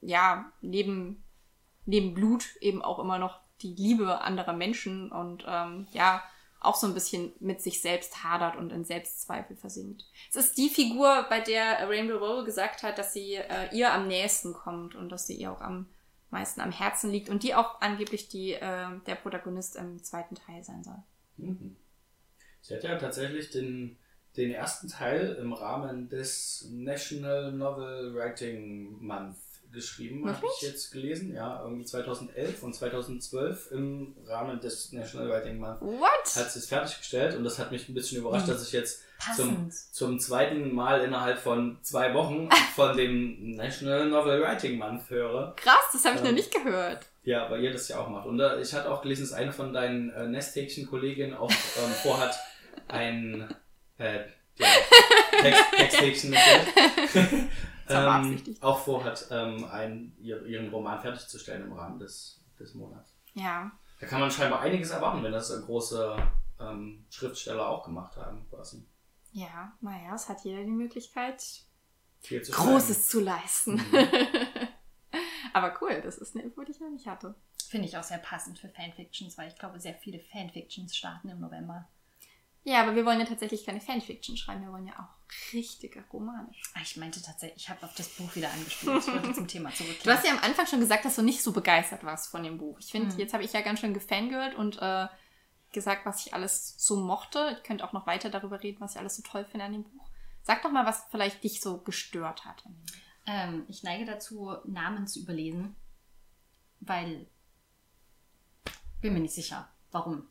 ja, 0.00 0.52
neben, 0.60 1.22
neben 1.86 2.14
Blut 2.14 2.56
eben 2.60 2.82
auch 2.82 2.98
immer 2.98 3.18
noch 3.18 3.40
die 3.62 3.74
Liebe 3.74 4.20
anderer 4.20 4.52
Menschen 4.52 5.12
und 5.12 5.44
ähm, 5.46 5.86
ja, 5.92 6.22
auch 6.60 6.74
so 6.74 6.86
ein 6.86 6.94
bisschen 6.94 7.32
mit 7.40 7.60
sich 7.60 7.80
selbst 7.80 8.24
hadert 8.24 8.56
und 8.56 8.72
in 8.72 8.84
Selbstzweifel 8.84 9.56
versinkt. 9.56 10.04
Es 10.30 10.36
ist 10.36 10.56
die 10.58 10.68
Figur, 10.68 11.26
bei 11.28 11.40
der 11.40 11.88
Rainbow 11.88 12.16
Rowell 12.16 12.44
gesagt 12.44 12.82
hat, 12.82 12.98
dass 12.98 13.12
sie 13.12 13.34
äh, 13.34 13.68
ihr 13.72 13.92
am 13.92 14.08
nächsten 14.08 14.54
kommt 14.54 14.94
und 14.94 15.10
dass 15.10 15.26
sie 15.26 15.34
ihr 15.34 15.52
auch 15.52 15.60
am 15.60 15.86
meisten 16.30 16.60
am 16.60 16.72
Herzen 16.72 17.10
liegt 17.10 17.28
und 17.28 17.42
die 17.42 17.54
auch 17.54 17.80
angeblich 17.80 18.28
die, 18.28 18.54
äh, 18.54 18.88
der 19.06 19.14
Protagonist 19.14 19.76
im 19.76 20.02
zweiten 20.02 20.34
Teil 20.34 20.64
sein 20.64 20.82
soll. 20.82 21.02
Mhm. 21.36 21.76
Sie 22.66 22.74
hat 22.74 22.82
ja 22.82 22.96
tatsächlich 22.96 23.50
den, 23.50 23.98
den 24.38 24.50
ersten 24.52 24.88
Teil 24.88 25.36
im 25.40 25.52
Rahmen 25.52 26.08
des 26.08 26.66
National 26.70 27.52
Novel 27.52 28.14
Writing 28.14 28.96
Month 29.00 29.36
geschrieben, 29.70 30.26
habe 30.26 30.46
ich 30.56 30.62
jetzt 30.62 30.92
gelesen. 30.92 31.34
Ja, 31.34 31.60
irgendwie 31.62 31.84
2011 31.84 32.62
und 32.62 32.74
2012 32.74 33.72
im 33.72 34.16
Rahmen 34.26 34.60
des 34.60 34.92
National 34.92 35.28
Writing 35.28 35.58
Month 35.58 35.80
What? 35.82 36.36
hat 36.36 36.50
sie 36.50 36.60
es 36.60 36.66
fertiggestellt 36.66 37.36
und 37.36 37.44
das 37.44 37.58
hat 37.58 37.70
mich 37.70 37.86
ein 37.88 37.94
bisschen 37.94 38.18
überrascht, 38.18 38.46
Mhm. 38.46 38.52
dass 38.52 38.66
ich 38.66 38.72
jetzt 38.72 39.02
zum, 39.36 39.70
zum 39.92 40.18
zweiten 40.20 40.72
Mal 40.74 41.02
innerhalb 41.02 41.38
von 41.38 41.78
zwei 41.82 42.14
Wochen 42.14 42.48
von 42.76 42.96
dem 42.96 43.56
National 43.56 44.08
Novel 44.08 44.40
Writing 44.40 44.78
Month 44.78 45.10
höre. 45.10 45.54
Krass, 45.56 45.84
das 45.92 46.04
habe 46.04 46.14
ich 46.16 46.20
Ähm, 46.22 46.28
noch 46.28 46.34
nicht 46.34 46.54
gehört. 46.54 47.06
Ja, 47.24 47.50
weil 47.50 47.62
ihr 47.64 47.72
das 47.72 47.88
ja 47.88 47.98
auch 47.98 48.08
macht. 48.08 48.26
Und 48.26 48.38
äh, 48.40 48.60
ich 48.60 48.72
hatte 48.74 48.90
auch 48.90 49.02
gelesen, 49.02 49.22
dass 49.22 49.32
eine 49.32 49.52
von 49.52 49.72
deinen 49.72 50.10
äh, 50.10 50.26
Nesthäkchen-Kolleginnen 50.28 51.34
auch 51.34 51.50
ähm, 51.50 51.90
vorhat, 52.02 52.38
ein 52.88 53.54
äh, 53.98 54.26
ja, 54.56 54.66
Text, 55.40 55.64
Texthäkchen 55.76 56.32
Das 56.32 57.44
war 57.88 58.24
ähm, 58.24 58.56
auch 58.60 58.78
vorhat, 58.78 59.26
ähm, 59.30 59.64
ein, 59.66 60.16
ihr, 60.18 60.44
ihren 60.46 60.70
Roman 60.70 61.00
fertigzustellen 61.00 61.64
im 61.64 61.72
Rahmen 61.72 61.98
des, 61.98 62.44
des 62.58 62.74
Monats. 62.74 63.14
Ja. 63.34 63.72
Da 64.00 64.06
kann 64.06 64.20
man 64.20 64.30
scheinbar 64.30 64.60
einiges 64.60 64.90
erwarten, 64.90 65.22
wenn 65.22 65.32
das 65.32 65.50
große 65.64 66.16
ähm, 66.60 67.06
Schriftsteller 67.10 67.68
auch 67.68 67.84
gemacht 67.84 68.16
haben, 68.16 68.46
quasi. 68.48 68.86
Ja, 69.32 69.72
naja, 69.80 70.14
es 70.14 70.28
hat 70.28 70.44
jeder 70.44 70.62
die 70.62 70.70
Möglichkeit, 70.70 71.42
Viel 72.20 72.42
zu 72.42 72.52
Großes 72.52 73.08
zu 73.08 73.20
leisten. 73.20 73.74
Mhm. 73.74 74.08
Aber 75.52 75.76
cool, 75.80 76.00
das 76.02 76.18
ist 76.18 76.34
eine 76.34 76.44
Info, 76.44 76.62
die 76.62 76.72
ich 76.72 76.80
noch 76.80 76.90
nicht 76.90 77.06
hatte. 77.06 77.34
Finde 77.68 77.86
ich 77.86 77.96
auch 77.98 78.02
sehr 78.02 78.18
passend 78.18 78.58
für 78.58 78.68
Fanfictions, 78.68 79.36
weil 79.36 79.48
ich 79.48 79.58
glaube, 79.58 79.80
sehr 79.80 79.94
viele 79.94 80.20
Fanfictions 80.20 80.96
starten 80.96 81.28
im 81.28 81.40
November. 81.40 81.88
Ja, 82.66 82.80
aber 82.82 82.96
wir 82.96 83.04
wollen 83.04 83.20
ja 83.20 83.26
tatsächlich 83.26 83.64
keine 83.66 83.80
Fanfiction 83.80 84.36
schreiben, 84.38 84.62
wir 84.64 84.72
wollen 84.72 84.86
ja 84.86 84.94
auch 84.98 85.52
richtige 85.52 86.02
Romane 86.12 86.48
schreiben. 86.54 86.72
Ah, 86.76 86.80
Ich 86.82 86.96
meinte 86.96 87.20
tatsächlich, 87.20 87.62
ich 87.64 87.68
habe 87.68 87.84
auf 87.84 87.94
das 87.94 88.08
Buch 88.08 88.34
wieder 88.34 88.50
angespielt. 88.50 89.02
Ich 89.06 89.12
wollte 89.12 89.34
zum 89.34 89.46
Thema 89.48 89.68
Du 89.70 89.76
zurückkehren. 89.76 90.16
hast 90.18 90.26
ja 90.26 90.32
am 90.32 90.38
Anfang 90.42 90.66
schon 90.66 90.80
gesagt, 90.80 91.04
dass 91.04 91.16
du 91.16 91.22
nicht 91.22 91.42
so 91.42 91.52
begeistert 91.52 92.04
warst 92.04 92.28
von 92.30 92.42
dem 92.42 92.56
Buch. 92.56 92.78
Ich 92.80 92.90
finde, 92.90 93.12
Mhm. 93.12 93.20
jetzt 93.20 93.34
habe 93.34 93.44
ich 93.44 93.52
ja 93.52 93.60
ganz 93.60 93.80
schön 93.80 93.92
gefangirlt 93.92 94.54
und 94.54 94.78
äh, 94.80 95.08
gesagt, 95.72 96.06
was 96.06 96.24
ich 96.24 96.32
alles 96.32 96.74
so 96.78 96.96
mochte. 96.96 97.54
Ich 97.58 97.64
könnte 97.64 97.84
auch 97.86 97.92
noch 97.92 98.06
weiter 98.06 98.30
darüber 98.30 98.62
reden, 98.62 98.80
was 98.80 98.92
ich 98.94 98.98
alles 98.98 99.16
so 99.16 99.22
toll 99.22 99.44
finde 99.44 99.66
an 99.66 99.72
dem 99.72 99.84
Buch. 99.84 100.08
Sag 100.42 100.62
doch 100.62 100.70
mal, 100.70 100.86
was 100.86 101.04
vielleicht 101.10 101.44
dich 101.44 101.60
so 101.60 101.78
gestört 101.82 102.44
hat. 102.46 102.64
Ähm, 103.26 103.64
ich 103.68 103.82
neige 103.82 104.04
dazu, 104.06 104.56
Namen 104.64 105.06
zu 105.06 105.20
überlesen, 105.20 105.74
weil 106.80 107.26
bin 109.02 109.12
mir 109.12 109.20
nicht 109.20 109.34
sicher, 109.34 109.68
warum. 109.90 110.28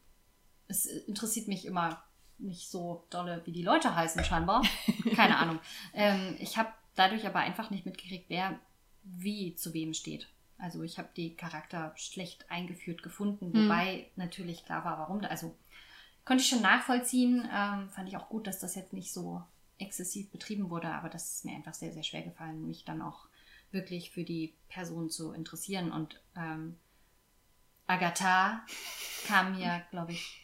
Es 0.68 0.86
interessiert 0.86 1.48
mich 1.48 1.66
immer 1.66 2.04
nicht 2.38 2.70
so 2.70 3.06
dolle, 3.10 3.42
wie 3.46 3.52
die 3.52 3.64
Leute 3.64 3.96
heißen, 3.96 4.24
scheinbar. 4.24 4.64
Keine 5.16 5.38
Ahnung. 5.38 5.60
Ähm, 5.94 6.36
ich 6.40 6.58
habe 6.58 6.70
dadurch 6.96 7.26
aber 7.26 7.40
einfach 7.40 7.70
nicht 7.70 7.86
mitgekriegt, 7.86 8.26
wer 8.30 8.60
wie 9.04 9.56
zu 9.56 9.74
wem 9.74 9.94
steht. 9.94 10.28
Also 10.58 10.84
ich 10.84 10.98
habe 10.98 11.10
die 11.18 11.36
Charakter 11.36 11.94
schlecht 11.98 12.50
eingeführt 12.50 13.04
gefunden, 13.04 13.54
Hm. 13.54 13.64
wobei 13.66 14.08
natürlich 14.16 14.66
klar 14.66 14.86
war, 14.86 15.00
warum. 15.00 15.22
Also 15.26 15.56
konnte 16.26 16.44
ich 16.44 16.50
schon 16.50 16.62
nachvollziehen. 16.62 17.48
Ähm, 17.54 17.90
fand 17.90 18.08
ich 18.08 18.16
auch 18.18 18.30
gut, 18.30 18.48
dass 18.48 18.60
das 18.60 18.76
jetzt 18.76 18.94
nicht 18.94 19.12
so 19.12 19.42
exzessiv 19.78 20.32
betrieben 20.32 20.70
wurde, 20.70 20.88
aber 20.90 21.10
das 21.10 21.36
ist 21.36 21.46
mir 21.46 21.56
einfach 21.56 21.74
sehr, 21.74 21.92
sehr 21.92 22.04
schwer 22.04 22.22
gefallen, 22.22 22.66
mich 22.68 22.86
dann 22.86 23.02
auch 23.02 23.26
wirklich 23.72 24.12
für 24.12 24.24
die 24.24 24.54
Person 24.70 25.10
zu 25.10 25.34
interessieren. 25.34 25.92
Und 25.92 26.22
ähm, 26.38 26.78
Agatha 27.88 28.62
kam 29.28 29.58
mir, 29.58 29.84
glaube 29.92 30.14
ich, 30.14 30.40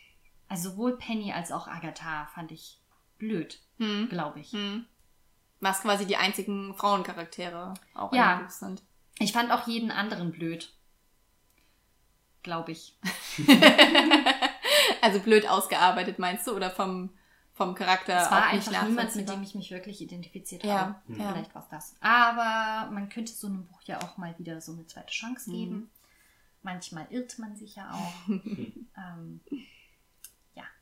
also 0.50 0.72
sowohl 0.72 0.98
Penny 0.98 1.32
als 1.32 1.52
auch 1.52 1.68
Agatha 1.68 2.26
fand 2.34 2.52
ich 2.52 2.82
blöd, 3.18 3.60
Hm. 3.78 4.08
glaube 4.10 4.40
ich. 4.42 4.52
Hm. 4.52 4.86
Was 5.62 5.82
quasi 5.82 6.06
die 6.06 6.18
einzigen 6.18 6.74
Frauencharaktere 6.76 7.74
auch 7.94 8.12
Ja. 8.14 8.34
in 8.34 8.40
dem 8.40 8.46
Buch 8.46 8.52
sind. 8.54 8.84
Ich 9.20 9.32
fand 9.34 9.52
auch 9.52 9.68
jeden 9.68 9.92
anderen 9.92 10.32
blöd. 10.32 10.74
Glaube 12.44 12.72
ich. 12.72 12.98
also 15.02 15.20
blöd 15.20 15.48
ausgearbeitet, 15.48 16.20
meinst 16.20 16.48
du? 16.48 16.56
Oder 16.56 16.70
vom, 16.70 17.10
vom 17.54 17.76
Charakter 17.76 18.22
Es 18.24 18.32
war 18.32 18.46
einfach 18.46 18.88
niemand, 18.88 19.16
mit 19.16 19.28
dem 19.30 19.44
ich 19.44 19.56
mich 19.56 19.72
wirklich 19.72 20.00
identifiziert 20.02 20.64
Ja, 20.64 20.80
habe. 20.80 20.96
Mhm. 21.08 21.20
ja. 21.20 21.32
Vielleicht 21.34 21.54
war 21.56 21.64
es 21.64 21.70
das. 21.70 21.96
Aber 22.00 22.90
man 22.92 23.10
könnte 23.10 23.34
so 23.34 23.48
einem 23.48 23.66
Buch 23.66 23.82
ja 23.84 24.02
auch 24.02 24.18
mal 24.18 24.34
wieder 24.40 24.62
so 24.62 24.72
eine 24.74 24.88
zweite 24.88 25.12
Chance 25.12 25.50
Mhm. 25.50 25.54
geben. 25.54 25.90
Manchmal 26.64 27.08
irrt 27.10 27.40
man 27.40 27.56
sich 27.56 27.76
ja 27.76 27.92
auch. 27.92 28.14
ähm, 28.30 29.42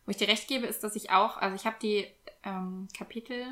Wo 0.08 0.12
ich 0.12 0.18
dir 0.18 0.28
recht 0.30 0.48
gebe, 0.48 0.66
ist, 0.66 0.84
dass 0.84 0.96
ich 0.96 1.12
auch, 1.12 1.38
also 1.38 1.56
ich 1.56 1.66
habe 1.68 1.76
die 1.82 2.08
ähm, 2.44 2.88
Kapitel, 2.98 3.46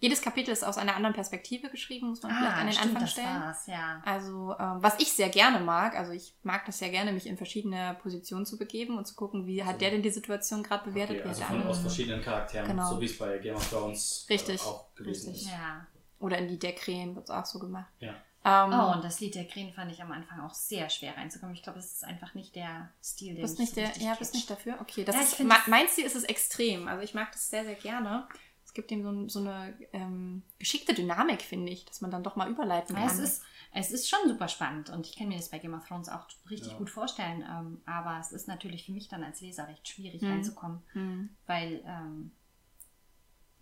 jedes 0.00 0.20
Kapitel 0.20 0.50
ist 0.50 0.64
aus 0.64 0.78
einer 0.78 0.96
anderen 0.96 1.14
Perspektive 1.14 1.68
geschrieben, 1.68 2.08
muss 2.08 2.22
man 2.22 2.34
vielleicht 2.34 2.56
an 2.56 2.66
den 2.66 2.68
Ah, 2.70 2.72
stimmt, 2.72 2.86
Anfang 2.96 3.02
das 3.02 3.12
stellen. 3.12 3.40
war's, 3.42 3.66
ja. 3.66 4.02
Also, 4.04 4.56
ähm, 4.58 4.82
was 4.82 4.98
ich 4.98 5.12
sehr 5.12 5.28
gerne 5.28 5.60
mag, 5.60 5.94
also 5.96 6.10
ich 6.12 6.34
mag 6.42 6.64
das 6.66 6.78
sehr 6.80 6.88
gerne, 6.90 7.12
mich 7.12 7.26
in 7.26 7.36
verschiedene 7.36 7.96
Positionen 8.02 8.46
zu 8.46 8.58
begeben 8.58 8.98
und 8.98 9.06
zu 9.06 9.14
gucken, 9.14 9.46
wie 9.46 9.62
hat 9.62 9.80
der 9.80 9.90
denn 9.92 10.02
die 10.02 10.10
Situation 10.10 10.62
gerade 10.64 10.88
bewertet, 10.90 11.18
Okay, 11.18 11.24
wie 11.24 11.28
also 11.28 11.40
hat 11.42 11.48
der 11.50 11.54
von, 11.54 11.56
andere. 11.58 11.70
aus 11.70 11.78
verschiedenen 11.80 12.20
Charakteren, 12.22 12.66
Genau. 12.66 12.90
so 12.90 13.00
wie 13.00 13.04
es 13.06 13.16
bei 13.18 13.38
Game 13.38 13.54
of 13.54 13.70
Thrones 13.70 14.26
Richtig, 14.28 14.60
Äh, 14.60 14.64
auch 14.64 14.94
gewesen 14.96 15.28
richtig. 15.30 15.46
ist. 15.46 15.50
ja. 15.52 15.86
Oder 16.18 16.38
in 16.38 16.48
die 16.48 16.58
Deckrehen 16.58 17.14
wird 17.14 17.26
es 17.26 17.30
auch 17.30 17.46
so 17.46 17.58
gemacht. 17.60 17.92
Ja. 18.00 18.14
Ähm, 18.44 18.72
Oh, 18.72 18.92
und 18.92 19.04
das 19.04 19.20
Lied 19.20 19.34
der 19.34 19.46
Krähen 19.46 19.72
fand 19.72 19.92
ich 19.92 20.00
am 20.02 20.12
Anfang 20.12 20.40
auch 20.40 20.54
sehr 20.54 20.88
schwer 20.88 21.16
reinzukommen. 21.16 21.54
Ich 21.54 21.62
glaube, 21.62 21.78
es 21.78 21.92
ist 21.92 22.04
einfach 22.04 22.34
nicht 22.34 22.54
der 22.56 22.90
Stil, 23.02 23.34
der 23.34 23.42
bist 23.42 23.58
mich 23.58 23.76
nicht 23.76 23.94
so 23.94 24.00
der, 24.00 24.08
ja, 24.08 24.14
bist 24.14 24.32
nicht 24.34 24.48
dafür? 24.48 24.78
Okay, 24.80 25.04
das 25.04 25.14
Ja, 25.16 25.22
ich 25.22 25.32
ist, 25.32 25.40
ma- 25.44 25.62
mein 25.66 25.88
Stil 25.88 26.04
ist 26.06 26.16
es 26.16 26.24
extrem. 26.24 26.88
Also 26.88 27.02
ich 27.02 27.12
mag 27.14 27.30
das 27.32 27.50
sehr, 27.50 27.64
sehr 27.64 27.74
gerne. 27.74 28.26
Es 28.64 28.72
gibt 28.72 28.90
ihm 28.92 29.02
so, 29.02 29.28
so 29.28 29.40
eine 29.40 29.74
ähm, 29.92 30.42
geschickte 30.58 30.94
Dynamik, 30.94 31.42
finde 31.42 31.72
ich, 31.72 31.84
dass 31.86 32.00
man 32.00 32.10
dann 32.12 32.22
doch 32.22 32.36
mal 32.36 32.48
überleiten 32.48 32.94
Ja, 32.96 33.08
kann. 33.08 33.10
es, 33.10 33.18
ist, 33.18 33.42
es 33.72 33.90
ist 33.90 34.08
schon 34.08 34.28
super 34.28 34.46
spannend 34.48 34.90
und 34.90 35.06
ich 35.08 35.16
kann 35.16 35.28
mir 35.28 35.36
das 35.36 35.48
bei 35.50 35.58
Game 35.58 35.74
of 35.74 35.86
Thrones 35.86 36.08
auch 36.08 36.26
richtig 36.48 36.72
Ja. 36.72 36.78
gut 36.78 36.88
vorstellen. 36.88 37.42
Ähm, 37.42 37.80
aber 37.84 38.18
es 38.20 38.30
ist 38.32 38.46
natürlich 38.48 38.86
für 38.86 38.92
mich 38.92 39.08
dann 39.08 39.24
als 39.24 39.40
Leser 39.40 39.66
recht 39.66 39.86
schwierig 39.88 40.22
Mhm. 40.22 40.30
reinzukommen, 40.30 40.82
Hm. 40.92 41.30
weil 41.46 41.82
ähm, 41.84 42.30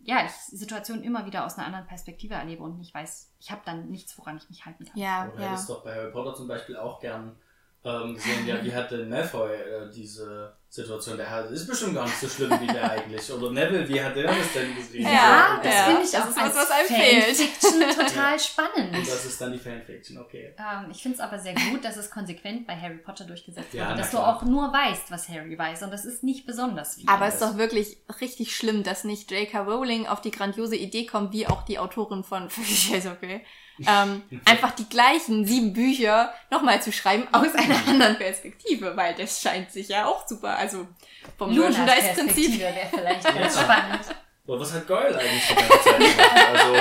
ja, 0.01 0.25
ich 0.25 0.31
Situationen 0.31 1.03
immer 1.03 1.27
wieder 1.27 1.45
aus 1.45 1.57
einer 1.57 1.67
anderen 1.67 1.87
Perspektive 1.87 2.35
erlebe 2.35 2.63
und 2.63 2.79
nicht 2.79 2.95
weiß, 2.95 3.31
ich 3.41 3.51
habe 3.51 3.63
dann 3.65 3.91
nichts, 3.91 4.17
woran 4.19 4.37
ich 4.37 4.49
mich 4.49 4.65
halten 4.65 4.85
kann. 4.85 4.97
Ja, 4.97 5.29
Oder 5.33 5.43
ja. 5.43 5.51
hättest 5.51 5.69
doch 5.69 5.85
bei 5.85 5.95
Harry 5.95 6.13
Potter 6.13 6.35
zum 6.35 6.49
Beispiel 6.49 6.77
auch 6.77 7.01
gern 7.01 7.37
ähm, 7.89 8.15
gesehen, 8.15 8.47
ja, 8.47 8.63
wie 8.63 8.75
hatte 8.75 9.05
Malfoy 9.07 9.51
äh, 9.55 9.91
diese 9.95 10.53
Situation? 10.69 11.17
Der 11.17 11.31
hat, 11.31 11.51
ist 11.51 11.67
bestimmt 11.67 11.95
gar 11.95 12.05
nicht 12.05 12.19
so 12.19 12.29
schlimm 12.29 12.51
wie 12.61 12.67
der 12.67 12.91
eigentlich. 12.91 13.33
Oder 13.33 13.51
Neville, 13.53 13.89
wie 13.89 14.03
hat 14.03 14.15
der 14.15 14.25
das 14.25 14.53
denn 14.55 14.77
gesehen? 14.77 15.03
Ja, 15.03 15.55
Und 15.57 15.65
das 15.65 15.75
ja. 15.75 15.85
finde 15.85 16.03
ich 16.03 16.11
Das 16.11 16.23
auch 16.23 16.29
ist 16.29 16.37
was, 16.37 16.43
als 16.45 16.57
was 16.57 16.71
einem 16.71 16.89
fehlt. 16.89 17.25
Fanfiction 17.25 17.81
total 18.07 18.39
spannend. 18.39 18.97
Und 18.97 19.09
das 19.09 19.25
ist 19.25 19.41
dann 19.41 19.53
die 19.53 19.59
Fanfiction, 19.59 20.19
okay. 20.19 20.55
Ähm, 20.59 20.91
ich 20.91 21.03
finde 21.03 21.17
es 21.17 21.21
aber 21.21 21.39
sehr 21.39 21.55
gut, 21.55 21.85
dass 21.85 21.97
es 21.97 22.11
konsequent 22.11 22.67
bei 22.67 22.77
Harry 22.77 22.99
Potter 22.99 23.25
durchgesetzt 23.25 23.73
Ja, 23.73 23.87
wurde, 23.89 23.99
dass 23.99 24.11
klar. 24.11 24.23
du 24.23 24.39
auch 24.39 24.49
nur 24.49 24.73
weißt, 24.73 25.11
was 25.11 25.29
Harry 25.29 25.59
weiß 25.59 25.83
und 25.85 25.91
das 25.91 26.05
ist 26.05 26.23
nicht 26.23 26.47
besonders 26.47 26.97
viel. 26.97 27.09
Aber 27.09 27.27
es 27.27 27.35
ist 27.35 27.43
doch 27.43 27.57
wirklich 27.57 27.97
richtig 28.21 28.55
schlimm, 28.55 28.83
dass 28.83 29.05
nicht 29.05 29.31
J.K. 29.31 29.61
Rowling 29.61 30.07
auf 30.07 30.21
die 30.21 30.31
grandiose 30.31 30.77
Idee 30.77 31.07
kommt, 31.07 31.33
wie 31.33 31.47
auch 31.47 31.63
die 31.63 31.79
Autorin 31.79 32.25
von 32.25 32.49
ist 32.59 33.07
okay, 33.07 33.43
ähm, 33.87 34.23
einfach 34.45 34.73
die 34.73 34.89
gleichen 34.89 35.45
sieben 35.47 35.73
Bücher 35.73 36.33
nochmal 36.51 36.83
zu 36.83 36.91
schreiben 36.93 37.27
aus 37.33 37.55
einer 37.55 37.77
anderen 37.87 38.17
Perspektive, 38.17 38.97
weil 38.97 39.15
das 39.15 39.41
scheint 39.41 39.71
sich 39.71 39.89
ja 39.89 40.07
auch 40.07 40.27
super. 40.27 40.57
Also 40.57 40.87
vom 41.37 41.55
Merchandise-Prinzip. 41.55 42.59
Perspektive 42.59 42.59
wäre 42.61 42.89
vielleicht 42.91 43.25
ganz 43.35 43.57
Ja. 43.57 43.63
spannend. 43.63 44.01
Aber 44.47 44.61
was 44.61 44.73
hat 44.73 44.87
Goyle 44.87 45.19
eigentlich 45.19 45.47
die 45.47 45.55
ganze 45.55 45.85
Zeit 45.85 45.99
gemacht? 45.99 46.47
Also, 46.55 46.75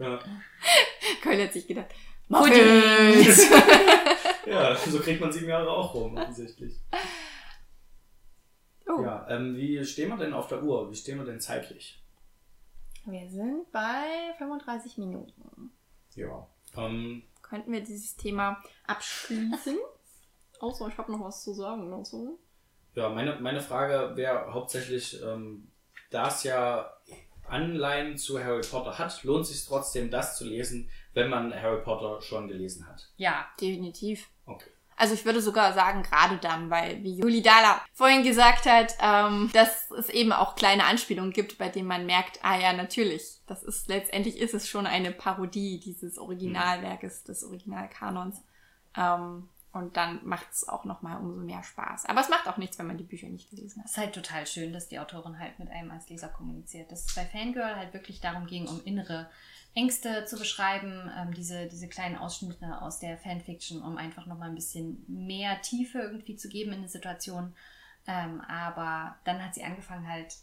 ja. 0.00 0.18
Köln 1.22 1.42
hat 1.42 1.52
sich 1.52 1.66
gedacht. 1.68 1.86
Muffins. 2.28 3.46
ja, 4.46 4.74
so 4.76 4.98
kriegt 5.00 5.20
man 5.20 5.30
sieben 5.30 5.48
Jahre 5.48 5.70
auch 5.70 5.94
rum, 5.94 6.16
offensichtlich. 6.16 6.74
oh. 8.88 9.02
Ja, 9.02 9.26
ähm, 9.28 9.56
wie 9.56 9.84
stehen 9.84 10.08
wir 10.08 10.16
denn 10.16 10.32
auf 10.32 10.48
der 10.48 10.62
Uhr? 10.62 10.90
Wie 10.90 10.96
stehen 10.96 11.18
wir 11.18 11.24
denn 11.26 11.40
zeitlich? 11.40 12.01
Wir 13.04 13.28
sind 13.28 13.70
bei 13.72 14.34
35 14.38 14.98
Minuten. 14.98 15.72
Ja. 16.14 16.46
Ähm, 16.76 17.22
Könnten 17.42 17.72
wir 17.72 17.80
dieses 17.80 18.16
Thema 18.16 18.62
abschließen? 18.86 19.76
Außer 20.60 20.88
ich 20.88 20.96
habe 20.96 21.12
noch 21.12 21.24
was 21.24 21.42
zu 21.42 21.52
sagen. 21.52 21.90
Noch 21.90 22.04
so. 22.04 22.38
Ja, 22.94 23.08
meine, 23.08 23.40
meine 23.40 23.60
Frage 23.60 24.16
wäre 24.16 24.52
hauptsächlich, 24.52 25.20
ähm, 25.22 25.68
da 26.10 26.28
es 26.28 26.44
ja 26.44 26.92
Anleihen 27.48 28.16
zu 28.16 28.42
Harry 28.42 28.62
Potter 28.62 28.98
hat, 28.98 29.24
lohnt 29.24 29.46
sich 29.46 29.64
trotzdem, 29.64 30.10
das 30.10 30.38
zu 30.38 30.44
lesen, 30.44 30.88
wenn 31.14 31.28
man 31.28 31.52
Harry 31.54 31.82
Potter 31.82 32.20
schon 32.22 32.48
gelesen 32.48 32.86
hat. 32.86 33.10
Ja. 33.16 33.46
Definitiv. 33.60 34.28
Also 35.02 35.14
ich 35.14 35.24
würde 35.24 35.42
sogar 35.42 35.72
sagen, 35.72 36.04
gerade 36.04 36.36
dann, 36.36 36.70
weil, 36.70 37.02
wie 37.02 37.16
Juli 37.16 37.42
Dala 37.42 37.80
vorhin 37.92 38.22
gesagt 38.22 38.66
hat, 38.66 38.94
ähm, 39.00 39.50
dass 39.52 39.90
es 39.90 40.08
eben 40.08 40.30
auch 40.32 40.54
kleine 40.54 40.84
Anspielungen 40.84 41.32
gibt, 41.32 41.58
bei 41.58 41.68
denen 41.68 41.88
man 41.88 42.06
merkt, 42.06 42.38
ah 42.44 42.56
ja, 42.56 42.72
natürlich, 42.72 43.40
das 43.48 43.64
ist, 43.64 43.88
letztendlich 43.88 44.38
ist 44.38 44.54
es 44.54 44.68
schon 44.68 44.86
eine 44.86 45.10
Parodie 45.10 45.80
dieses 45.80 46.18
Originalwerkes, 46.18 47.24
des 47.24 47.42
Originalkanons. 47.42 48.42
Ähm, 48.96 49.48
und 49.72 49.96
dann 49.96 50.24
macht 50.24 50.52
es 50.52 50.68
auch 50.68 50.84
nochmal 50.84 51.16
umso 51.16 51.40
mehr 51.40 51.64
Spaß. 51.64 52.06
Aber 52.06 52.20
es 52.20 52.28
macht 52.28 52.46
auch 52.46 52.58
nichts, 52.58 52.78
wenn 52.78 52.86
man 52.86 52.96
die 52.96 53.02
Bücher 53.02 53.26
nicht 53.26 53.50
gelesen 53.50 53.80
hat. 53.80 53.86
Es 53.86 53.96
ist 53.96 53.98
halt 53.98 54.14
total 54.14 54.46
schön, 54.46 54.72
dass 54.72 54.86
die 54.86 55.00
Autorin 55.00 55.40
halt 55.40 55.58
mit 55.58 55.68
einem 55.68 55.90
als 55.90 56.08
Leser 56.10 56.28
kommuniziert. 56.28 56.92
Dass 56.92 57.06
es 57.06 57.14
bei 57.16 57.24
Fangirl 57.24 57.74
halt 57.74 57.92
wirklich 57.92 58.20
darum 58.20 58.46
ging, 58.46 58.68
um 58.68 58.80
innere 58.84 59.28
Ängste 59.74 60.24
zu 60.26 60.38
beschreiben, 60.38 61.10
ähm, 61.16 61.32
diese, 61.32 61.66
diese 61.66 61.88
kleinen 61.88 62.16
Ausschnitte 62.16 62.82
aus 62.82 62.98
der 62.98 63.16
Fanfiction, 63.16 63.82
um 63.82 63.96
einfach 63.96 64.26
nochmal 64.26 64.50
ein 64.50 64.54
bisschen 64.54 65.04
mehr 65.08 65.60
Tiefe 65.62 65.98
irgendwie 65.98 66.36
zu 66.36 66.48
geben 66.48 66.72
in 66.72 66.78
eine 66.78 66.88
Situation. 66.88 67.54
Ähm, 68.06 68.40
aber 68.42 69.16
dann 69.24 69.42
hat 69.42 69.54
sie 69.54 69.64
angefangen 69.64 70.08
halt, 70.08 70.34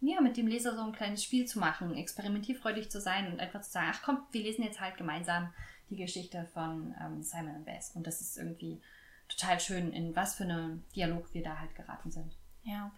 ja, 0.00 0.20
mit 0.20 0.36
dem 0.36 0.46
Leser 0.46 0.74
so 0.74 0.82
ein 0.82 0.92
kleines 0.92 1.22
Spiel 1.22 1.46
zu 1.46 1.58
machen, 1.58 1.96
experimentierfreudig 1.96 2.90
zu 2.90 3.00
sein 3.00 3.30
und 3.32 3.40
einfach 3.40 3.62
zu 3.62 3.70
sagen, 3.70 3.90
ach 3.92 4.02
komm, 4.02 4.18
wir 4.32 4.42
lesen 4.42 4.64
jetzt 4.64 4.80
halt 4.80 4.96
gemeinsam 4.96 5.52
die 5.90 5.96
Geschichte 5.96 6.46
von 6.52 6.94
ähm, 7.00 7.22
Simon 7.22 7.56
und 7.56 7.64
Bess. 7.64 7.92
Und 7.94 8.06
das 8.06 8.20
ist 8.20 8.38
irgendwie 8.38 8.80
total 9.28 9.60
schön, 9.60 9.92
in 9.92 10.14
was 10.16 10.34
für 10.34 10.44
einen 10.44 10.84
Dialog 10.94 11.32
wir 11.32 11.42
da 11.42 11.58
halt 11.58 11.74
geraten 11.74 12.10
sind. 12.10 12.32
Ja. 12.62 12.90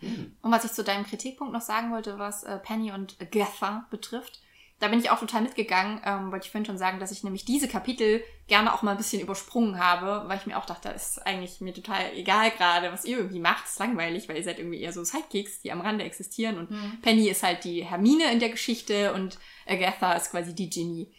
Und 0.43 0.53
was 0.53 0.65
ich 0.65 0.73
zu 0.73 0.85
deinem 0.85 1.05
Kritikpunkt 1.05 1.53
noch 1.53 1.61
sagen 1.61 1.91
wollte, 1.91 2.19
was 2.19 2.45
äh, 2.45 2.59
Penny 2.59 2.93
und 2.93 3.17
Agatha 3.21 3.87
betrifft, 3.91 4.41
da 4.79 4.89
bin 4.89 4.99
ich 5.01 5.09
auch 5.11 5.19
total 5.19 5.41
mitgegangen, 5.43 6.01
ähm, 6.05 6.31
wollte 6.33 6.45
ich 6.47 6.51
vorhin 6.53 6.67
schon 6.67 6.77
sagen, 6.77 7.01
dass 7.01 7.11
ich 7.11 7.25
nämlich 7.25 7.45
diese 7.47 7.67
Kapitel 7.67 8.23
gerne 8.47 8.75
auch 8.75 8.83
mal 8.83 8.91
ein 8.91 8.97
bisschen 8.99 9.23
übersprungen 9.23 9.79
habe, 9.79 10.29
weil 10.29 10.39
ich 10.39 10.47
mir 10.47 10.59
auch 10.59 10.67
dachte, 10.67 10.91
das 10.93 11.13
ist 11.17 11.27
eigentlich 11.27 11.61
mir 11.63 11.73
total 11.73 12.13
egal 12.15 12.51
gerade, 12.51 12.93
was 12.93 13.05
ihr 13.07 13.17
irgendwie 13.17 13.39
macht, 13.41 13.65
ist 13.65 13.79
langweilig, 13.79 14.29
weil 14.29 14.37
ihr 14.37 14.45
seid 14.45 14.59
irgendwie 14.59 14.81
eher 14.81 14.93
so 14.93 15.03
Sidekicks, 15.03 15.63
die 15.63 15.73
am 15.73 15.81
Rande 15.81 16.05
existieren 16.05 16.59
und 16.59 16.71
Mhm. 16.71 17.01
Penny 17.01 17.29
ist 17.29 17.43
halt 17.43 17.65
die 17.65 17.85
Hermine 17.87 18.31
in 18.33 18.39
der 18.39 18.51
Geschichte 18.51 19.15
und 19.15 19.39
Agatha 19.67 20.13
ist 20.13 20.31
quasi 20.31 20.55
die 20.55 20.69
Ginny. 20.69 21.11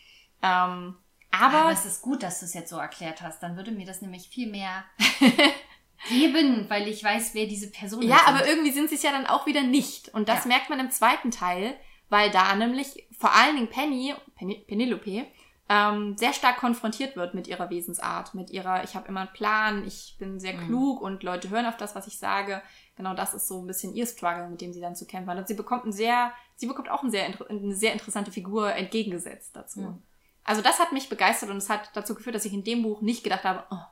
Ähm, 0.44 0.96
aber, 1.32 1.58
Aber 1.58 1.72
es 1.72 1.86
ist 1.86 2.02
gut, 2.04 2.22
dass 2.24 2.40
du 2.40 2.46
es 2.46 2.54
jetzt 2.54 2.70
so 2.70 2.78
erklärt 2.78 3.22
hast. 3.22 3.42
Dann 3.44 3.58
würde 3.58 3.72
mir 3.72 3.86
das 3.86 4.02
nämlich 4.02 4.30
viel 4.30 4.50
mehr 4.50 4.86
geben, 6.10 6.66
weil 6.70 6.88
ich 6.88 7.04
weiß, 7.04 7.34
wer 7.34 7.48
diese 7.48 7.70
Personen 7.70 8.08
Ja, 8.08 8.18
sind. 8.20 8.28
aber 8.28 8.48
irgendwie 8.48 8.72
sind 8.72 8.90
sie 8.90 8.96
es 8.96 9.04
ja 9.04 9.12
dann 9.12 9.26
auch 9.28 9.46
wieder 9.46 9.64
nicht. 9.64 10.10
Und 10.14 10.30
das 10.30 10.44
Ja. 10.44 10.48
merkt 10.50 10.70
man 10.70 10.80
im 10.80 10.92
zweiten 10.92 11.32
Teil, 11.32 11.76
weil 12.10 12.32
da 12.32 12.56
nämlich 12.56 13.08
vor 13.18 13.34
allen 13.34 13.56
Dingen 13.56 13.70
Penny, 13.70 14.14
Pen 14.36 14.54
Penelope, 14.68 15.26
ähm, 15.70 16.16
sehr 16.18 16.32
stark 16.32 16.58
konfrontiert 16.58 17.18
wird 17.18 17.34
mit 17.34 17.48
ihrer 17.48 17.70
Wesensart, 17.70 18.34
mit 18.34 18.52
ihrer, 18.52 18.86
ich 18.86 18.96
habe 18.96 19.08
immer 19.10 19.22
einen 19.22 19.34
Plan, 19.34 19.86
ich 19.86 20.16
bin 20.18 20.40
sehr 20.40 20.54
Mhm. 20.54 20.66
klug 20.68 21.02
und 21.02 21.24
Leute 21.24 21.50
hören 21.50 21.66
auf 21.66 21.76
das, 21.76 21.94
was 21.94 22.08
ich 22.08 22.18
sage. 22.18 22.62
Genau 22.96 23.14
das 23.14 23.34
ist 23.34 23.50
so 23.50 23.60
ein 23.60 23.68
bisschen 23.68 23.94
ihr 23.94 24.06
Struggle, 24.08 24.48
mit 24.50 24.62
dem 24.62 24.72
sie 24.72 24.80
dann 24.80 24.96
zu 24.96 25.06
kämpfen 25.06 25.30
hat. 25.30 25.38
Und 25.38 25.48
sie 25.50 25.56
bekommt 25.56 25.84
ein 25.86 25.92
sehr, 25.92 26.32
sie 26.56 26.68
bekommt 26.68 26.90
auch 26.90 27.04
ein 27.04 27.12
sehr, 27.12 27.26
eine 27.50 27.76
sehr 27.76 27.92
interessante 27.92 28.32
Figur 28.32 28.74
entgegengesetzt 28.74 29.56
dazu. 29.58 29.82
Mhm. 29.82 30.02
Also 30.46 30.62
das 30.62 30.80
hat 30.80 30.94
mich 30.94 31.10
begeistert 31.10 31.50
und 31.50 31.58
es 31.58 31.70
hat 31.70 31.92
dazu 31.96 32.16
geführt, 32.16 32.36
dass 32.38 32.46
ich 32.46 32.54
in 32.54 32.64
dem 32.64 32.82
Buch 32.84 33.02
nicht 33.02 33.26
gedacht 33.26 33.44
habe, 33.44 33.66
oh, 33.70 33.84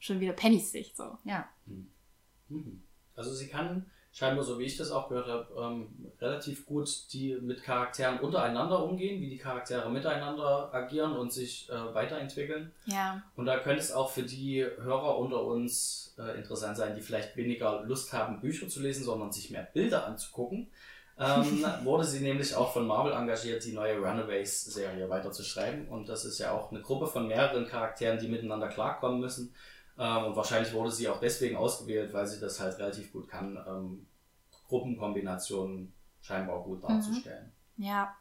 schon 0.00 0.18
wieder 0.18 0.32
Pennys 0.32 0.72
Sicht, 0.72 0.96
so. 0.96 1.18
Ja, 1.22 1.48
Mhm. 2.48 2.82
Also 3.16 3.32
sie 3.32 3.48
kann 3.48 3.88
scheinbar, 4.14 4.44
so 4.44 4.58
wie 4.60 4.64
ich 4.64 4.76
das 4.76 4.92
auch 4.92 5.08
gehört 5.08 5.26
habe, 5.26 5.46
ähm, 5.60 5.88
relativ 6.20 6.64
gut 6.66 7.12
die 7.12 7.34
mit 7.34 7.62
Charakteren 7.64 8.20
untereinander 8.20 8.82
umgehen, 8.82 9.20
wie 9.20 9.28
die 9.28 9.38
Charaktere 9.38 9.90
miteinander 9.90 10.72
agieren 10.72 11.16
und 11.16 11.32
sich 11.32 11.68
äh, 11.68 11.94
weiterentwickeln. 11.94 12.70
Ja. 12.86 13.22
Und 13.36 13.46
da 13.46 13.58
könnte 13.58 13.80
es 13.80 13.92
auch 13.92 14.10
für 14.10 14.22
die 14.22 14.64
Hörer 14.64 15.18
unter 15.18 15.42
uns 15.42 16.14
äh, 16.16 16.38
interessant 16.38 16.76
sein, 16.76 16.94
die 16.94 17.02
vielleicht 17.02 17.36
weniger 17.36 17.82
Lust 17.82 18.12
haben, 18.12 18.40
Bücher 18.40 18.68
zu 18.68 18.80
lesen, 18.80 19.04
sondern 19.04 19.32
sich 19.32 19.50
mehr 19.50 19.68
Bilder 19.74 20.06
anzugucken. 20.06 20.68
Ähm, 21.18 21.64
wurde 21.84 22.04
sie 22.04 22.20
nämlich 22.20 22.54
auch 22.54 22.72
von 22.72 22.86
Marvel 22.86 23.12
engagiert, 23.12 23.64
die 23.64 23.72
neue 23.72 23.96
Runaways-Serie 23.98 25.10
weiterzuschreiben. 25.10 25.88
Und 25.88 26.08
das 26.08 26.24
ist 26.24 26.38
ja 26.38 26.52
auch 26.52 26.70
eine 26.70 26.82
Gruppe 26.82 27.08
von 27.08 27.26
mehreren 27.26 27.66
Charakteren, 27.66 28.20
die 28.20 28.28
miteinander 28.28 28.68
klarkommen 28.68 29.18
müssen. 29.18 29.52
Ähm, 29.98 30.24
und 30.24 30.36
wahrscheinlich 30.36 30.72
wurde 30.72 30.90
sie 30.90 31.08
auch 31.08 31.20
deswegen 31.20 31.56
ausgewählt, 31.56 32.12
weil 32.12 32.26
sie 32.26 32.40
das 32.40 32.58
halt 32.60 32.78
relativ 32.78 33.12
gut 33.12 33.28
kann, 33.28 33.56
ähm, 33.66 34.06
Gruppenkombinationen 34.68 35.92
scheinbar 36.20 36.62
gut 36.62 36.82
darzustellen. 36.82 37.52
Ja, 37.76 38.16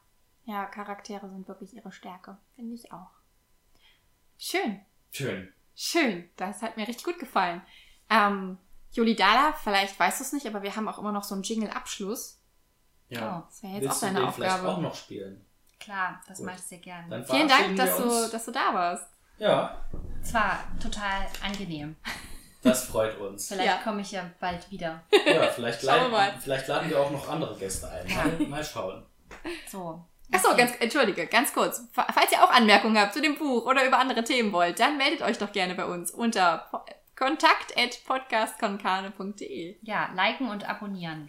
ja, 0.46 0.66
Charaktere 0.66 1.30
sind 1.30 1.48
wirklich 1.48 1.76
ihre 1.76 1.92
Stärke. 1.92 2.38
Finde 2.56 2.76
ich 2.76 2.92
auch. 2.92 3.10
Schön, 4.38 4.82
Schön. 5.12 5.54
schön. 5.76 6.30
Das 6.36 6.62
hat 6.62 6.76
mir 6.76 6.88
richtig 6.88 7.06
gut 7.06 7.18
gefallen. 7.20 7.62
Ähm, 8.10 8.58
Juli 8.92 9.16
Dala, 9.16 9.54
vielleicht 9.54 9.98
weißt 10.00 10.20
du 10.20 10.24
es 10.26 10.34
nicht, 10.34 10.46
aber 10.46 10.62
wir 10.62 10.76
haben 10.76 10.88
auch 10.88 11.00
immer 11.00 11.12
noch 11.12 11.24
so 11.24 11.34
einen 11.34 11.44
Jingle-Abschluss. 11.44 12.40
Ja. 13.10 13.40
Oh, 13.40 13.44
Das 13.48 13.64
wäre 13.64 13.74
jetzt 13.74 13.82
Willst 13.84 13.96
auch 13.96 14.00
du 14.10 14.14
deine 14.14 14.26
den 14.26 14.34
vielleicht 14.34 14.54
auch 14.56 14.60
Aufgabe. 14.64 14.82
noch 14.82 14.96
spielen? 14.96 15.46
klar, 15.80 16.22
das 16.28 16.38
Gut. 16.38 16.46
mache 16.48 16.56
ich 16.58 16.62
sehr 16.62 16.78
gerne. 16.78 17.26
Vielen 17.26 17.48
Dank, 17.48 17.76
dass 17.76 17.98
du, 17.98 18.30
dass 18.32 18.46
du 18.46 18.52
da 18.52 18.74
warst. 18.74 19.06
Ja, 19.38 19.78
Es 20.22 20.34
war 20.34 20.60
total 20.82 21.28
angenehm. 21.44 21.96
das 22.64 22.86
freut 22.86 23.18
uns. 23.20 23.48
Vielleicht 23.50 23.68
Ja. 23.68 23.78
komme 23.84 24.02
ich 24.02 24.12
ja 24.12 24.30
bald 24.40 24.70
wieder. 24.72 25.04
Ja, 25.26 25.48
vielleicht, 25.48 25.82
Schauen 25.82 26.12
mal. 26.12 26.34
vielleicht 26.40 26.68
laden 26.68 26.90
wir 26.90 27.00
auch 27.00 27.12
noch 27.12 27.28
andere 27.30 27.56
Gäste 27.58 27.90
ein. 27.90 28.08
Mal, 28.14 28.48
mal 28.48 28.64
schauen. 28.64 29.06
So. 29.70 30.04
Achso, 30.32 30.56
ganz, 30.56 30.72
entschuldige, 30.80 31.28
ganz 31.28 31.54
kurz. 31.54 31.82
Fa- 31.92 32.08
Falls 32.14 32.32
ihr 32.32 32.42
auch 32.44 32.50
Anmerkungen 32.52 32.98
habt 32.98 33.14
zu 33.14 33.22
dem 33.22 33.38
Buch 33.38 33.66
oder 33.66 33.86
über 33.86 34.00
andere 34.00 34.24
Themen 34.24 34.52
wollt, 34.54 34.80
dann 34.80 34.98
meldet 34.98 35.22
euch 35.22 35.38
doch 35.38 35.52
gerne 35.52 35.76
bei 35.76 35.86
uns 35.86 36.10
unter 36.12 36.66
po- 36.72 36.80
kontakt.podcastkonkane.de. 37.16 39.78
Ja, 39.82 40.10
liken 40.16 40.50
und 40.50 40.68
abonnieren. 40.68 41.28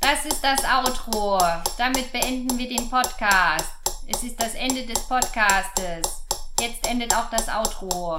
Das 0.00 0.24
ist 0.24 0.42
das 0.42 0.60
Outro. 0.64 1.38
Damit 1.78 2.12
beenden 2.12 2.56
wir 2.56 2.68
den 2.68 2.88
Podcast. 2.88 3.74
Es 4.08 4.22
ist 4.22 4.40
das 4.40 4.54
Ende 4.54 4.86
des 4.86 5.00
Podcastes. 5.08 6.22
Jetzt 6.60 6.86
endet 6.86 7.12
auch 7.12 7.28
das 7.28 7.48
Outro. 7.48 8.16